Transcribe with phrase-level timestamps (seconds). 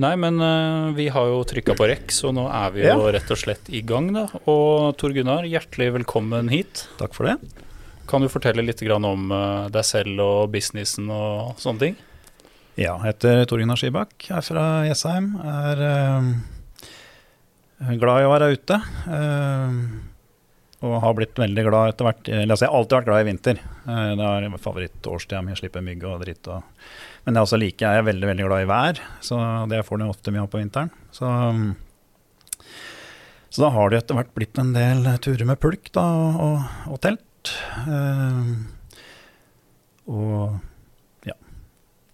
[0.00, 3.10] Nei, men uh, vi har jo trykka på rekk, så nå er vi jo Ja.
[3.18, 4.26] rett og slett i gang, da.
[4.48, 6.86] Og Tor Gunnar, hjertelig velkommen hit.
[7.00, 7.34] Takk for det.
[8.08, 11.98] Kan du fortelle litt grann om uh, deg selv og businessen og sånne ting?
[12.80, 15.34] Ja, jeg heter Tor Gunnar Skibakk, er fra Jessheim.
[15.44, 16.32] Er uh,
[18.00, 18.80] glad i å være ute.
[19.08, 19.68] eh,
[20.80, 23.28] og har blitt veldig glad etter hvert Eller altså, jeg har alltid vært glad i
[23.28, 23.58] vinter.
[23.84, 25.56] Eh, det er favorittårstida mi.
[25.58, 26.48] Slipper mygg og dritt.
[26.48, 26.86] Og,
[27.26, 30.06] men jeg også liker jeg er veldig veldig glad i vær, så det får du
[30.06, 30.92] ofte mye av på vinteren.
[31.12, 31.28] Så,
[33.50, 36.74] så da har det etter hvert blitt en del turer med pulk da, og, og,
[36.94, 37.54] og telt.
[37.84, 38.50] Eh,
[40.10, 41.36] og ja,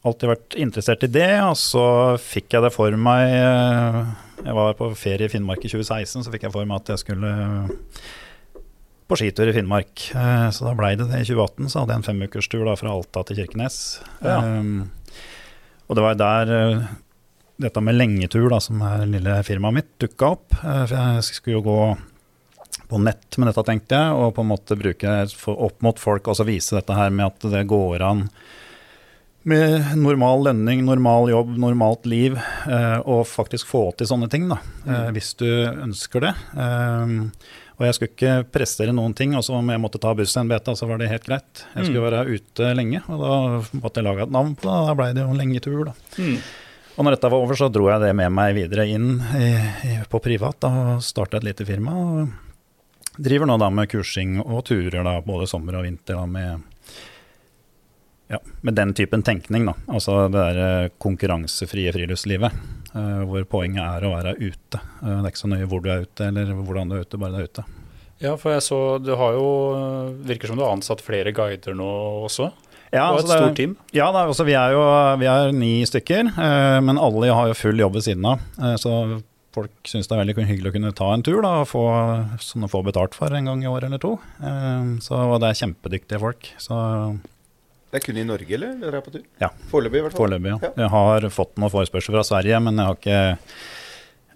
[0.02, 1.33] alltid vært interessert i det.
[1.46, 1.86] Og så
[2.19, 4.02] fikk jeg det for meg eh,
[4.42, 7.06] Jeg var på ferie i Finnmark i 2016, så fikk jeg for meg at jeg
[7.06, 7.34] skulle
[9.06, 10.10] på skitur i Finnmark.
[10.15, 11.70] Eh, Så da blei det det i 2018.
[11.70, 13.78] Så hadde jeg en femukerstur da fra Alta til Kirkenes.
[14.24, 14.41] Ja.
[14.42, 14.91] Um,
[15.87, 16.91] og det var der uh,
[17.62, 20.59] dette med lengetur, da, som er det lille firmaet mitt, dukka opp.
[20.59, 21.80] Uh, For jeg skulle jo gå
[22.91, 25.17] på nett med dette, tenkte jeg, og på en måte bruke
[25.55, 28.28] opp mot folk og så vise dette her med at det går an
[29.47, 32.34] med normal lønning, normal jobb, normalt liv,
[32.67, 35.14] uh, og faktisk få til sånne ting, da, mm.
[35.14, 36.33] hvis du ønsker det.
[36.58, 37.14] Eh,
[37.77, 40.72] og jeg skulle ikke prestere noen ting, altså om jeg måtte ta bussen en beta,
[40.78, 41.64] så var det helt greit.
[41.74, 44.94] Jeg skulle være ute lenge, og da måtte jeg lage et navn på det, da
[44.96, 45.92] blei det jo en lenge tur, da.
[46.16, 46.38] Mm.
[46.96, 49.50] Og når dette var over, så dro jeg det med meg videre inn i,
[49.91, 51.92] i, på privat da, og starta et lite firma.
[51.92, 56.64] og Driver nå da med kursing og turer da, både sommer og vinter da, med,
[58.33, 59.68] ja, med den typen tenkning.
[59.68, 62.56] da, Altså det der eh, konkurransefrie friluftslivet.
[62.97, 64.80] Eh, hvor poenget er å være ute.
[65.02, 67.20] Eh, det er ikke så nøye hvor du er ute eller hvordan du er ute,
[67.20, 67.64] bare du er ute.
[68.19, 69.48] Ja, for jeg så Du har jo
[70.25, 71.84] Virker som du har ansatt flere guider nå
[72.24, 72.47] også?
[72.94, 73.77] Ja, og altså et det- stort team?
[73.92, 74.83] Ja, da, altså vi er jo
[75.20, 78.41] vi er ni stykker, eh, men alle har jo full jobb ved siden av.
[78.80, 78.92] Så
[79.52, 81.83] folk syns det er veldig hyggelig å kunne ta en tur da, og få,
[82.41, 84.14] sånn får betalt for en gang i år eller to.
[85.01, 86.48] Så og det er kjempedyktige folk.
[86.63, 86.77] Så
[87.91, 88.77] Det er kun i Norge, eller?
[88.83, 89.24] Dere er på tur?
[89.42, 89.48] Ja.
[89.70, 90.24] Foreløpig, i hvert fall.
[90.24, 90.58] foreløpig, ja.
[90.67, 90.73] Ja.
[90.85, 93.20] Jeg har fått noen forespørsler fra Sverige, men jeg har ikke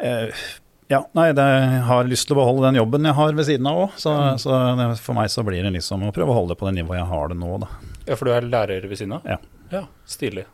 [0.07, 0.45] eh,
[0.91, 3.77] ja, nei, jeg har lyst til å beholde den jobben jeg har ved siden av
[3.85, 3.93] òg.
[4.01, 6.67] Så, så det, for meg så blir det liksom å prøve å holde det på
[6.67, 7.69] det nivået jeg har det nå, da.
[8.09, 9.29] Ja, for du er lærer ved siden av?
[9.29, 9.39] Ja.
[9.71, 10.49] Ja, Stilig.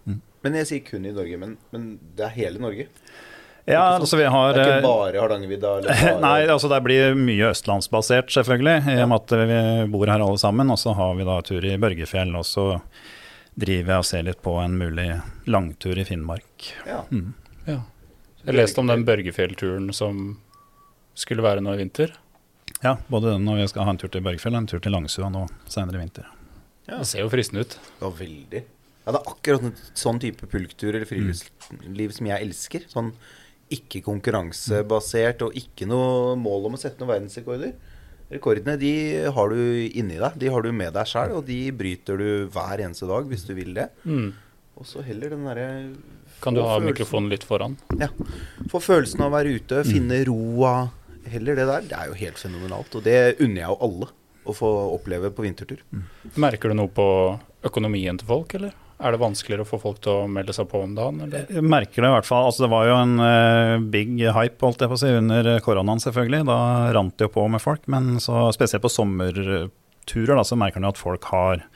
[0.45, 1.39] Men jeg sier kun i Norge.
[1.41, 1.87] Men, men
[2.19, 2.85] det er hele Norge?
[3.67, 5.71] Ja, altså vi har Det er eh, ikke bare Hardangervidda?
[6.23, 8.93] Nei, altså det blir mye østlandsbasert, selvfølgelig.
[8.95, 9.59] I og med at vi
[9.91, 10.71] bor her alle sammen.
[10.71, 12.69] Og så har vi da tur i Børgefjell, og så
[13.59, 15.09] driver jeg og ser litt på en mulig
[15.51, 16.69] langtur i Finnmark.
[16.87, 17.01] Ja.
[17.67, 17.81] Ja.
[18.47, 20.37] Jeg leste om den Børgefjellturen som
[21.19, 22.13] skulle være nå i vinter.
[22.85, 24.95] Ja, både den når vi skal ha en tur til Børgefjell og en tur til
[24.95, 26.29] Langsua nå senere i vinter.
[26.87, 27.01] Ja.
[27.01, 27.75] Det ser jo fristende ut.
[27.99, 28.63] Ja, veldig.
[29.07, 32.87] Ja, det er akkurat en sånn type pulktur eller friluftsliv som jeg elsker.
[32.93, 33.11] Sånn
[33.73, 37.73] ikke konkurransebasert og ikke noe mål om å sette noen verdensrekorder.
[38.31, 38.93] Rekordene de
[39.31, 42.83] har du inni deg, de har du med deg sjøl, og de bryter du hver
[42.83, 43.89] eneste dag hvis du vil det.
[44.05, 44.33] Mm.
[44.77, 45.67] Og så heller den derre
[46.43, 47.77] Kan du ha følelsen- mikrofonen litt foran?
[47.99, 48.09] Ja.
[48.69, 50.91] Få følelsen av å være ute, finne roa.
[51.27, 51.87] Heller det der.
[51.91, 52.95] Det er jo helt fenomenalt.
[52.95, 54.09] Og det unner jeg jo alle
[54.47, 55.81] å få oppleve på vintertur.
[56.37, 57.07] Merker du noe på
[57.67, 58.75] økonomien til folk, eller?
[58.97, 61.51] Er det vanskeligere å få folk til å melde seg på om dagen, eller?
[61.53, 62.47] Jeg merker det i hvert fall.
[62.49, 66.01] Altså det var jo en uh, big hype holdt jeg på å si, under koronaen,
[66.01, 66.47] selvfølgelig.
[66.49, 66.61] Da
[66.97, 67.85] rant det jo på med folk.
[67.93, 71.67] Men så, spesielt på sommerturer da, så merker man jo at folk har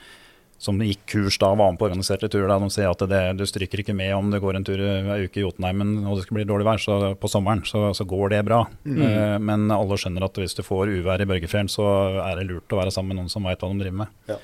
[0.60, 2.50] som gikk kurs da, var med på organiserte turer.
[2.52, 5.40] De sier at det, du stryker ikke med om du går en tur ei uke
[5.40, 8.42] i Jotunheimen og det skal bli dårlig vær så på sommeren, så, så går det
[8.44, 8.66] bra.
[8.84, 11.86] Eh, men alle skjønner at hvis du får uvær i Børgefjell, så
[12.26, 14.12] er det lurt å være sammen med noen som veit hva de driver med.
[14.28, 14.36] Ja.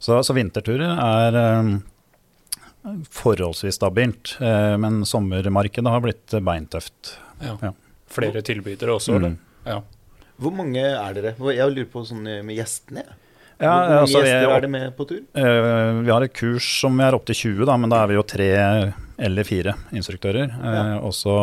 [0.00, 1.74] Så, så vinterturer er eh,
[3.10, 7.16] forholdsvis stabilt, eh, men sommermarkedet har blitt beintøft.
[7.40, 7.56] Ja.
[7.62, 7.72] Ja.
[8.10, 9.36] Flere tilbydere også, eller?
[9.66, 9.80] Ja.
[10.40, 11.34] Hvor mange er dere?
[11.52, 13.04] Jeg lurer på sånn med gjestene.
[13.60, 15.20] Hvor mange altså, gjester er er det med på tur?
[15.36, 18.14] eh, vi har et kurs som vi er opptil 20, da, men da er vi
[18.16, 18.48] jo tre
[19.20, 20.48] eller fire instruktører.
[20.48, 20.98] Eh, Ja.
[21.04, 21.34] Og så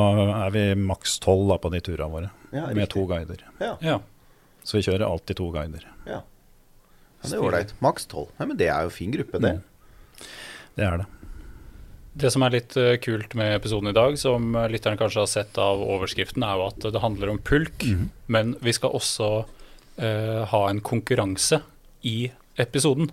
[0.47, 2.89] er vi maks tolv på de turene våre, Ja, med riktig.
[2.95, 3.37] to guider.
[3.61, 3.99] Ja, ja.
[4.63, 5.85] Så vi kjører alltid to guider.
[6.07, 6.21] ja.
[7.23, 7.73] ja det er ålreit.
[7.81, 8.29] Maks tolv.
[8.39, 9.53] Ja, men det er jo fin gruppe, det.
[9.53, 9.61] Mm.
[10.75, 11.05] Det er det.
[12.17, 15.29] Det som er litt eh, kult med episoden i dag, som eh, lytterne kanskje har
[15.29, 17.85] sett av overskriften, er jo at det handler om pulk.
[18.33, 21.61] Men vi skal også uh, ha en konkurranse
[22.01, 23.11] i episoden.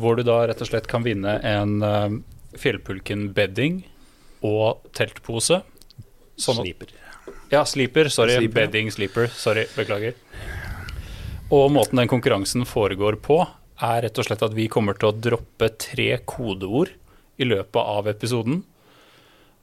[0.00, 2.20] Hvor du da rett og slett kan vinne en uh,
[2.60, 3.82] Fjellpulken-bedding
[4.46, 5.62] og teltpose.
[6.40, 6.92] Sånn Sliper.
[7.50, 8.08] Ja, sleeper.
[8.12, 8.36] Sorry.
[8.38, 8.54] Sleeper.
[8.60, 9.32] Bedding sleeper.
[9.34, 10.14] Sorry, beklager.
[11.50, 13.42] Og måten den konkurransen foregår på,
[13.80, 16.92] er rett og slett at vi kommer til å droppe tre kodeord
[17.40, 18.62] i løpet av episoden.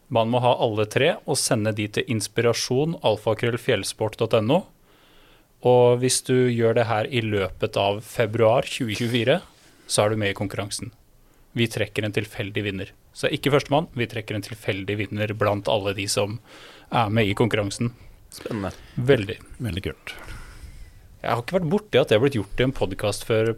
[0.08, 4.62] Man må ha alle tre og sende de til inspirasjon alfakrøllfjellsport.no.
[5.68, 9.42] Og hvis du gjør det her i løpet av februar 2024,
[9.88, 10.94] så er du med i konkurransen.
[11.58, 12.92] Vi trekker en tilfeldig vinner.
[13.18, 16.38] Så ikke førstemann, vi trekker en tilfeldig vinner blant alle de som
[16.94, 17.90] er med i konkurransen.
[18.30, 18.76] Spennende.
[18.96, 19.40] Veldig.
[19.64, 20.14] Veldig kult.
[21.24, 23.56] Jeg har ikke vært borti at det har blitt gjort i en podkast før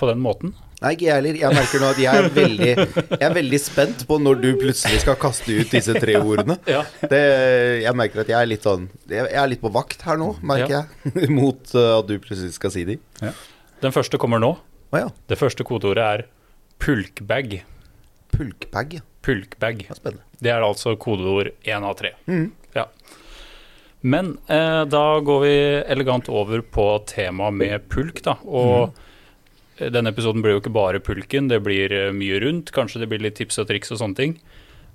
[0.00, 0.54] på den måten.
[0.80, 1.36] Nei, ikke jeg heller.
[1.42, 2.70] Jeg merker nå at jeg er veldig,
[3.10, 6.56] jeg er veldig spent på når du plutselig skal kaste ut disse tre ordene.
[6.70, 6.80] Ja.
[7.04, 7.20] Det,
[7.84, 10.78] jeg merker at jeg er litt sånn Jeg er litt på vakt her nå, merker
[10.78, 11.28] jeg.
[11.36, 12.96] Mot uh, at du plutselig skal si de.
[13.84, 14.54] Den første kommer nå.
[14.90, 15.12] Oh, ja.
[15.28, 16.24] Det første kodeordet er
[16.80, 17.60] pulkbag.
[18.32, 18.96] Pulkbag.
[19.00, 19.06] ja.
[19.20, 19.84] Pulkbag.
[20.00, 20.14] Det.
[20.40, 22.14] Det er altså kodeord én av tre.
[22.24, 22.46] Mm.
[22.72, 22.86] Ja.
[24.00, 25.54] Men eh, da går vi
[25.92, 28.38] elegant over på temaet med pulk, da.
[28.48, 29.08] Og eh,
[29.88, 32.72] denne episoden blir jo ikke bare pulken, det blir eh, mye rundt.
[32.76, 34.36] Kanskje det blir litt tips og triks og sånne ting.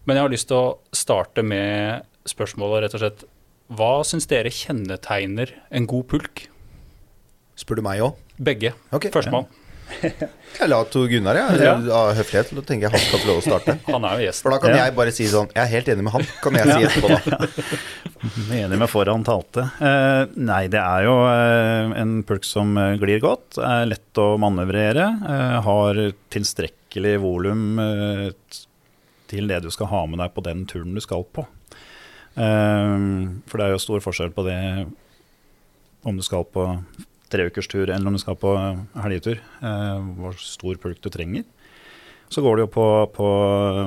[0.05, 3.25] Men jeg har lyst til å starte med spørsmålet rett og slett
[3.73, 6.45] Hva syns dere kjennetegner en god pulk?
[7.57, 8.19] Spør du meg òg?
[8.37, 8.75] Begge.
[8.93, 9.09] Okay.
[9.15, 9.47] Førstemann.
[10.55, 11.59] Jeg la Tor Gunnar, jeg.
[11.65, 11.73] Ja.
[11.93, 12.51] Av høflighet.
[12.57, 13.75] Da tenker jeg han skal få lov å starte.
[13.93, 14.43] Han er jo gjest.
[14.45, 14.85] For da kan Ja.
[14.85, 17.39] jeg bare si sånn Jeg er helt enig med han, kan jeg si etterpå, da.
[18.63, 19.65] Enig med foran talte.
[19.83, 24.29] Eh, nei, det er jo eh, en pulk som eh, glir godt, er lett å
[24.41, 25.05] manøvrere,
[25.65, 25.99] har
[26.33, 27.75] tilstrekkelig volum
[29.29, 31.43] til det du skal ha med deg på den turen du skal på.
[32.35, 34.57] For det er jo stor forskjell på det
[36.05, 36.65] om du skal på
[37.35, 38.51] treukerstur eller om du skal på
[39.03, 41.43] helgetur, eh, hvor stor pulk du trenger.
[42.29, 43.27] Så går det jo på, på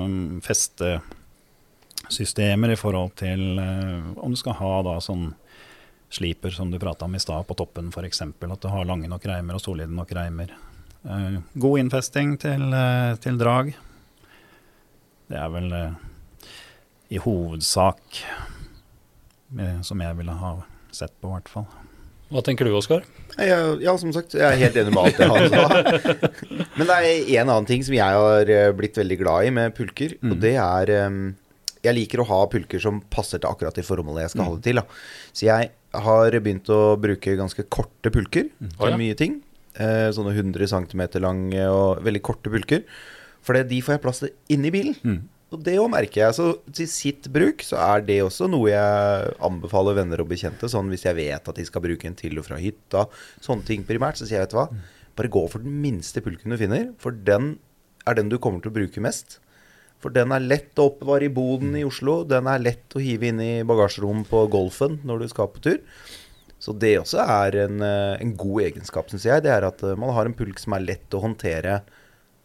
[0.04, 5.34] um, festesystemer i forhold til eh, om du skal ha da sånn
[6.08, 8.22] sliper som du prata om i stad, på toppen f.eks.
[8.22, 10.48] At du har lange nok reimer og solide nok reimer.
[11.04, 13.74] Eh, god innfesting til, eh, til drag.
[15.28, 15.92] Det er vel eh,
[17.12, 18.22] i hovedsak
[19.58, 20.52] eh, som jeg ville ha
[20.90, 21.68] sett på, i hvert fall.
[22.28, 23.04] Hva tenker du, Oskar?
[23.38, 26.32] Ja, som sagt, jeg er helt enig med alt det han sa.
[26.76, 29.76] Men det er en annen ting som jeg har eh, blitt veldig glad i med
[29.78, 31.18] pulker, og det er eh,
[31.86, 34.66] Jeg liker å ha pulker som passer til akkurat det formålet jeg skal ha det
[34.66, 34.80] til.
[34.82, 34.84] Da.
[35.32, 35.70] Så jeg
[36.08, 39.00] har begynt å bruke ganske korte pulker Å, til ja.
[39.00, 39.38] mye ting.
[39.78, 42.84] Eh, sånne 100 cm lange og veldig korte pulker.
[43.46, 44.98] For de får jeg plass til inni bilen.
[45.48, 46.36] Og det òg merker jeg.
[46.36, 46.46] Så
[46.76, 50.68] til sitt bruk så er det også noe jeg anbefaler venner og bekjente.
[50.68, 53.06] Sånn hvis jeg vet at de skal bruke en til og fra hytta,
[53.44, 54.68] sånne ting primært, så sier jeg vet du hva,
[55.18, 56.90] bare gå for den minste pulken du finner.
[57.00, 57.56] For den
[58.08, 59.38] er den du kommer til å bruke mest.
[59.98, 62.20] For den er lett å oppbevare i boden i Oslo.
[62.28, 65.80] Den er lett å hive inn i bagasjerommet på Golfen når du skal på tur.
[66.62, 69.42] Så det også er en, eh, en god egenskap, syns jeg.
[69.42, 71.80] Det er at eh, man har en pulk som er lett å håndtere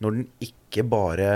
[0.01, 1.29] når den ikke bare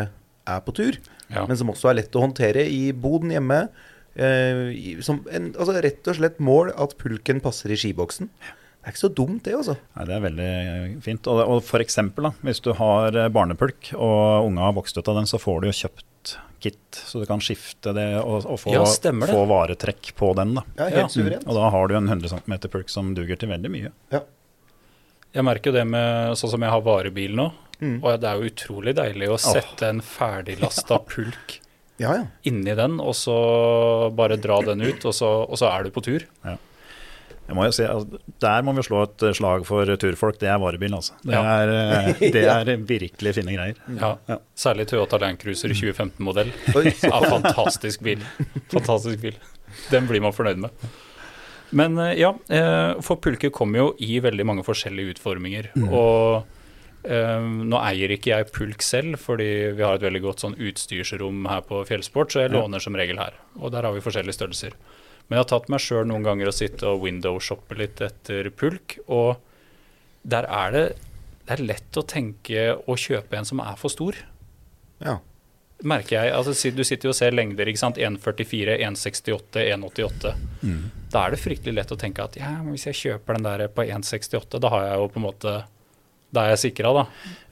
[0.47, 0.97] er på tur,
[1.29, 1.45] Ja.
[1.47, 3.67] men som også er lett å håndtere i boden hjemme.
[4.15, 8.29] Eh, som en, altså rett og slett mål at pulken passer i skiboksen.
[8.31, 9.73] Det er ikke så dumt, det, altså.
[9.97, 11.27] Nei, det er veldig eh, fint.
[11.27, 15.07] Og, og for eksempel, da, hvis du har eh, barnepulk og unga har vokst ut
[15.11, 18.57] av den, så får du jo kjøpt kit, så du kan skifte det og, og
[18.63, 19.11] få, Ja, det.
[19.29, 20.55] få varetrekk på den.
[20.57, 20.63] da.
[20.79, 20.95] Ja, Ja.
[21.03, 21.43] helt suverent.
[21.45, 23.91] Og da har du en 100 cm pulk som duger til veldig mye.
[24.15, 24.23] Ja.
[25.35, 27.51] Jeg merker jo det med sånn som jeg har varebil nå.
[27.81, 27.97] Mm.
[28.01, 31.59] Og det er jo utrolig deilig å sette en ferdiglasta pulk
[32.01, 32.23] ja, ja.
[32.49, 33.35] inni den, og så
[34.17, 36.25] bare dra den ut, og så, og så er du på tur.
[37.47, 40.35] Jeg må jo si, altså, Der må vi slå et slag for turfolk.
[40.41, 41.15] Det er varebil, altså.
[41.23, 41.43] Det, Ja.
[41.61, 41.69] er,
[42.11, 43.79] eh, det er virkelig fine greier.
[44.01, 44.09] Ja.
[44.27, 44.37] Ja.
[44.57, 46.51] Særlig Toyota Land Cruiser 2015-modell.
[46.75, 48.25] Oi, fantastisk bil.
[48.73, 49.39] Fantastisk bil.
[49.93, 50.89] Den blir man fornøyd med.
[51.77, 55.71] Men eh, ja, eh, for pulker kommer jo i veldig mange forskjellige utforminger.
[55.87, 56.53] Og eh,
[57.07, 61.61] nå eier ikke jeg pulk selv, fordi vi har et veldig godt sånn utstyrsrom her
[61.67, 63.37] på Fjellsport, så jeg låner som regel her.
[63.61, 64.75] Og der har vi forskjellige størrelser.
[65.27, 68.99] Men jeg har tatt meg sjøl noen ganger å sitte og window-shoppe litt etter pulk,
[69.07, 69.37] og
[70.27, 70.85] der er det
[71.47, 74.17] det er lett å tenke å kjøpe en som er for stor
[74.99, 75.13] ja.
[75.79, 76.33] merker jeg.
[76.35, 77.69] Altså, du sitter jo og ser lengder.
[77.71, 77.99] ikke sant?
[78.03, 80.33] 1,44, 1,68, 1,88.
[81.13, 83.85] Da er det fryktelig lett å tenke at ja, hvis jeg kjøper den der på
[83.87, 85.55] 1,68, da har jeg jo på en måte
[86.35, 87.03] Da er jeg sikra, da.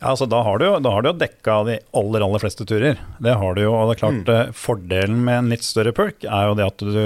[0.02, 2.68] Ja, altså Da har du jo, da har du jo dekka de aller aller fleste
[2.68, 3.00] turer.
[3.24, 4.56] Det har du jo, og det er klart mm.
[4.60, 7.04] Fordelen med en litt større perk er jo det at du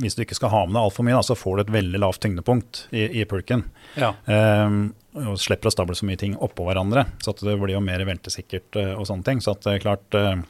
[0.00, 2.00] hvis du ikke skal ha med deg altfor mye, da, så får du et veldig
[2.02, 3.62] lavt tyngdepunkt i, i perken.
[3.96, 4.10] Ja.
[4.28, 7.06] Um, og slipper å stable så mye ting oppå hverandre.
[7.22, 9.40] Så at det blir jo mer veltesikkert eh, og sånne ting.
[9.42, 10.42] Så at det er klart eh,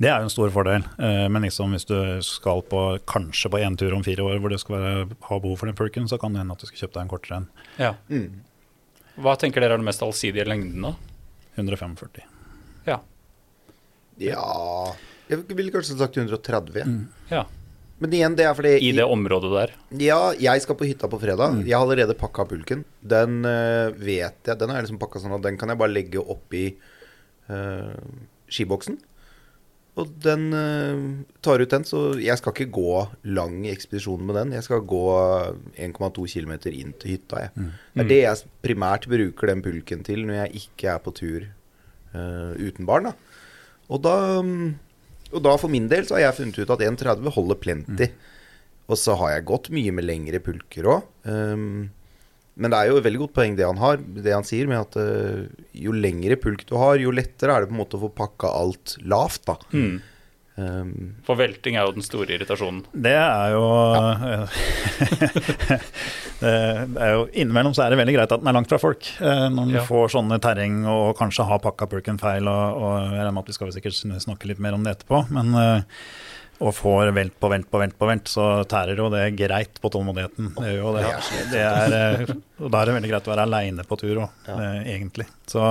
[0.00, 0.86] Det er jo en stor fordel.
[0.98, 4.50] Eh, men liksom hvis du skal på kanskje på én tur om fire år hvor
[4.50, 6.86] du skal være, ha behov for den perken, så kan det hende at du skal
[6.86, 7.50] kjøpe deg en kortere en.
[7.78, 7.94] ja.
[8.10, 8.46] Mm.
[9.20, 10.94] Hva tenker dere er den mest allsidige lengden, da?
[11.58, 12.24] 145.
[12.86, 13.00] Ja.
[14.20, 14.44] ja
[15.28, 16.80] Jeg ville kanskje sagt 130.
[16.80, 16.86] ja.
[17.30, 17.44] Ja,
[18.00, 19.74] Men igjen, det er fordi I det området der.
[20.00, 21.58] Ja, jeg skal på hytta på fredag.
[21.58, 21.66] Mm.
[21.68, 22.86] Jeg har allerede pakka pulken.
[23.04, 26.22] Den eh, vet jeg Den er liksom pakka sånn at den kan jeg bare legge
[26.22, 26.70] oppi
[27.50, 27.92] uh,
[28.48, 28.96] skiboksen.
[30.00, 31.04] Og den eh,
[31.44, 32.96] tar ut den, så jeg skal ikke gå
[33.36, 34.54] lang ekspedisjon med den.
[34.56, 35.06] Jeg skal gå
[35.76, 37.54] 1,2 km inn til hytta, jeg.
[37.56, 37.72] Mm.
[37.94, 41.48] Det er det jeg primært bruker den pulken til når jeg ikke er på tur
[42.14, 43.10] uh, uten barn.
[43.10, 43.42] Da.
[43.90, 44.70] Og da mm,
[45.30, 48.10] og da for min del så har jeg funnet ut at 1,30 holder plenty.
[48.90, 51.04] Og så har jeg gått mye med lengre pulker òg.
[52.56, 54.80] Men det er jo et veldig godt poeng det han har, det han sier med
[54.82, 58.02] at uh, jo lengre pulk du har, jo lettere er det på en måte å
[58.06, 59.56] få pakka alt lavt, da.
[59.72, 60.00] Mm.
[60.60, 60.90] Um,
[61.24, 62.82] For velting er jo den store irritasjonen.
[62.92, 63.62] Det er jo
[66.40, 69.06] det er jo Innimellom så er det veldig greit at den er langt fra folk.
[69.20, 69.84] eh, Når den Ja.
[69.86, 72.48] får sånne terreng og kanskje har pakka pulken feil.
[72.48, 75.24] Og, og jeg regner med at Vi skal sikkert snakke litt mer om det etterpå.
[75.30, 75.82] Men eh,
[76.60, 79.92] og får velt på velt på velt på velt, så tærer jo det greit på
[79.92, 80.52] tålmodigheten.
[80.58, 81.06] Det gjør jo det.
[81.54, 84.52] det er, eh, og da er det veldig greit å være aleine på tur òg,
[84.84, 85.28] egentlig.
[85.48, 85.64] Så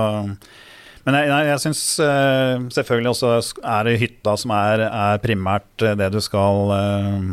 [1.06, 5.96] men jeg, jeg syns eh, selvfølgelig også er det hytta som er, er primært eh,
[5.96, 7.30] det du skal eh,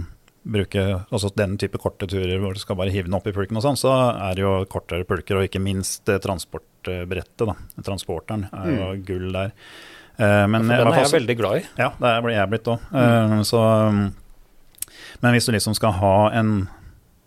[0.48, 0.86] bruke.
[1.12, 3.66] Altså den type korte turer hvor du skal bare hive den opp i pulken og
[3.66, 7.44] sånn, så er det jo kortere pulker, og ikke minst eh, transportbrettet.
[7.44, 7.58] da.
[7.84, 9.54] Transporteren er jo gull der.
[10.18, 11.66] Eh, men For den er jeg veldig glad i.
[11.78, 12.88] ja, det er jeg blitt òg.
[13.46, 14.08] Så um,
[15.22, 16.52] Men hvis du liksom skal ha en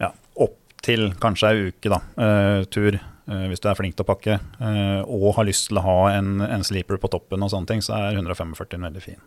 [0.03, 4.07] ja, opp til kanskje ei uke da, uh, tur, uh, hvis du er flink til
[4.07, 7.53] å pakke, uh, og har lyst til å ha en, en sleeper på toppen og
[7.53, 9.23] sånne ting, så er 145 veldig fin.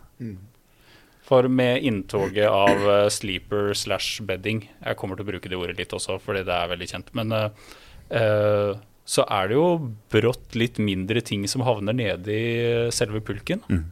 [1.24, 5.78] For med inntoget av eh, sleeper slash bedding Jeg kommer til å bruke det ordet
[5.78, 7.12] litt også, fordi det er veldig kjent.
[7.16, 7.46] Men uh,
[8.12, 9.66] eh, så er det jo
[10.12, 13.60] brått litt mindre ting som havner nede i selve pulken.
[13.68, 13.84] Mm.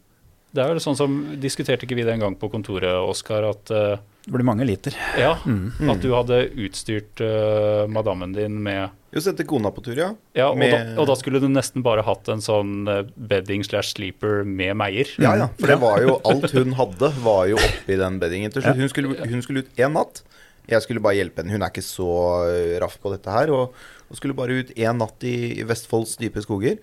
[0.53, 3.71] Det er jo sånn som Diskuterte ikke vi det en gang på kontoret, Oskar, at
[3.73, 4.93] uh, Det blir mange liter.
[5.17, 5.89] ja, Mm.
[5.91, 10.11] at du hadde utstyrt uh, madammen din med jo, sendte kona på tur, ja.
[10.37, 13.61] Ja, og, Med- da, og da skulle du nesten bare hatt en sånn eh, bedding
[13.65, 15.05] slash sleeper med meier.
[15.21, 15.49] Ja, ja.
[15.61, 18.81] For det var jo alt hun hadde, var jo oppi den beddingen til slutt.
[18.81, 20.23] Hun skulle, hun skulle ut én natt.
[20.71, 21.53] Jeg skulle bare hjelpe henne.
[21.53, 22.09] Hun er ikke så
[22.49, 23.53] eh, raff på dette her.
[23.53, 23.77] Og,
[24.13, 26.77] og skulle bare ut én natt i, i Vestfolds dype skoger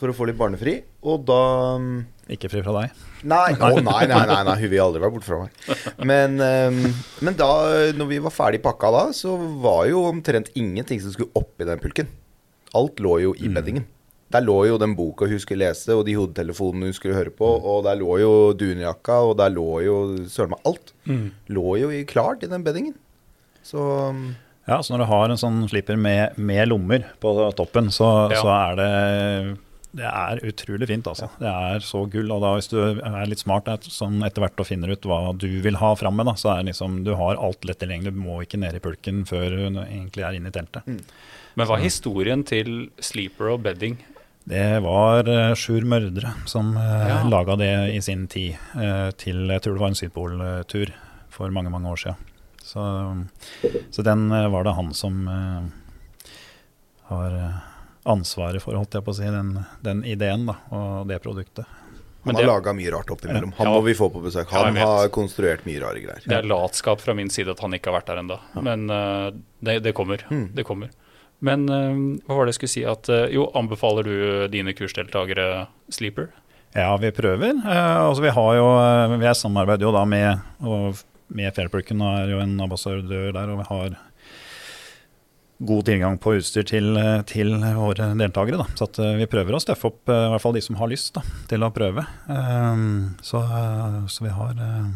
[0.00, 0.78] for å få litt barnefri.
[1.04, 1.40] Og da
[1.80, 1.94] mm,
[2.36, 3.04] Ikke fri fra deg.
[3.28, 5.86] Nei, å, nei, nei, nei, nei, hun vil aldri være borte fra meg.
[6.08, 6.82] Men, ehm,
[7.24, 7.50] men da
[7.96, 11.80] når vi var ferdig pakka da, så var jo omtrent ingenting som skulle oppi den
[11.82, 12.12] pulken.
[12.76, 13.88] Alt lå jo i beddingen.
[14.30, 17.48] Der lå jo den boka hun skulle lese, og de hodetelefonene hun skulle høre på,
[17.50, 19.96] og der lå jo dunjakka, og der lå jo
[20.30, 20.92] søren meg alt.
[21.50, 22.94] Lå jo i klart i den beddingen.
[23.66, 23.82] Så
[24.14, 24.28] um,
[24.70, 28.38] Ja, så når du har en sånn slipper med, med lommer på toppen, så, Ja.
[28.40, 29.58] så er det
[29.90, 31.26] det er utrolig fint, altså.
[31.40, 32.28] Det er så gull.
[32.30, 35.32] Og da hvis du er litt smart et, sånn etter hvert og finner ut hva
[35.34, 38.14] du vil ha framme, da, så er det liksom du har alt lett tilgjengelig.
[38.14, 40.86] Du må ikke ned i pulken før du egentlig er inne i teltet.
[40.86, 43.98] Men hva er historien til sleeper og bedding?
[44.50, 47.18] Det var uh, Sjur Mørdre som uh, Ja.
[47.28, 50.94] laga det i sin tid uh, til Jeg tror det var en Sydpoltur
[51.34, 52.29] for mange, mange år siden.
[52.70, 52.82] Så,
[53.90, 55.62] så den eh, var det han som eh,
[57.10, 57.56] har eh,
[58.02, 61.66] ansvaret for, holdt jeg på å si, den, den ideen da, og det produktet.
[61.66, 63.56] han Men har laga mye rart oppimellom.
[63.58, 63.74] Han Ja.
[63.74, 64.54] må vi få på besøk.
[64.54, 66.22] Han ja, har konstruert mye rare greier.
[66.22, 68.38] Det er latskap fra min side at han ikke har vært der ennå.
[68.62, 70.22] Men uh, det, det kommer.
[70.30, 70.46] Mm.
[70.54, 70.94] Det kommer.
[71.42, 72.86] Men uh, hva var det jeg skulle si?
[72.86, 74.16] At, uh, jo, anbefaler du
[74.52, 76.30] dine kursdeltakere sleeper?
[76.76, 77.50] Ja, vi prøver.
[77.66, 78.66] Eh, altså, vi har jo
[79.18, 81.00] Vi samarbeider jo da med, og
[81.34, 83.98] med Fairperken og er jo en ambassadør der, og vi har
[85.60, 88.62] god tilgang på utstyr til, eh, til våre deltakere.
[88.62, 88.66] Da.
[88.78, 91.12] Så eh, vi prøver å støffe opp eh, i hvert fall de som har lyst
[91.18, 92.06] da, til å prøve.
[92.32, 94.90] Um, så, eh, så vi har eh,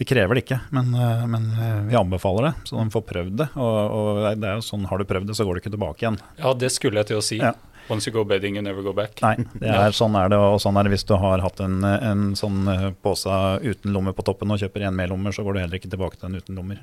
[0.00, 3.34] Vi krever det ikke, men, eh, men eh, vi anbefaler det, så de får prøvd
[3.42, 3.50] det.
[3.60, 6.06] Og, og det er jo sånn, har du prøvd det, så går du ikke tilbake
[6.06, 6.16] igjen.
[6.40, 7.42] Ja, det skulle jeg til å si.
[7.42, 7.52] Ja.
[7.90, 9.18] Once you go bedding, you never go back.
[9.24, 11.80] Nei, det er, sånn er det, og sånn er det hvis du har hatt en,
[11.84, 13.28] en sånn eh, pose
[13.66, 16.16] uten lomme på toppen og kjøper en med lommer, så går du heller ikke tilbake
[16.20, 16.80] til den uten lommer.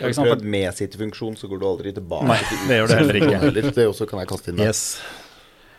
[0.00, 2.24] Har du prøvd med sittefunksjon, så går du aldri tilbake.
[2.30, 2.38] Nei,
[2.70, 3.72] det gjør du heller ikke.
[3.76, 4.70] Det også kan jeg kaste inn der.
[4.70, 4.84] Yes.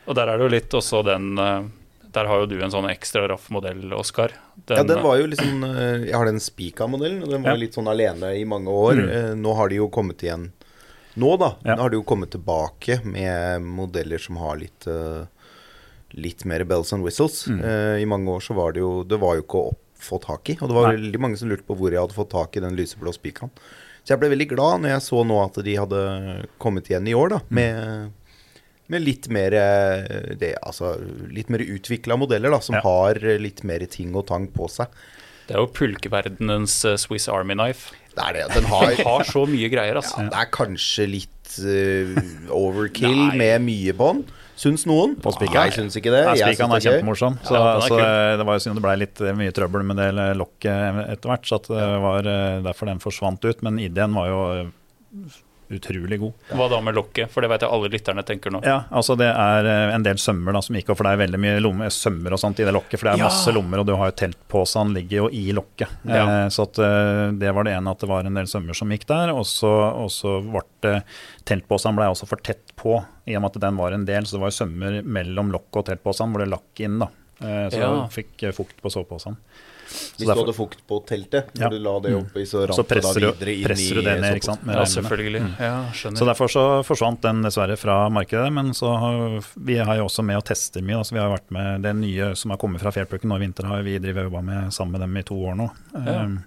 [0.05, 1.63] Og der er det jo litt også den eh,
[2.12, 4.34] Der har jo du en sånn ekstra raff modell, Oskar.
[4.67, 7.62] ja, den var jo liksom eh, Jeg har den Spika-modellen, og den var Ja.
[7.63, 9.00] litt sånn alene i mange år.
[9.00, 9.10] Mm.
[9.15, 10.50] Eh, Nå har de jo kommet igjen
[11.20, 11.56] Nå, da.
[11.63, 11.75] Ja.
[11.75, 15.25] Nå har de jo kommet tilbake med modeller som har litt uh,
[16.12, 17.46] Litt mer bells and whistles.
[17.48, 17.62] Mm.
[17.63, 20.50] Uh, I mange år så var det jo Det var jo ikke å få tak
[20.51, 20.58] i.
[20.60, 20.98] Og det var Nei.
[20.98, 23.51] veldig mange som lurte på hvor jeg hadde fått tak i den lyseblå spikeren.
[24.01, 26.01] Så jeg ble veldig glad når jeg så nå at de hadde
[26.60, 27.39] kommet igjen i år, da.
[27.51, 27.60] Mm.
[27.60, 28.18] Med
[28.91, 30.96] med litt mer, eh, det, altså,
[31.32, 32.82] litt mer utvikla modeller, da, som Ja.
[32.84, 34.88] har litt mer ting og tang på seg.
[35.51, 37.91] Det er jo pulkeverdenens eh, Swiss Army Knife.
[38.15, 38.46] Det er det.
[38.55, 40.22] Den har Den har så mye greier, altså.
[40.24, 42.22] ja, Det er kanskje litt uh,
[42.55, 43.41] overkill Nei.
[43.41, 44.24] med mye på den.
[44.62, 45.17] Syns noen?
[45.20, 45.67] På spikeren?
[45.67, 46.24] Jeg syns ikke det.
[46.29, 47.38] Nei, Spikeren er er kjempemorsom.
[47.43, 50.00] Så, Ja, er så eh, det var jo synd det ble litt mye trøbbel med
[50.00, 51.48] det lokket etter hvert.
[51.50, 52.29] Så at det var
[52.67, 53.63] derfor den forsvant ut.
[53.65, 54.43] Men ideen var jo
[55.78, 56.34] utrolig god.
[56.51, 57.30] Hva da med lokket?
[57.32, 58.62] For det vet jeg alle lytterne tenker nå.
[58.68, 61.22] Ja, altså det er eh, en del sømmer da som gikk opp, for det er
[61.25, 63.00] veldig mye lomme, sømmer og sånt i det lokket.
[63.00, 63.30] For det er Ja.
[63.30, 65.90] masse lommer, og du har jo teltposen ligger jo i lokket.
[66.06, 66.24] Ja.
[66.46, 68.90] Eh, så at eh, det var det ene at det var en del sømmer som
[68.90, 69.34] gikk der.
[69.36, 71.01] Og så ble
[71.46, 74.25] Teltposen ble også for tett på, i og med at den var en del.
[74.25, 77.08] Så det var jo sømmer mellom lokket og teltposen hvor det lakk inn, da.
[77.42, 78.08] Eh, så Ja.
[78.13, 79.38] fikk eh, fukt på soveposen.
[79.91, 81.69] Hvis du hadde fukt på teltet, når Ja.
[81.69, 84.01] du la det oppi, så rant Så det da presser du, videre inn presser du
[84.01, 84.65] det ned, ikke sant.
[84.65, 85.41] med Ja, selvfølgelig.
[85.41, 85.60] selvfølgelig.
[85.60, 86.17] Ja, skjønner.
[86.17, 88.51] Så derfor så forsvant den dessverre fra markedet.
[88.53, 90.98] Men så har, vi har jo også med å teste mye.
[91.01, 93.65] Altså vi har vært med Det nye som har kommet fra Fjellplukken nå i vinter,
[93.65, 95.69] har vi drevet jobba med sammen med dem i to år nå.
[96.05, 96.24] Ja.
[96.24, 96.43] Um,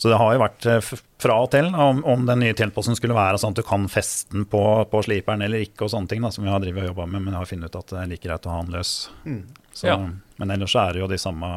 [0.00, 0.80] så det har jo vært eh,
[1.20, 4.32] fra og til om, om den nye teltposten skulle være sånn at du kan feste
[4.32, 7.04] den på, på sliperen eller ikke, og sånne ting da, som vi har og jobba
[7.06, 7.20] med.
[7.20, 9.10] Men jeg har funnet ut at det er like greit å ha den løs.
[9.26, 9.42] Mm.
[9.74, 9.98] Så, Ja.
[10.38, 11.50] Men ellers så er det jo de samme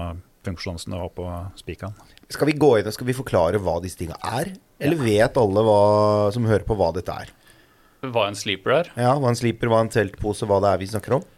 [0.46, 1.28] funksjonene som det var på
[1.60, 1.96] spikeren.
[2.34, 4.54] Skal vi gå inn og skal vi forklare hva disse tinga er?
[4.84, 5.80] Eller vet alle hva,
[6.36, 7.32] som hører på, hva dette er?
[8.04, 8.90] Hva en sleeper er?
[9.00, 11.30] Ja, Hva en sleeper, hva en teltpose, hva det er vi snakker om?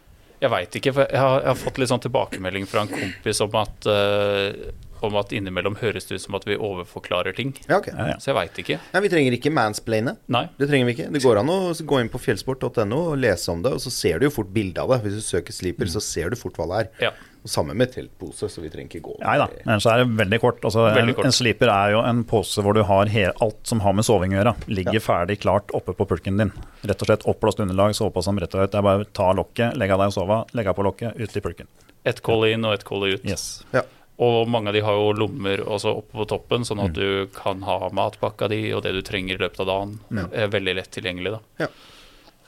[0.42, 3.38] Jeg veit ikke, for jeg har, jeg har fått litt sånn tilbakemelding fra en kompis
[3.40, 7.54] om at, uh, om at innimellom høres det ut som at vi overforklarer ting.
[7.70, 7.88] Ja, ok.
[7.94, 8.18] Ja, ja.
[8.20, 8.76] Så jeg veit ikke.
[8.92, 10.16] Nei, Vi trenger ikke mansplaine.
[10.36, 10.42] Nei.
[10.58, 11.08] Det trenger vi ikke.
[11.14, 14.20] Det går an å gå inn på fjellsport.no og lese om det, og så ser
[14.20, 15.00] du jo fort bilde av det.
[15.06, 17.16] Hvis du søker sliper, så ser du fort hva det er.
[17.46, 20.40] Samme med teltpose, så vi trenger ikke gå Nei da, men så er det veldig
[20.42, 20.60] kort.
[20.66, 21.28] Altså, Veldig en, kort.
[21.30, 24.34] en sleeper er jo en pose hvor du har he alt som har med soving
[24.34, 24.54] å gjøre.
[24.68, 25.00] Ligger Ja.
[25.00, 26.52] ferdig klart oppe på pulken din.
[26.82, 28.72] Rett og slett oppblåst underlag, sovepose rett og slett.
[28.72, 31.16] Det er bare å ta lokket, legge av deg og sove, legge av på lokket,
[31.16, 31.66] ut i pulken.
[32.04, 33.24] Ett koll inn og ett koll ut.
[33.24, 33.64] Yes.
[33.72, 33.82] Ja.
[34.18, 37.60] Og mange av de har jo lommer også oppe på toppen, sånn at du kan
[37.62, 39.98] ha matpakka di og det du trenger i løpet av dagen.
[40.32, 41.66] Er veldig lett tilgjengelig, da.
[41.66, 41.66] Ja.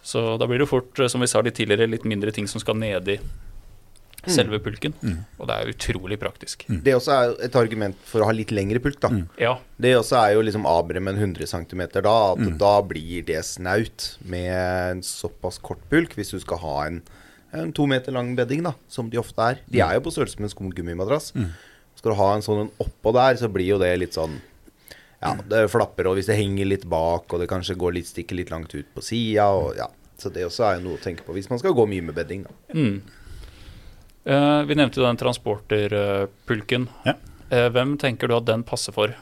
[0.03, 2.61] Så da blir det fort, eh, som vi sa litt tidligere, litt mindre ting som
[2.63, 3.19] skal nedi
[4.35, 4.95] selve pulken.
[5.39, 6.65] Og det er utrolig praktisk.
[6.85, 9.11] Det også er et argument for å ha litt lengre pulk, da.
[9.41, 9.55] Ja.
[9.81, 14.17] Det også er jo liksom abere med 100 cm da, at da blir det snaut
[14.25, 17.01] med en såpass kort pulk, hvis du skal ha en,
[17.53, 19.63] en to meter lang bedding, da, som de ofte er.
[19.69, 21.33] De er jo på størrelse med en skumgummimadrass.
[21.99, 24.37] Skal du ha en sånn en oppå der, så blir jo det litt sånn
[25.19, 28.37] Ja, det flapper, og hvis det henger litt bak, og det kanskje går litt, stikker
[28.39, 29.89] litt langt ut på sida, og ja.
[30.19, 32.15] Så det også er jo noe å tenke på hvis man skal gå mye med
[32.15, 32.53] bedding, da.
[34.29, 36.89] Eh, vi nevnte jo den transporterpulken.
[37.09, 37.17] Ja.
[37.49, 39.15] Eh, hvem tenker du at den passer for?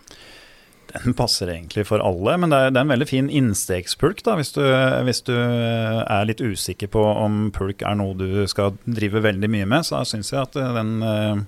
[0.90, 4.36] Den passer egentlig for alle, men det er, det er en veldig fin innstegspulk da,
[4.38, 4.62] hvis du,
[5.06, 9.66] hvis du er litt usikker på om pulk er noe du skal drive veldig mye
[9.68, 9.86] med.
[9.86, 11.42] Så syns jeg at den eh,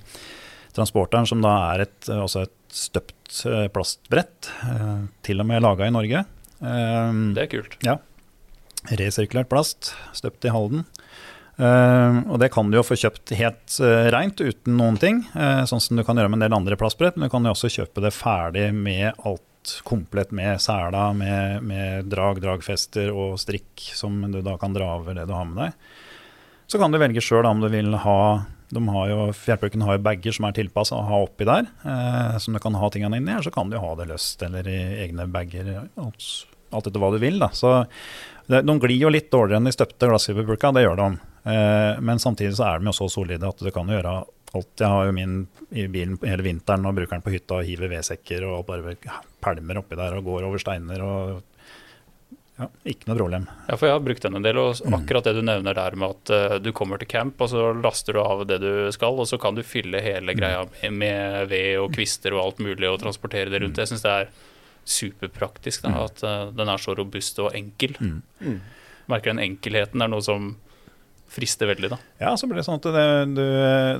[0.79, 5.89] transporteren, som da er et, også et støpt eh, plastbrett, eh, til og med laga
[5.89, 7.79] i Norge eh, Det er kult.
[7.87, 7.99] Ja.
[8.99, 10.87] Resirkulert plast, støpt i Halden.
[11.59, 15.25] Eh, og det kan du jo få kjøpt helt uh, reint, uten noen ting.
[15.35, 17.19] eh, sånn som du kan gjøre med en del andre plastbrett.
[17.19, 22.07] Men du kan jo også kjøpe det ferdig med alt komplett med sela, med, med
[22.09, 25.97] drag, dragfester og strikk som du da kan dra over det du har med deg.
[26.69, 28.21] Så kan du velge sjøl om du vil ha
[28.69, 32.37] de har jo, Fjellplukken har jo bager som er tilpassa å ha oppi der, eh,
[32.43, 33.33] som du kan ha tingene inni.
[33.33, 35.71] Eller så kan du ha det løst eller i egne bager.
[35.97, 36.27] Alt,
[36.71, 37.41] alt etter hva du vil.
[37.41, 37.49] da.
[37.57, 37.87] Så
[38.49, 41.09] De glir jo litt dårligere enn de støpte glassfiberpulka, det gjør de.
[41.49, 44.17] Eh, men samtidig så er de jo så solide at du kan gjøre
[44.57, 44.73] alt.
[44.81, 45.39] Jeg har jo min
[45.71, 48.97] i bilen hele vinteren og bruker den på hytta og hiver vedsekker og bare
[49.45, 51.39] pælmer oppi der og går over steiner og
[52.59, 53.47] ja, ikke noe problem.
[53.69, 56.17] Ja, for jeg har brukt den en del, og akkurat det du nevner der med
[56.17, 59.29] at uh, du kommer til camp, og så laster du av det du skal, og
[59.31, 62.99] så kan du fylle hele greia med, med ved og kvister og alt mulig og
[63.05, 63.79] transportere det rundt.
[63.79, 64.33] Jeg syns det er
[64.89, 67.95] superpraktisk da, at uh, den er så robust og enkel.
[68.03, 68.59] Mm.
[69.13, 70.57] Merker den enkelheten er noe som
[71.29, 71.99] frister veldig, da.
[72.23, 73.05] Ja, så blir det sånn at det,
[73.37, 73.45] du,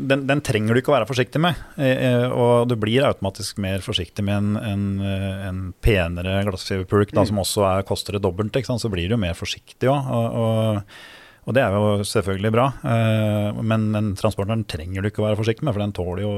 [0.09, 1.61] den, den trenger du ikke å være forsiktig med.
[1.77, 7.13] Eh, eh, og du blir automatisk mer forsiktig med en, en, eh, en penere glassfiberpulk
[7.13, 7.23] mm.
[7.31, 8.57] som også er, koster det dobbelt.
[8.69, 10.09] Så blir du mer forsiktig òg.
[10.19, 10.99] Og, og,
[11.49, 12.67] og det er jo selvfølgelig bra.
[13.65, 16.35] Men den transporteren trenger du ikke å være forsiktig med, for den tåler jo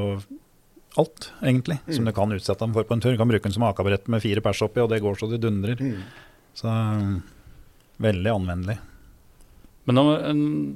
[0.98, 3.14] alt, egentlig, som du kan utsette den for på en tur.
[3.14, 5.42] Du kan bruke den som akabrett med fire pers oppi, og det går så det
[5.42, 5.78] dundrer.
[5.78, 6.02] Mm.
[6.58, 6.70] Så
[8.02, 8.78] veldig anvendelig.
[9.88, 10.04] Men nå,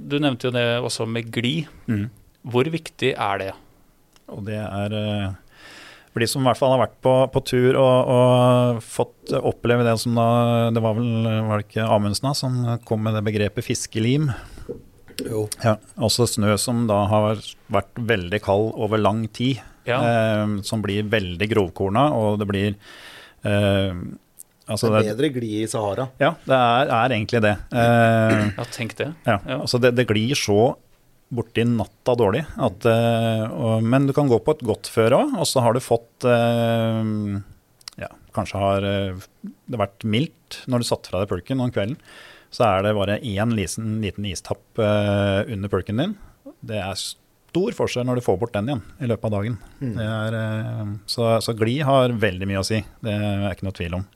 [0.08, 1.70] du nevnte jo det også med glid.
[1.90, 2.06] Mm.
[2.50, 3.50] Hvor viktig er det?
[4.32, 5.32] Og det er eh,
[6.14, 9.82] for de som i hvert fall har vært på, på tur og, og fått oppleve
[9.82, 10.26] det som da
[10.70, 14.28] Det var vel var det ikke Amundsen da, som kom med det begrepet fiskelim.
[15.26, 15.48] Jo.
[15.64, 17.40] Ja, også snø som da har
[17.72, 19.62] vært veldig kald over lang tid.
[19.84, 19.98] Ja.
[20.00, 22.70] eh, som blir veldig grovkorna, og det blir
[23.44, 23.90] eh,
[24.68, 26.08] altså det er bedre glid i Sahara.
[26.22, 27.54] Ja, det er, er egentlig det.
[27.72, 29.10] Eh, Ja, tenk det.
[29.26, 29.58] ja, Ja.
[29.60, 30.74] altså det, det glir så
[31.34, 35.32] borti natta dårlig at eh, og, Men du kan gå på et godt føre òg,
[35.40, 37.40] og så har du fått eh,
[38.04, 39.24] Ja, kanskje har eh,
[39.70, 41.98] det vært mildt når du satte fra deg pulken om kvelden.
[42.54, 46.12] Så er det bare én liten, liten istapp eh, under pulken din.
[46.64, 49.56] Det er stor forskjell når du får bort den igjen i løpet av dagen.
[49.82, 53.74] Det er, eh, så, så glid har veldig mye å si, det er ikke noe
[53.80, 54.06] tvil om.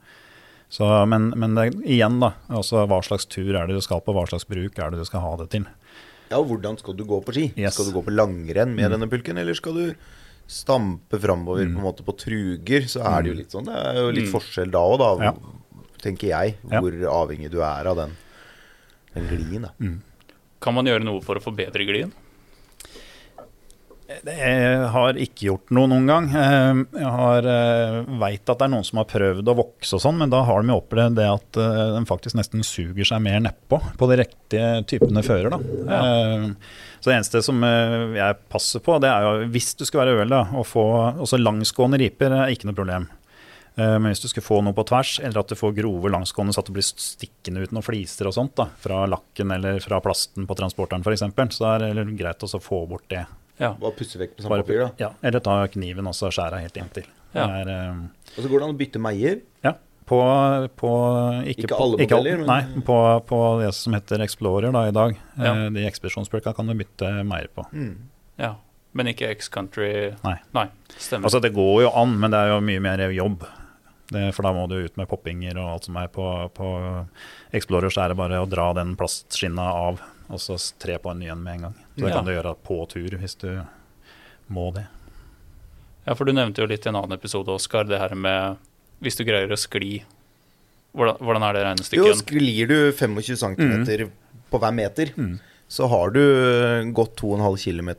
[0.70, 2.35] Så, men men det, igjen, da.
[2.52, 5.04] Altså, hva slags tur er det du skal på, hva slags bruk er det du
[5.09, 5.64] skal ha det til.
[6.28, 7.46] Ja, og hvordan skal du gå på ski?
[7.57, 7.74] Yes.
[7.78, 9.94] Skal du gå på langrenn med denne pulken, eller skal du
[10.48, 12.85] stampe framover på en måte på truger?
[12.88, 13.64] Så er det jo litt sånn.
[13.68, 15.33] Det er jo litt forskjell da òg, da, Ja.
[16.04, 16.59] tenker jeg.
[16.70, 16.81] Ja.
[16.85, 16.92] Hvor
[17.24, 18.12] avhengig du er av den,
[19.14, 19.62] den glien.
[19.70, 19.72] Da.
[20.61, 22.12] Kan man gjøre noe for å forbedre glien?
[24.08, 26.28] Jeg har ikke gjort noe noen gang.
[26.32, 27.48] Eh, Jeg har
[28.22, 30.64] veit at det er noen som har prøvd å vokse og sånn, men da har
[30.64, 34.20] de jo opplevd det at den de faktisk nesten suger seg mer nedpå på de
[34.22, 35.52] riktige typene fører.
[35.52, 35.60] Da.
[35.98, 36.48] Eh,
[36.98, 40.24] Så det eneste som eh, jeg passer på, det er jo hvis du skal være
[40.28, 40.82] da, å få
[41.20, 43.06] også langsgående riper er ikke noe problem.
[43.76, 46.56] Eh, Men hvis du skulle få noe på tvers, eller at du får grove langsgående
[46.56, 50.00] så at det blir stikkende ut noen fliser og sånt, da, fra lakken eller fra
[50.00, 53.26] plasten på transporteren f.eks., så er det greit å få bort det.
[53.58, 53.72] Ja.
[53.80, 54.90] Bare pusse vekk med Bare- papir, da.
[54.98, 57.06] Ja, eller ta kniven og så skjære helt inntil.
[57.34, 57.46] Ja.
[57.46, 59.40] Det er, um, Og så går det an å bytte meier.
[59.64, 59.72] ja,
[60.08, 60.18] på,
[60.80, 60.92] på
[61.44, 64.86] ikke, Ikke på, alle ikke modeller, men- Nei, på, på det som heter Explorer da
[64.88, 65.16] i dag.
[65.36, 65.52] Ja.
[65.66, 67.66] Eh, De ekspedisjonspulka kan du bytte meier på.
[68.38, 68.54] ja.
[68.94, 70.38] Men ikke X-Country Nei.
[70.54, 70.64] Nei,
[70.96, 71.24] stemmer.
[71.28, 73.44] Altså Det går jo an, men det er jo mye mer jobb.
[74.10, 76.24] Det, for da må du ut med poppinger og alt som er på,
[76.56, 76.70] på
[77.52, 77.90] Explorer.
[77.92, 81.30] Så er det bare å dra den plastskinna av og så tre på en ny
[81.32, 81.74] en med en gang.
[81.96, 82.14] Så det Ja.
[82.16, 83.48] kan du gjøre på tur hvis du
[84.50, 84.86] må det.
[86.06, 88.56] Ja, for du nevnte jo litt i en annen episode, Oskar, det her med
[89.02, 90.02] hvis du greier å skli.
[90.96, 94.10] Hvordan, hvordan er det Jo, sklir du 25 cm
[94.50, 95.12] på hver meter,
[95.68, 96.22] så har du
[96.96, 97.90] gått 2,5 km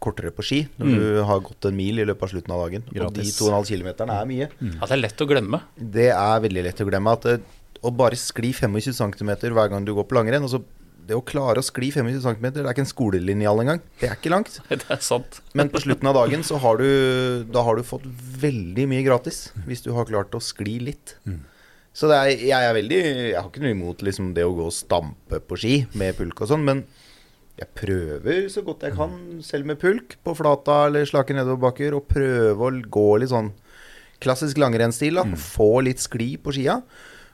[0.00, 2.84] kortere på ski når du har gått en mil i løpet av slutten av dagen.
[2.88, 4.48] Og de 2,5 km er mye.
[4.62, 5.60] Ja, det er lett å glemme.
[5.76, 7.40] Det er veldig lett å glemme at det,
[7.82, 10.62] å bare skli 25 cm hver gang du går på langrenn altså
[11.08, 13.80] Det å klare å skli 25 cm, det er ikke en skolelinjal engang.
[14.00, 14.58] Det er ikke langt.
[14.70, 15.40] Det er sant.
[15.58, 18.06] Men på slutten av dagen så har du Da har du fått
[18.42, 19.48] veldig mye gratis.
[19.66, 21.16] Hvis du har klart å skli litt.
[21.90, 24.68] Så det er, jeg er veldig Jeg har ikke noe imot liksom det å gå
[24.68, 26.84] og stampe på ski med pulk og sånn, men
[27.58, 32.06] jeg prøver så godt jeg kan, selv med pulk, på flata eller slake nedoverbakker, og
[32.08, 33.50] prøve å gå litt sånn
[34.22, 35.18] klassisk langrennsstil.
[35.18, 36.78] da, Få litt skli på skia.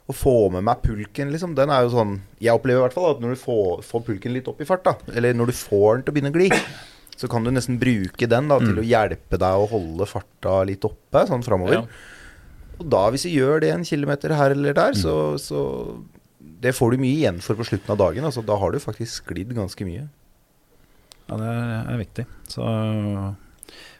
[0.06, 1.56] Og få med meg pulken, liksom.
[1.58, 4.36] Den er jo sånn Jeg opplever i hvert fall at når du får, får pulken
[4.36, 6.50] litt opp i fart, da, eller når du får den til å begynne å gli,
[7.16, 10.84] så kan du nesten bruke den da til å hjelpe deg å holde farta litt
[10.86, 11.80] oppe, sånn framover.
[11.80, 12.12] Ja.
[12.76, 15.62] Og da, hvis du gjør det en kilometer her eller der, så, så
[16.38, 18.24] Det får du mye igjen for på slutten av dagen.
[18.24, 20.06] Altså, da har du faktisk sklidd ganske mye.
[21.26, 22.24] Ja, det er viktig.
[22.52, 22.62] Så,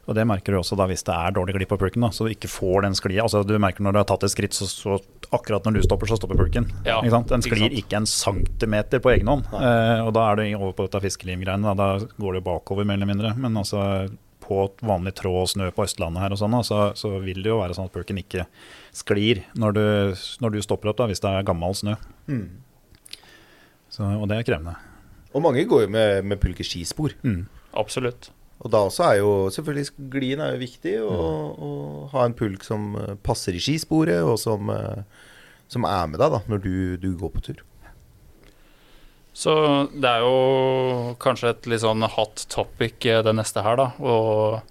[0.07, 2.05] og det merker du også da hvis det er dårlig glipp på pulken.
[2.07, 3.25] Da, så du ikke får den sklia.
[3.25, 5.01] Altså, du merker når du har tatt et skritt, så, så
[5.35, 6.69] akkurat når du stopper, så stopper pulken.
[6.87, 7.33] Ja, ikke sant?
[7.33, 7.81] Den ikke sklir sant.
[7.81, 9.49] ikke en centimeter på egen hånd.
[9.55, 11.75] Eh, og da er du over på dette fiskelimgreiene.
[11.75, 13.33] Da, da går det bakover, mer eller mindre.
[13.41, 13.83] Men altså
[14.47, 17.59] på vanlig tråd og snø på Østlandet her og sånn, så, så vil det jo
[17.59, 18.45] være sånn at pulken ikke
[18.95, 19.87] sklir når du,
[20.45, 21.97] når du stopper opp, da, hvis det er gammel snø.
[23.91, 24.77] Så, og det er krevende.
[25.35, 27.17] Og mange går jo med, med pulkeskispor.
[27.27, 27.43] Mm.
[27.77, 28.31] Absolutt.
[28.65, 31.17] Og da også er jo selvfølgelig glien er jo viktig å,
[31.53, 31.71] å
[32.15, 35.03] ha en pulk som eh, passer i skisporet, og som, eh,
[35.73, 37.65] som er med deg da når du, du går på tur.
[39.37, 39.53] Så
[39.93, 43.91] det er jo kanskje et litt sånn hot topic eh, det neste her, da.
[44.01, 44.63] Og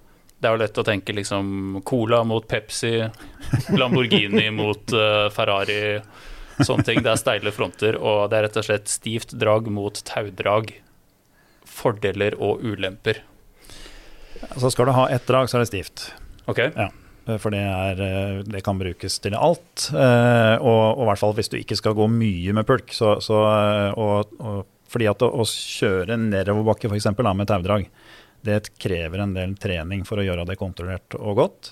[0.42, 2.98] det er jo lett å tenke liksom Cola mot Pepsi,
[3.80, 6.02] Lamborghini mot uh, Ferrari,
[6.60, 7.04] sånne ting.
[7.06, 10.74] Det er steile fronter, og det er rett og slett stivt drag mot taudrag.
[11.66, 13.22] Fordeler og ulemper.
[14.58, 16.06] Så skal du ha ett drag, så er det stivt.
[16.50, 16.62] Ok?
[16.76, 16.90] Ja,
[17.42, 19.90] for det, er, eh, det kan brukes til alt.
[19.94, 22.94] eh, Og, i hvert fall hvis du ikke skal gå mye med pulk.
[22.94, 27.10] Så, så, eh, og, og, fordi at å, å kjøre nedoverbakke f.eks.
[27.18, 27.88] med taudrag,
[28.46, 31.72] det krever en del trening for å gjøre det kontrollert og godt.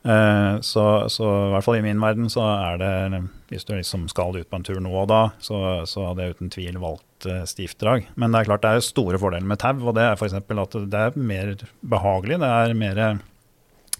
[0.00, 3.18] Så, så i hvert fall i min verden så er det
[3.50, 6.38] Hvis du liksom skal ut på en tur nå og da, så, så hadde jeg
[6.38, 8.06] uten tvil valgt eh, stivt drag.
[8.14, 10.36] Men det er klart det er store fordeler med tau, og det er f.eks.
[10.38, 12.40] at det er mer behagelig.
[12.42, 13.02] Det er mer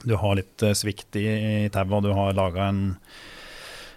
[0.01, 1.27] Du har litt eh, svikt i,
[1.67, 2.83] i tauet, og du har laga en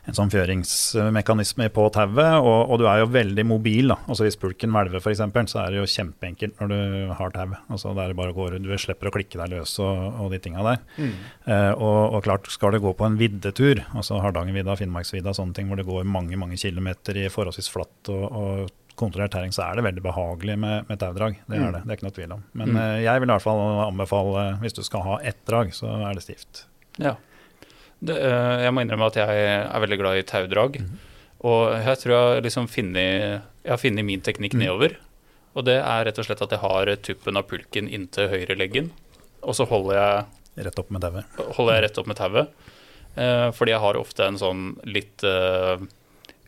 [0.03, 3.93] en sånn fjøringsmekanisme på tauet, og, og, du er jo veldig mobil.
[3.93, 3.97] da.
[4.03, 5.21] Altså Hvis pulken hvelver f.eks.,
[5.53, 7.55] så er det jo kjempeenkelt når du har tau.
[7.69, 10.65] Altså, det er bare går, du slipper å klikke deg løs og, og de tinga
[10.67, 10.83] der.
[10.97, 11.15] Mm.
[11.47, 15.71] Eh, og, og, klart, skal du gå på en viddetur, altså Hardangervidda, Finnmarksvidda, sånne ting
[15.71, 19.77] hvor det går mange mange kilometer i forholdsvis flatt og, og kontrollert tæring, så er
[19.77, 21.37] det veldig behagelig med, med taudrag.
[21.47, 21.71] Det er mm.
[21.75, 22.43] det, det er ikke noe tvil om.
[22.53, 22.81] Men mm.
[22.81, 26.17] eh, jeg vil i hvert fall anbefale, hvis du skal ha ett drag, så er
[26.17, 26.65] det stivt.
[27.01, 27.15] Ja.
[28.03, 30.77] Det, eh, jeg må innrømme at jeg er veldig glad i taudrag.
[30.83, 30.93] Mm.
[31.49, 34.63] Og jeg tror jeg, liksom har funnet min teknikk mm.
[34.63, 34.99] nedover.
[35.53, 38.93] Og det er rett og slett at jeg har tuppen av pulken inntil høyreleggen.
[39.43, 41.37] Og så holder jeg Rett opp med tauet.
[41.57, 42.65] Holder jeg rett opp med tauet.
[43.17, 45.23] Eh, fordi jeg har ofte en sånn litt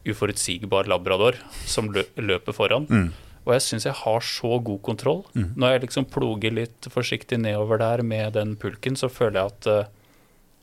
[0.06, 2.88] uforutsigbar labrador som løper foran.
[2.90, 3.12] Mm.
[3.46, 5.22] Og jeg syns jeg har så god kontroll.
[5.38, 5.52] Mm.
[5.58, 9.70] Når jeg liksom ploger litt forsiktig nedover der med den pulken, så føler jeg at
[9.70, 10.06] uh,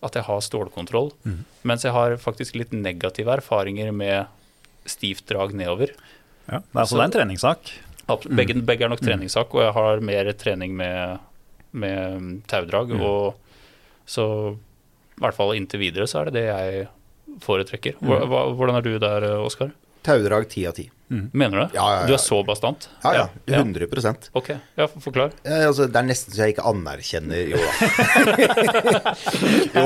[0.03, 1.13] at jeg har stålkontroll.
[1.23, 1.43] Mm.
[1.69, 4.27] Mens jeg har faktisk litt negative erfaringer med
[4.89, 5.93] stivt drag nedover.
[6.49, 7.73] Ja, det er, så, det er en treningssak.
[8.27, 8.65] Begge, mm.
[8.67, 9.07] begge, er nok mm.
[9.07, 11.23] treningssak, og jeg har mer trening med,
[11.71, 12.91] med taudrag.
[12.91, 13.05] Mm.
[13.07, 14.27] Og så
[15.13, 16.89] i hvert fall inntil videre så er det det jeg
[17.41, 17.97] foretrekker.
[18.01, 18.27] Mm.
[18.59, 19.73] Hvordan er du der, Oskar?
[20.03, 20.89] Taudrag ti av ti.
[21.13, 21.31] Mm.
[21.33, 21.71] Mener du det?
[21.77, 22.07] Ja, ja, ja.
[22.09, 22.89] Du er så bastant?
[23.05, 23.59] Ja, ja.
[23.61, 25.35] 100 Ok, ja, Forklar.
[25.45, 27.73] Altså, det er nesten så jeg ikke anerkjenner Jo da.
[29.77, 29.85] jo,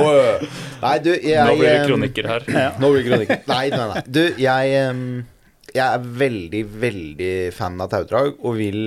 [0.84, 2.46] nei, du, jeg Nå blir det kronikker her.
[2.78, 3.42] Nå blir det kronikker.
[3.50, 4.04] Nei, nei, nei.
[4.06, 4.78] Du, jeg,
[5.74, 8.86] jeg er veldig, veldig fan av taudrag og vil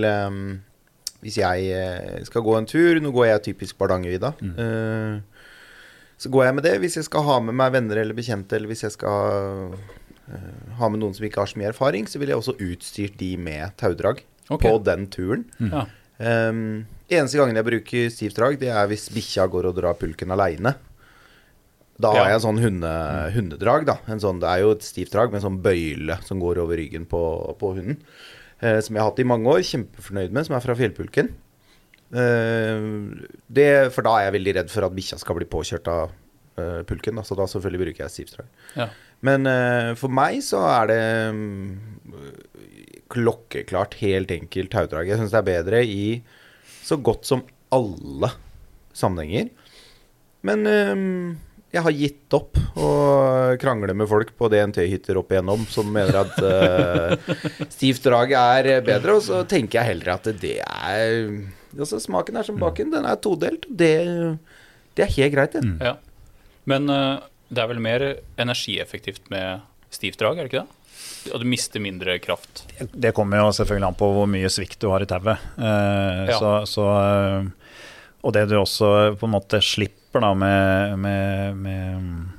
[1.19, 4.33] Hvis jeg eh, skal gå en tur Nå går jeg typisk Bardangervidda.
[4.39, 5.19] Mm.
[6.19, 8.71] Så går jeg med det hvis jeg skal ha med meg venner eller bekjente, eller
[8.71, 12.33] hvis jeg skal uh, ha med noen som ikke har så mye erfaring, så vil
[12.33, 14.67] jeg også utstyrt de med taudrag okay.
[14.67, 15.47] på den turen.
[15.61, 15.71] Mm.
[15.71, 15.85] Ja.
[16.19, 16.61] Um,
[17.07, 20.75] eneste gangen jeg bruker stivt drag, det er hvis bikkja går og drar pulken aleine.
[21.99, 22.91] Da har jeg en sånn hunde,
[23.35, 23.85] hundedrag.
[23.87, 26.61] da en sånn, Det er jo et stivt drag med en sånn bøyle som går
[26.63, 27.21] over ryggen på,
[27.59, 27.99] på hunden.
[28.59, 29.63] Uh, som jeg har hatt i mange år.
[29.63, 31.31] Kjempefornøyd med, som er fra fjellpulken.
[32.09, 36.09] Uh, det, for da er jeg veldig redd for at bikkja skal bli påkjørt av
[36.09, 37.19] uh, pulken.
[37.19, 38.49] Da, så da selvfølgelig bruker jeg stivt drag.
[38.75, 38.89] Ja.
[39.25, 42.23] Men uh, for meg så er det um,
[43.13, 45.11] klokkeklart helt enkelt taudrag.
[45.11, 46.03] Jeg syns det er bedre i
[46.85, 47.45] så godt som
[47.75, 48.31] alle
[48.97, 49.51] sammenhenger.
[50.47, 50.63] Men
[51.69, 52.89] jeg har gitt opp å
[53.61, 57.35] krangle med folk på DNT-hytter opp igjennom som mener at uh,
[57.69, 59.19] stivt drag er bedre.
[59.19, 61.29] Og så tenker jeg heller at det er
[61.77, 62.91] altså Smaken er som baken.
[62.93, 63.67] Den er todelt.
[63.69, 63.93] Det,
[64.97, 65.63] det er helt greit, det.
[65.65, 65.77] Mm.
[65.83, 65.95] Ja.
[66.69, 68.05] Men uh, det er vel mer
[68.41, 70.75] energieffektivt med stivt drag, er det ikke det?
[71.33, 72.63] Og du mister mindre kraft.
[72.79, 75.45] Det kommer jo selvfølgelig an på hvor mye svikt du har i tauet.
[75.57, 76.37] Uh, ja.
[76.37, 77.79] så, så, uh,
[78.23, 82.38] og det du også på en måte slipper da med, med, med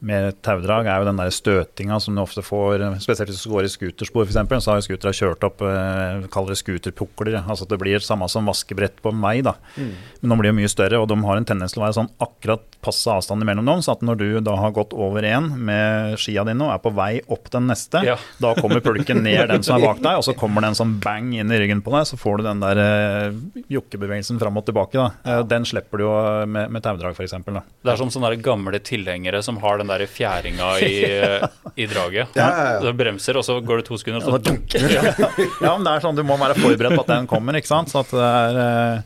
[0.00, 3.68] med taudrag er jo den der støtinga som du ofte får, spesielt hvis du går
[3.68, 4.38] i scooterspor f.eks.
[4.64, 7.36] Så har scootera kjørt opp eh, kaller det scooterpukler.
[7.42, 9.56] Altså det blir samme som vaskebrett på meg, da.
[9.76, 9.92] Mm.
[10.22, 12.10] Men de blir jo mye større, og de har en tendens til å være sånn
[12.22, 13.82] akkurat passe avstand mellom dem.
[13.84, 16.94] Så at når du da har gått over én med skia dine og er på
[16.96, 18.16] vei opp den neste, ja.
[18.40, 20.96] da kommer pulken ned den som er bak deg, og så kommer det en sånn
[21.02, 24.66] bang inn i ryggen på deg, så får du den der uh, jokkebevegelsen fram og
[24.68, 24.96] tilbake.
[24.96, 25.10] da.
[25.26, 26.16] Uh, den slipper du jo
[26.48, 27.36] med, med taudrag f.eks.
[27.44, 30.94] Det er som sånne gamle tilhengere som har den der fjæringa i,
[31.82, 32.38] i draget.
[32.38, 32.78] Ja, ja, ja.
[32.84, 34.74] Så bremser, og så går det to sekunder, og så dunk!
[34.78, 35.04] ja.
[35.66, 37.92] ja, men det er sånn, du må være forberedt på at den kommer, ikke sant.
[37.92, 39.04] Så, det, er,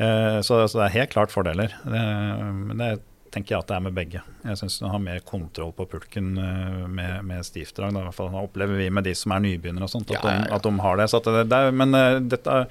[0.00, 1.74] uh, så, så det er helt klart fordeler.
[1.84, 2.04] Det,
[2.80, 2.92] det
[3.32, 4.24] tenker jeg at det er med begge.
[4.44, 7.94] Jeg syns du har mer kontroll på pulken med, med stivdrag.
[7.94, 10.66] I hvert fall opplever vi med de som er nybegynnere og sånt, at, de, at
[10.66, 11.08] de, har det.
[11.24, 11.96] det, det men
[12.28, 12.68] dette er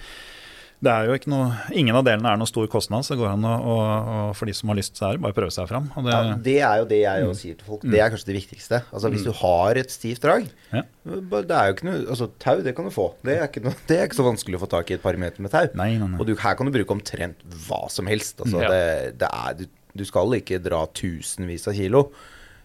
[0.82, 3.36] det er jo ikke noe, Ingen av delene er noe stor kostnad, så det går
[3.36, 5.68] an å, å, for de som har lyst, så er det bare å prøve seg
[5.70, 5.92] fram.
[5.94, 7.34] Det, ja, det, er jo det jeg mm.
[7.38, 7.86] sier til folk.
[7.86, 8.80] Det er kanskje det viktigste.
[8.90, 9.28] Altså Hvis mm.
[9.30, 10.84] du har et stivt drag ja.
[11.06, 13.08] Det er jo ikke noe, altså Tau, det kan du få.
[13.22, 15.22] Det er, ikke noe, det er ikke så vanskelig å få tak i et par
[15.22, 15.70] meter med tau.
[15.78, 16.18] Nei, nei, nei.
[16.18, 18.42] Og du, her kan du bruke omtrent hva som helst.
[18.42, 18.74] Altså, ja.
[18.74, 19.66] det, det er, du,
[20.02, 22.08] du, skal ikke dra tusenvis av kilo.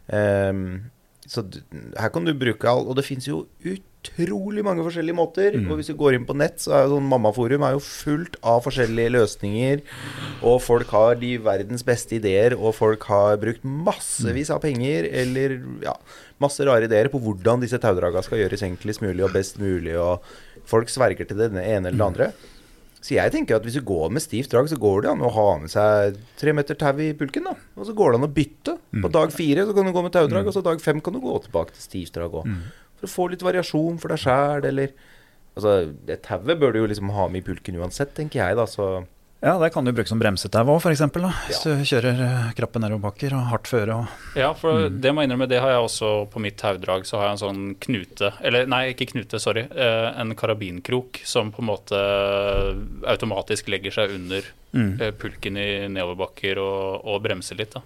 [0.08, 0.86] Um,
[1.26, 1.44] så
[1.98, 5.56] her kan du bruke all Og det fins jo utrolig mange forskjellige måter.
[5.58, 5.68] Mm.
[5.70, 8.38] Og hvis du går inn på nett, så er jo sånn Mammaforum er jo fullt
[8.46, 9.82] av forskjellige løsninger.
[10.46, 15.58] Og folk har de verdens beste ideer, og folk har brukt massevis av penger eller
[15.84, 15.96] ja,
[16.42, 19.96] masse rare ideer på hvordan disse taudraga skal gjøres enklest mulig og best mulig.
[19.98, 20.22] Og
[20.66, 22.30] folk sverger til det ene eller det andre.
[23.06, 25.30] Så jeg tenker at hvis du går med stivt drag, så går det an å
[25.30, 27.46] ha med seg tre meter tau i pulken.
[27.46, 28.78] da Og så går det an å bytte.
[28.96, 29.12] På mm.
[29.14, 30.50] dag fire så kan du gå med taudrag, mm.
[30.50, 32.48] og så dag fem kan du gå tilbake til stivt drag òg.
[32.98, 34.96] For å få litt variasjon for deg sjæl, eller
[35.56, 38.66] Altså, det tauet bør du jo liksom ha med i pulken uansett, tenker jeg, da.
[38.68, 39.06] Så
[39.44, 41.02] Ja, det kan du bruke som bremsetau òg, f.eks.
[41.46, 43.98] Hvis du kjører eh, krappe nedoverbakker og hardt føre.
[44.00, 47.04] Og, Ja, for det må jeg innrømme, det har jeg også på mitt taudrag.
[47.06, 49.66] Så har jeg en sånn knute Eller nei, ikke knute, sorry.
[49.68, 52.00] Eh, en karabinkrok som på en måte
[53.12, 54.94] automatisk legger seg under mm.
[55.04, 57.76] eh, pulken i nedoverbakker og, og bremser litt.
[57.76, 57.84] da.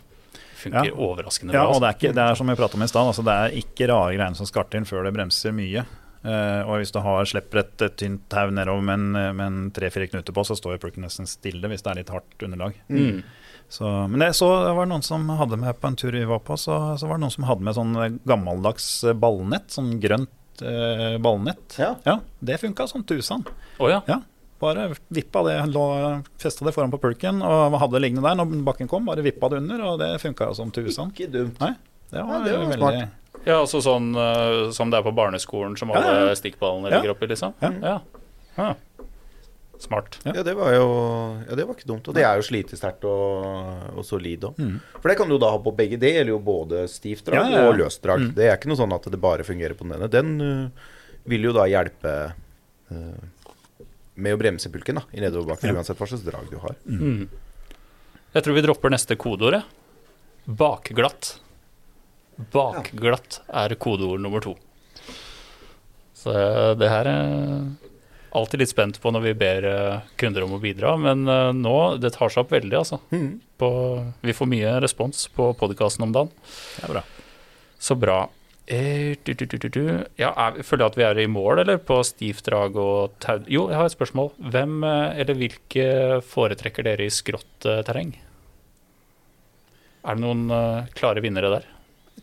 [0.60, 0.94] Funker Ja.
[0.94, 1.88] overraskende Ja, og det altså.
[1.88, 4.14] er, ikke, det er som vi pratet om i stad, altså det er ikke rare
[4.14, 5.84] greiene som skal til før det bremser mye.
[6.20, 9.70] Eh, og hvis du har, slipper et, et tynt tau nedover med en- med en
[9.72, 12.74] tre-fire knuter på, så står jo pulken nesten stille hvis det er litt hardt underlag.
[12.92, 13.22] Mm.
[13.70, 16.40] Så, men det, så det var noen som hadde med på en tur vi var
[16.44, 17.94] på, så, så var det noen som hadde med sånn
[18.26, 18.88] gammeldags
[19.22, 21.78] ballnett, sånn grønt eh, ballnett.
[21.78, 22.18] Ja.
[22.40, 23.46] det funka som tusen.
[23.78, 24.02] Oh, ja.
[24.10, 24.18] Ja,
[24.60, 25.84] bare vippa det, lå,
[26.42, 29.06] festa det foran på pulken og hadde det liggende der når bakken kom.
[29.08, 31.14] Bare vippa det under, og det funka som tusen.
[31.14, 31.56] Ikke dumt.
[31.62, 31.72] Nei,
[32.10, 33.16] det var, Ja, det var veldig smart.
[33.46, 36.36] Ja, altså sånn uh, som det er på barneskolen, som alle ja, ja.
[36.38, 36.98] stikkballene Ja.
[37.00, 37.54] ligger oppi, liksom?
[37.60, 38.00] Ja.
[38.56, 38.74] ja.
[39.80, 40.18] Smart.
[40.24, 40.34] Ja.
[40.36, 40.88] Ja, det var jo
[41.48, 42.08] Ja, det var ikke dumt.
[42.10, 43.46] Og det er jo slitesterkt og,
[43.96, 44.58] og solid òg.
[44.60, 44.74] Mm.
[45.00, 45.96] For det kan du da ha på begge.
[45.96, 47.70] Det gjelder jo både stivt drag Ja, ja, ja.
[47.70, 48.20] og løst drag.
[48.26, 48.34] Mm.
[48.36, 50.10] Det er ikke noe sånn at det bare fungerer på den ene.
[50.12, 50.90] Den uh,
[51.32, 52.12] vil jo da hjelpe
[52.92, 53.86] uh,
[54.20, 55.78] med å bremse pulken da, i nedoverbakken, Ja.
[55.80, 56.76] uansett hva slags drag du har.
[56.84, 57.30] Mm.
[58.36, 59.62] Jeg tror vi dropper neste kodeord.
[59.62, 59.64] jeg.
[60.60, 61.38] Bakglatt.
[62.52, 64.56] Bakglatt er kodeord nummer to.
[66.20, 67.70] Så eh, det her er
[68.36, 71.76] alltid litt spent på når vi ber eh, kunder om å bidra, men eh, nå
[72.00, 73.00] det tar seg opp veldig, altså.
[73.14, 73.40] Mm.
[73.60, 73.70] På,
[74.24, 76.30] vi får mye respons på podkasten om dagen.
[76.76, 77.02] Det er bra.
[77.80, 78.20] Så bra.
[78.70, 79.82] Eh, du, du, du, du, du.
[80.20, 81.80] Ja, er, føler du at vi er i mål, eller?
[81.82, 83.40] På stivt drag og tau...
[83.50, 84.32] Jo, jeg har et spørsmål.
[84.54, 85.86] Hvem eller hvilke
[86.30, 88.14] foretrekker dere i skrått terreng?
[90.00, 90.46] Er det noen
[90.96, 91.66] klare vinnere der?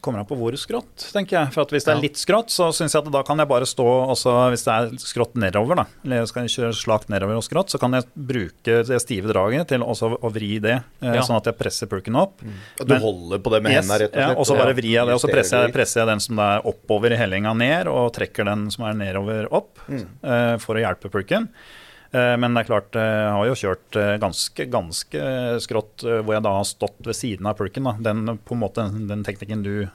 [0.02, 1.54] Kommer an på hvor skrått, tenker jeg.
[1.54, 3.66] For at hvis det er litt skrått, så syns jeg at da kan jeg bare
[3.66, 5.86] stå også hvis det er skrått nedover, da.
[6.06, 9.68] Eller skal jeg kjøre slakt nedover og skrått, så kan jeg bruke det stive draget
[9.68, 11.22] til også å vri det, eh, Ja.
[11.22, 12.42] sånn at jeg presser pulken opp.
[12.80, 14.28] Og du Men- holder på det med Yes, hendene, rett og slett?
[14.30, 16.40] ja, og så bare vrir jeg det, og så presser jeg, presser jeg den som
[16.40, 20.06] er oppover i hellinga ned, og trekker den som er nedover opp, Mm.
[20.24, 21.50] uh, for å hjelpe pulken.
[22.13, 25.22] Eh, Men det er klart, eh, jeg har jo kjørt eh, ganske, ganske
[25.62, 27.84] skrått hvor jeg da har stått ved siden av pulken.
[27.84, 27.93] Da.
[28.12, 29.88] Den, på en måte, den teknikken du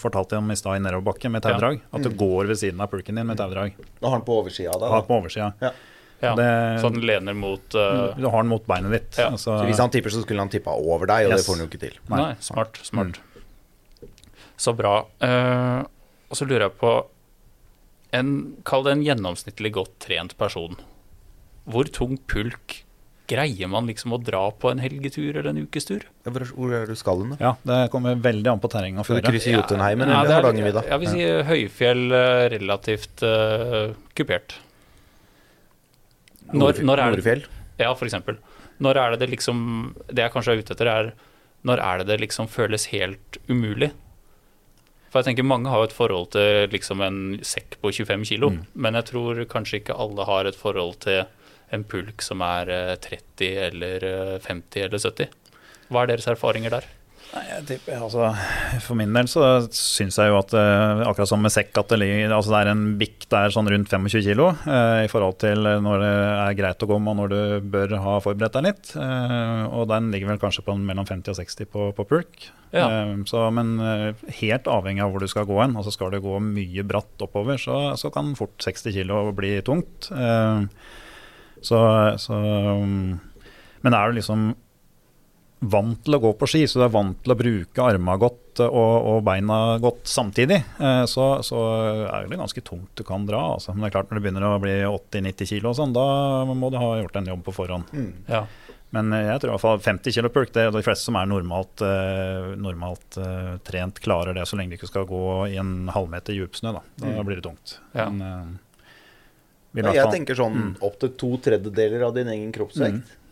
[0.00, 1.80] fortalte om i stad i nedoverbakke med taudrag.
[1.94, 2.16] At du Mm.
[2.18, 3.74] går ved siden av pulken din med taudrag.
[4.00, 4.88] Da har den på oversida av deg.
[4.90, 5.52] Har den på oversida.
[5.60, 9.18] Ja, Det- Så den lener mot uh, Du har den mot beinet ditt.
[9.18, 9.28] Ja.
[9.30, 11.44] Altså, Så hvis han tipper, så skulle han tippa over deg, og Yes.
[11.44, 11.98] det får han jo ikke til.
[12.08, 12.18] Nei.
[12.22, 12.80] Nei, smart.
[12.82, 13.20] smart.
[14.56, 15.04] Så bra.
[15.22, 15.84] Uh,
[16.30, 17.06] og så lurer jeg på
[18.14, 20.74] en, Kall det en gjennomsnittlig godt trent person.
[21.66, 22.82] Hvor tung pulk
[23.26, 26.04] greier man liksom å dra på en helgetur eller en ukestur?
[26.24, 27.36] Ja, Hvor er du skal hen, da?
[27.42, 30.38] ja, det kommer veldig an på terrenget og Skal du krysse Jotunheimen Ja, eller er-
[30.42, 30.84] Hardangervidda?
[30.86, 34.54] Jeg vil si høyfjell eh, relativt uh, kupert.
[36.54, 37.44] Når, når er det, Nordfjell?
[37.82, 38.38] ja, for eksempel.
[38.78, 39.58] Når er det det liksom
[40.06, 41.12] Det jeg kanskje er ute etter, er
[41.66, 43.90] når er det det liksom føles helt umulig?
[45.10, 48.50] For jeg tenker mange har jo et forhold til liksom en sekk på 25 kilo,
[48.50, 48.60] Mm.
[48.74, 51.24] men jeg tror kanskje ikke alle har et forhold til
[51.74, 55.34] en pulk som er eh, 30 eller eh, 50 eller 70.
[55.90, 56.86] Hva er deres erfaringer der?
[57.26, 58.28] Nei, tipper, altså,
[58.84, 59.42] for min del så
[59.74, 62.70] syns jeg jo at eh, akkurat som med sekk, at det, ligger, altså det er
[62.70, 66.84] en bikk der sånn rundt 25 kg eh, i forhold til når det er greit
[66.86, 68.92] å gå med og når du bør ha forberedt deg litt.
[68.94, 72.46] Eh, og den ligger vel kanskje på mellom 50 og 60 på, på pulk.
[72.70, 72.86] Ja.
[72.86, 75.74] Eh, så, men eh, helt avhengig av hvor du skal gå hen.
[75.76, 80.12] Altså skal du gå mye bratt oppover, så, så kan fort 60 kg bli tungt.
[80.14, 80.94] Eh,
[81.66, 81.80] så,
[82.22, 82.36] så
[82.78, 83.16] um,
[83.82, 84.46] Men er du liksom
[85.66, 88.60] vant til å gå på ski, så du er vant til å bruke armene godt
[88.66, 91.60] og, og beina godt samtidig, eh, så, så
[92.06, 93.40] er det ganske tungt du kan dra.
[93.56, 93.72] Altså.
[93.72, 96.04] Men det er klart når det begynner å bli 80-90 kg og sånn, da
[96.52, 97.88] må du ha gjort en jobb på forhånd.
[97.96, 98.12] Mm.
[98.30, 98.42] Ja.
[98.94, 101.16] Men eh, jeg tror i hvert fall 50 kg pulk, det er de fleste som
[101.18, 105.56] er normalt, eh, normalt eh, trent, klarer det så lenge de ikke skal gå i
[105.60, 106.76] en halvmeter djupsnø.
[106.78, 107.24] Da, da Mm.
[107.26, 107.78] blir det tungt.
[107.96, 108.06] Ja.
[108.12, 110.76] Men, eh, vil i Ja, hvert jeg tenker sånn Mm.
[110.80, 112.94] opp til to tredjedeler av din egen kroppsvekt.
[113.04, 113.22] Mm.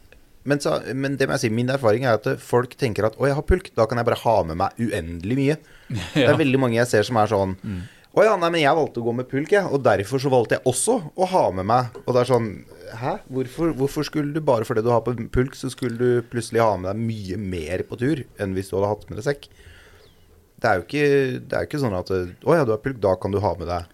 [0.45, 3.25] Men, så, men det må jeg si, min erfaring er at folk tenker at å,
[3.27, 5.57] jeg har pulk, da kan jeg bare ha med meg uendelig mye.
[6.15, 7.83] Det er veldig mange jeg ser som er sånn Mm.
[8.15, 9.65] Å ja, nei, men jeg valgte å gå med pulk, jeg.
[9.75, 12.65] Og derfor så valgte jeg også å ha med meg Og det er sånn
[12.95, 13.17] Hæ?
[13.27, 16.77] Hvorfor, hvorfor skulle du bare fordi du har på pulk, så skulle du plutselig ha
[16.77, 19.49] med deg mye mer på tur enn hvis du hadde hatt med deg sekk?
[20.63, 21.09] Det er jo ikke,
[21.43, 23.67] det er ikke sånn at Å ja, du har pulk, da kan du ha med
[23.67, 23.91] deg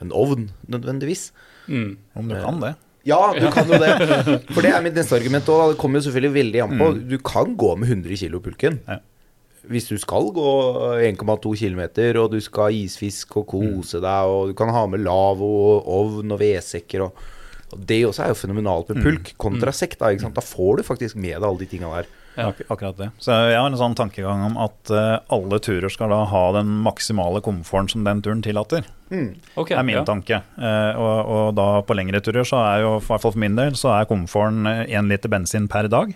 [0.00, 1.28] en ovn, nødvendigvis.
[1.72, 1.92] Mm.
[2.20, 2.74] Om du kan det.
[3.08, 3.94] Ja, du kan jo det.
[4.54, 5.72] For det er mitt neste argument òg.
[5.72, 6.90] Det kommer jo selvfølgelig veldig an på.
[6.92, 7.00] Mm.
[7.10, 8.78] Du kan gå med 100 kg pulken.
[8.86, 9.00] Ja.
[9.70, 10.48] Hvis du skal gå
[11.06, 11.82] 1,2 km,
[12.18, 15.92] og du skal ha isfisk og kose deg, og du kan ha med lavvo og
[15.98, 17.28] ovn og vedsekker og
[17.72, 19.94] Og Det også er jo fenomenalt med pulk kontra sekk.
[19.96, 20.36] Da ikke sant?
[20.36, 22.10] Da får du faktisk med deg alle de tinga der.
[22.36, 22.50] Ja.
[22.50, 23.06] Ak akkurat det.
[23.16, 26.68] Så jeg har en sånn tankegang om at eh, alle turer skal da ha den
[26.84, 28.84] maksimale komforten som den turen tillater.
[29.54, 30.04] Ok, Det er min ja.
[30.08, 30.38] tanke.
[30.56, 33.58] Eh, og, og da på lengre turer så er jo, i hvert fall for min
[33.58, 36.14] del, så er komforten én liter bensin per dag.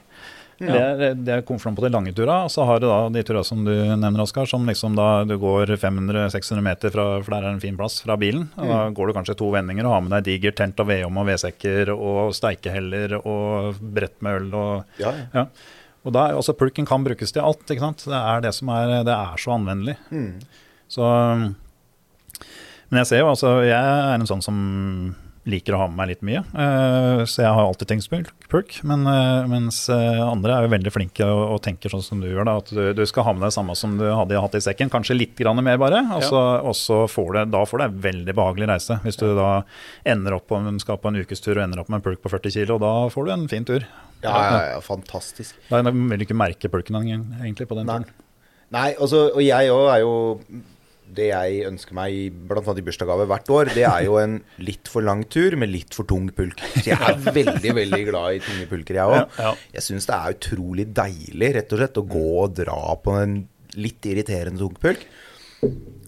[0.56, 2.46] Det, er, det er komforten på de lange turene.
[2.46, 5.34] Og så har du da de turene som du nevner, Oskar, som liksom da du
[5.42, 8.46] går 500-600 meter fra, for der er en fin plass, fra bilen.
[8.56, 11.20] Og Da går du kanskje to vendinger og har med deg digert tent og vedom
[11.20, 15.26] og vedsekker og steikeheller og brett med øl og Ja, ja.
[15.42, 15.46] ja.
[16.06, 17.66] Og da, er- altså Pulken kan brukes til alt.
[17.68, 18.06] ikke sant?
[18.08, 19.98] Det er det som er, det er så anvendelig.
[20.88, 21.04] Så,
[22.90, 24.58] men jeg ser jo, altså, jeg er en sånn som
[25.46, 26.40] liker å ha med meg litt mye.
[26.42, 28.10] eh, så jeg har alltid tenkt
[28.50, 28.72] pulk.
[28.82, 32.26] men, eh, mens eh, andre er jo veldig flinke og, og tenker sånn som du
[32.26, 32.44] gjør.
[32.48, 34.62] da, At du, du skal ha med deg det samme som du hadde hatt i
[34.64, 34.90] sekken.
[34.90, 36.02] Kanskje litt grann mer, bare.
[36.18, 38.98] Og så, og så får du, da får du en veldig behagelig reise.
[39.06, 39.62] Hvis du da
[40.04, 42.56] ender opp på, skal på en ukestur og ender opp med en pulk på 40
[42.58, 43.86] kg, da får du en fin tur.
[44.24, 45.54] Ja, ja, ja, fantastisk.
[45.70, 48.00] Da vil du ikke merke pulken engang, egentlig på den Nei.
[48.02, 48.22] turen.
[48.74, 50.14] Nei, også, og jeg òg er jo
[51.16, 52.16] Det jeg ønsker meg,
[52.50, 55.94] annet i bursdagsgave hvert år, det er jo en litt for lang tur med litt
[55.96, 56.60] for tung pulk.
[56.74, 59.36] Så jeg er veldig, veldig glad i tunge pulker, jeg òg.
[59.38, 59.52] Ja.
[59.78, 63.38] Jeg syns det er utrolig deilig, rett og slett, å gå og dra på en
[63.76, 65.06] litt irriterende tung pulk.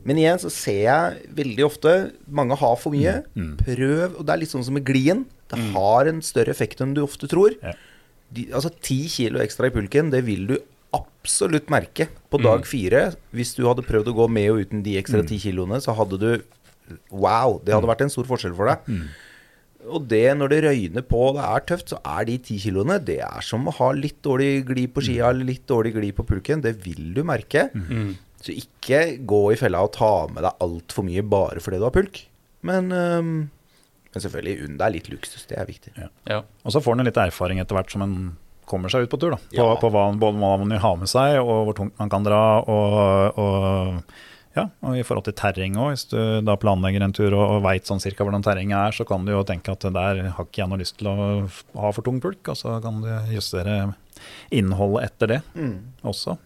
[0.09, 1.94] Men igjen så ser jeg veldig ofte
[2.32, 3.20] mange har for mye.
[3.62, 4.18] Prøv.
[4.18, 5.26] Og det er litt sånn som med glien.
[5.49, 7.57] Det har en større effekt enn du ofte tror.
[7.62, 7.74] Ja.
[8.34, 10.59] De, altså ti kilo ekstra i pulken, det vil du
[10.97, 13.09] absolutt merke på dag fire.
[13.36, 16.20] Hvis du hadde prøvd å gå med og uten de ekstra ti kiloene, så hadde
[16.20, 16.30] du
[17.12, 17.59] Wow!
[17.61, 19.03] Det hadde vært en stor forskjell for deg.
[19.93, 22.97] Og det når det røyner på og det er tøft, så er de ti kiloene
[23.05, 26.24] Det er som å ha litt dårlig glid på skia eller litt dårlig glid på
[26.30, 26.64] pulken.
[26.64, 27.68] Det vil du merke.
[28.41, 31.97] Så ikke gå i fella og ta med deg altfor mye bare fordi du har
[31.99, 32.24] pulk.
[32.64, 33.32] Men, um
[34.09, 35.45] men selvfølgelig, unn deg litt luksus.
[35.49, 35.93] Det er viktig.
[36.26, 36.41] Ja.
[36.64, 38.14] Og så får en litt erfaring etter hvert som en
[38.69, 39.37] kommer seg ut på tur.
[39.37, 39.43] da.
[39.43, 39.77] På, Ja.
[39.81, 42.43] på hva, både hva man vil ha med seg, og hvor tungt man kan dra.
[42.62, 44.03] Og, og,
[44.57, 45.93] ja, og i forhold til terreng òg.
[45.95, 49.07] Hvis du da planlegger en tur og, og veit sånn cirka hvordan terrenget er, så
[49.09, 51.16] kan du jo tenke at der har ikke jeg noe lyst til å
[51.79, 52.43] ha for tung pulk.
[52.49, 53.95] Og så kan du justere
[54.51, 55.41] innholdet etter det
[56.03, 56.39] også.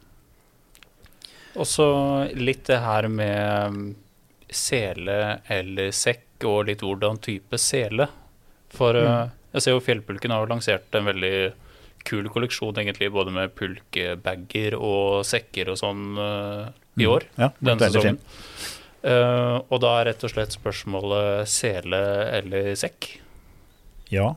[1.53, 1.87] Og så
[2.33, 3.89] litt det her med mm,
[4.49, 5.18] sele
[5.53, 8.09] eller sekk, og litt hvordan type sele.
[8.73, 9.35] For mm.
[9.55, 11.37] jeg ser jo Fjellpulken har jo lansert en veldig
[12.09, 17.26] kul kolleksjon, egentlig, både med pulkebager og sekker og sånn uh, i år.
[17.40, 18.20] Ja, denne sesongen.
[19.03, 22.03] Uh, og da er rett og slett spørsmålet sele
[22.38, 23.09] eller sekk.
[24.12, 24.32] Ja.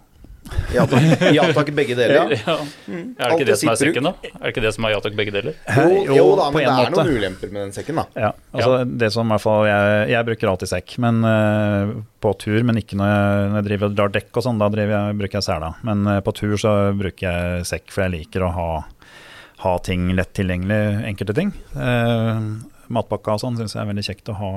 [0.76, 2.34] Ja takk, ja, takk begge deler.
[2.36, 2.40] Ja.
[2.46, 2.56] Ja.
[2.86, 3.16] Mm.
[3.18, 4.12] Er det ikke det som er sekken, da?
[4.28, 5.56] Er det ikke det som er ja takk, begge deler?
[5.66, 7.06] Jo, Jo, da, men det er måte.
[7.06, 8.06] noen ulemper med den sekken, da.
[8.28, 12.34] Ja, altså det som i hvert fall Jeg, jeg bruker alltid sekk men, uh, på
[12.44, 14.62] tur, men ikke når jeg, når jeg driver og drar dekk og sånn.
[14.62, 15.74] Da jeg, bruker jeg sela.
[15.88, 18.70] Men uh, på tur så bruker jeg sekk, for jeg liker å ha,
[19.66, 20.82] ha ting lett tilgjengelig,
[21.14, 21.54] enkelte ting.
[21.74, 22.62] Uh,
[22.94, 24.52] matpakka og sånn syns jeg er veldig kjekt å ha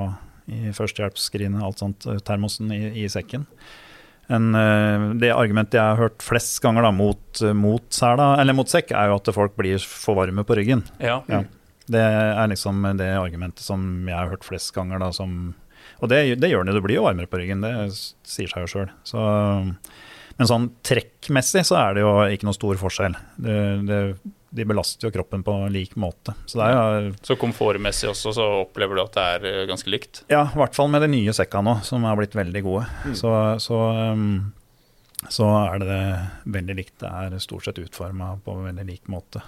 [0.49, 3.45] i førstehjelpsskrinet, alt sånt, eh, termosen i, i sekken.
[4.29, 8.69] En, eh, det argumentet jeg har hørt flest ganger da, mot, mot, sæla, eller mot
[8.69, 10.85] sekk, er jo at folk blir for varme på ryggen.
[11.01, 11.21] Ja.
[11.31, 11.43] Ja.
[11.89, 15.01] Det er liksom det argumentet som jeg har hørt flest ganger.
[15.01, 15.55] Da, som,
[15.97, 17.73] og det, det gjør det, du blir jo varmere på ryggen, det
[18.29, 18.91] sier seg jo sjøl.
[20.39, 23.17] Men sånn trekkmessig så er det jo ikke noe stor forskjell.
[23.41, 23.57] Det,
[23.89, 23.97] det,
[24.49, 26.33] de belaster jo kroppen på lik måte.
[26.49, 26.77] Så det er
[27.09, 30.23] jo Så komfortmessig også, så opplever du at det er eh, ganske likt?
[30.31, 32.85] Ja, i hvert fall med de nye sekka nå, som har blitt veldig gode.
[33.17, 33.79] Så, så,
[34.13, 34.51] um,
[35.29, 35.99] så er det
[36.57, 36.95] veldig likt.
[37.03, 39.43] Det er stort sett utforma på veldig lik måte.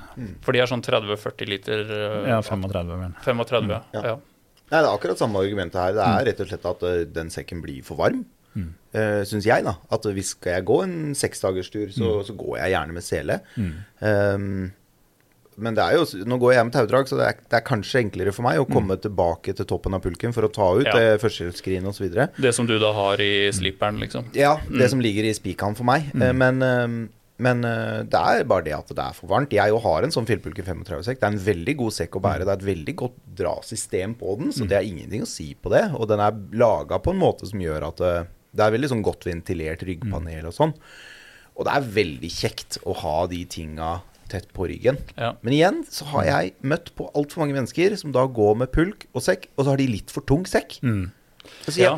[0.46, 3.16] For de er sånn 30-40 liter eh, Ja, 35 vel.
[3.26, 4.04] 35, Ja.
[4.12, 4.20] ja.
[4.72, 5.96] Nei, det er akkurat samme argumentet her.
[5.98, 8.22] Det er rett og slett at eh, den sekken blir for varm.
[8.52, 8.70] Mm.
[9.28, 9.78] Syns jeg, da.
[9.96, 13.38] At hvis skal jeg gå en seksdagerstur, så, så går jeg gjerne med sele.
[14.04, 14.72] Um,
[15.60, 18.00] men det er jo, nå går jeg med taudrag, så det er, det er kanskje
[18.06, 20.94] enklere for meg å komme tilbake til toppen av pulken for å ta ut Ja.
[20.96, 22.08] det førstehjelpsskrinet osv.
[22.42, 24.30] Det som du da har i sliperen, liksom.
[24.38, 26.08] Ja, det som ligger i spikeren for meg.
[26.16, 26.38] Mm.
[26.40, 26.88] Men, eh,
[27.42, 29.52] men eh, det er bare det at det er for varmt.
[29.54, 31.20] Jeg jo har en sånn fjellpulken 35-sekk.
[31.20, 32.46] Det er en veldig god sekk å bære.
[32.46, 35.72] Det er et veldig godt drasystem på den, så det er ingenting å si på
[35.74, 35.88] det.
[35.98, 39.04] Og den er laga på en måte som gjør at eh, det er veldig sånn
[39.06, 40.74] godt ventilert ryggpanel og sånn.
[41.58, 44.00] Og det er veldig kjekt å ha de tinga
[44.32, 45.00] tett på ryggen.
[45.18, 45.34] Ja.
[45.46, 49.08] Men igjen så har jeg møtt på altfor mange mennesker som da går med pulk
[49.12, 50.80] og sekk, og så har de litt for tung sekk.
[50.86, 51.10] Mm.
[51.66, 51.96] Altså, ja.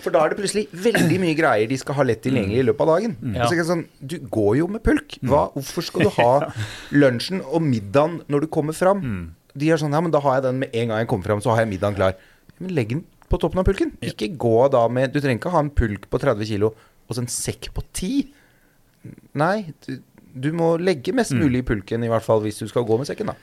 [0.00, 2.86] For da er det plutselig veldig mye greier de skal ha lett tilgjengelig i løpet
[2.86, 3.16] av dagen.
[3.34, 3.44] Ja.
[3.44, 5.18] Og så er det sånn, Du går jo med pulk.
[5.20, 6.30] Hva, hvorfor skal du ha
[7.02, 9.04] lunsjen og middagen når du kommer fram?
[9.52, 11.42] De er sånn Ja, men da har jeg den med en gang jeg kommer fram,
[11.44, 12.16] så har jeg middagen klar.
[12.60, 13.92] Men legg den på toppen av pulken.
[14.04, 16.72] Ikke gå da med Du trenger ikke ha en pulk på 30 kilo
[17.06, 18.32] Og så en sekk på 10.
[19.40, 20.00] Nei, du,
[20.34, 21.40] du må legge mest Mm.
[21.44, 23.34] mulig i pulken, i hvert fall hvis du skal gå med sekken, da.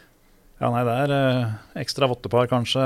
[0.58, 1.52] Ja, nei, det er eh,
[1.84, 2.82] ekstra vottepar, kanskje.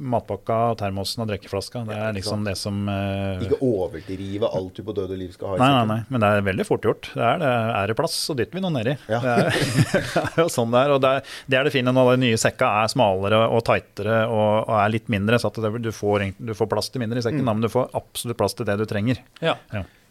[0.00, 1.82] Matpakka, termosen og drikkeflaska.
[1.84, 5.50] Det er liksom det som eh, Ikke overdrive alt du på død og liv skal
[5.50, 5.90] ha i Nei, nei, sekken.
[5.92, 7.10] nei, men det er veldig fort gjort.
[7.12, 7.50] Det er, det
[7.82, 8.94] er det plass, så dytter vi noe nedi.
[9.12, 9.20] Ja.
[9.20, 9.60] Det, er,
[10.14, 10.94] det er jo sånn det er.
[10.96, 14.22] Og det er, det er det fine når de nye sekka er smalere og tightere
[14.32, 15.36] og, og er litt mindre.
[15.42, 17.68] Så at det, du, får, egentlig- du får plass til mindre i sekken, da, men
[17.68, 19.20] du får absolutt plass til det du trenger.
[19.44, 19.58] Ja.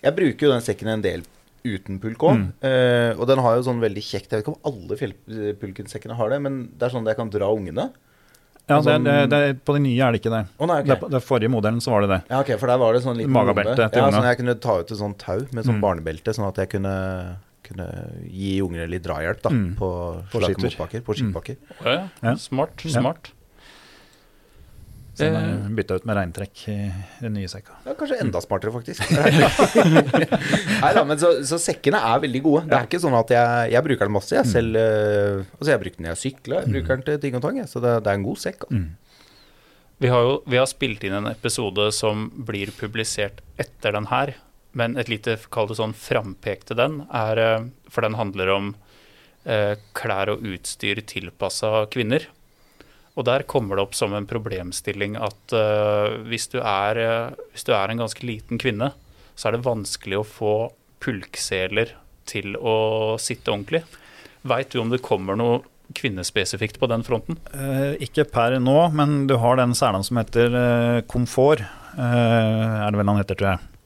[0.06, 1.26] Jeg bruker jo den sekken en del
[1.64, 2.38] uten pulk òg.
[2.40, 3.20] Mm.
[3.20, 6.40] og den har jo sånn veldig kjekt Jeg vet ikke om alle fjellpulkensekkene har det,
[6.42, 7.90] men det er sånn at jeg kan dra ungene.
[8.70, 10.44] Ja, det, Sånn- det, det, På de nye er det ikke det.
[10.60, 10.94] Oh, nei, okay.
[10.94, 12.20] det, det forrige modellen så var det det.
[12.30, 14.76] Ja, ok, for der var det sånn liten Magabelte til Ja, sånn jeg kunne ta
[14.84, 15.82] ut et sånt tau med sånn Mm.
[15.82, 16.94] barnebelte, sånn at jeg kunne,
[17.66, 17.88] kunne
[18.30, 19.76] gi ungene litt drahjelp da, Mm.
[19.76, 19.90] på,
[20.32, 21.02] På slake motbakker.
[21.02, 21.14] På.
[21.14, 22.08] Å ja.
[22.22, 22.36] Ja.
[22.36, 22.86] Smart.
[22.86, 23.02] Ja.
[23.02, 23.32] Smart.
[25.20, 25.48] Så den Eh.
[25.68, 26.76] er bytta ut med regntrekk i
[27.20, 27.76] den nye sekka.
[27.84, 29.04] Ja, kanskje enda smartere, faktisk.
[30.84, 32.62] Nei da, men så, så sekkene er veldig gode.
[32.70, 34.34] Det er ikke sånn at jeg, jeg bruker den masse.
[34.38, 37.38] Jeg selv eh, Altså, jeg bruker den når jeg sykler, jeg bruker den til ting
[37.40, 37.60] og tang.
[37.70, 38.66] Så det, det er en god sekk.
[38.70, 38.84] Altså.
[40.00, 44.32] Vi har jo vi har spilt inn en episode som blir publisert etter den her.
[44.78, 48.72] Men et lite kall det sånn frampek til den, er eh, For den handler om
[49.50, 52.30] eh, klær og utstyr tilpassa kvinner.
[53.18, 57.66] Og der kommer det opp som en problemstilling at uh, hvis, du er, uh, hvis
[57.68, 58.92] du er en ganske liten kvinne,
[59.36, 60.54] så er det vanskelig å få
[61.04, 61.96] pulkseler
[62.30, 63.84] til å sitte ordentlig.
[64.48, 65.64] Veit du om det kommer noe
[65.98, 67.40] kvinnespesifikt på den fronten?
[67.52, 71.66] Uh, ikke per nå, men du har den selen som heter komfort.
[72.00, 73.79] Er det vel han heter, tror jeg.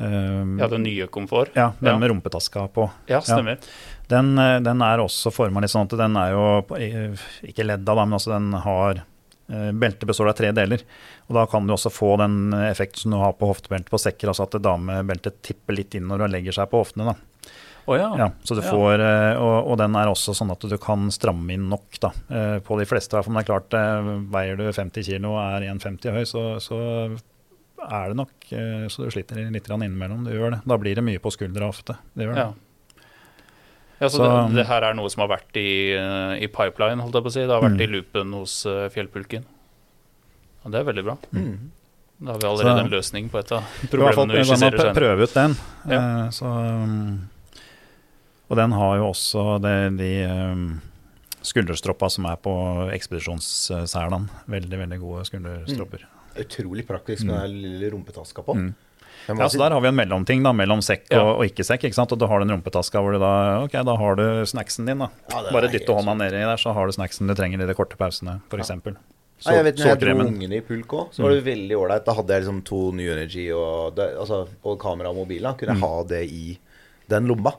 [0.00, 1.50] Eh, Ja, den nye komfort?
[1.54, 1.98] ja, den Ja.
[1.98, 2.90] med rumpetaska på.
[3.06, 3.58] Ja, stemmer.
[4.08, 6.62] Den, eh, den er også forma litt sånn at den er jo
[7.44, 9.02] ikke ledda, da, men altså den har
[9.50, 10.80] eh, Beltet består av tre deler.
[11.28, 14.28] Og da kan du også få den effekten som du har på hoftebeltet på sekker,
[14.30, 17.04] altså at damebeltet tipper litt inn når du legger seg på hoftene.
[17.12, 17.14] da.
[17.88, 18.14] Oh, ja.
[18.16, 18.70] Ja, så du Ja.
[18.70, 22.12] får, eh, og, og den er også sånn at du kan stramme inn nok da,
[22.30, 23.18] eh, på de fleste.
[23.26, 27.18] Men det er klart, eh, veier du 50 kg og er 1,50 høy, så, så
[27.88, 30.24] er det nok eh, så du sliter litt innimellom.
[30.26, 30.60] Du gjør det.
[30.66, 31.96] Da blir det mye på skuldra ofte.
[32.14, 32.44] Det gjør det.
[32.44, 32.52] Ja.
[34.00, 37.00] Ja, så, Så- det, det her er noe som har vært i, eh, i pipeline,
[37.04, 37.40] holdt jeg på å si.
[37.44, 37.82] Det har vært Mm.
[37.84, 39.44] i loopen hos eh, Fjellpulken.
[40.64, 41.16] Og det er veldig bra.
[41.32, 41.70] Mm.
[42.20, 44.94] Da har vi allerede Så- en løsning på et av problemene vi skisserer senere.
[44.94, 45.56] prøve ut den.
[45.88, 46.28] Ja.
[46.30, 47.28] Så, um,
[48.50, 50.80] og den har jo også det, de um,
[51.42, 52.52] skulderstroppa som er på
[52.92, 54.28] ekspedisjonsselene.
[54.48, 56.04] Veldig, veldig gode skulderstropper.
[56.38, 58.54] Utrolig praktisk med den lille rumpetaska på.
[58.54, 58.74] Mm.
[59.28, 61.22] Ja, så Der har vi en mellomting da, mellom sekk og, Ja.
[61.22, 61.84] og ikke sekk.
[61.84, 62.12] ikke sant?
[62.12, 64.98] Og du har den rumpetaska hvor du da ok, da har du snacksen din.
[64.98, 65.08] da.
[65.30, 67.96] Ja, Bare dytte hånda nedi der, så har du snacksen du trenger i de korte
[67.96, 68.70] pausene, f.eks.
[68.70, 68.96] eksempel.
[69.44, 72.04] Ja, jeg vet når jeg dro ungene i pulk òg, så var det veldig ålreit.
[72.04, 75.40] Da hadde jeg liksom to New Energy og, det, altså, og kamera og mobil.
[75.42, 76.58] Da kunne jeg ha det i
[77.08, 77.54] den lomma.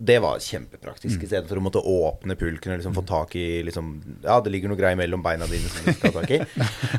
[0.00, 3.60] Det var kjempepraktisk, i stedet for å måtte åpne pulken og liksom få tak i
[3.66, 3.90] liksom,
[4.24, 6.38] Ja, det ligger noe greier mellom beina dine som du skal ha tak i.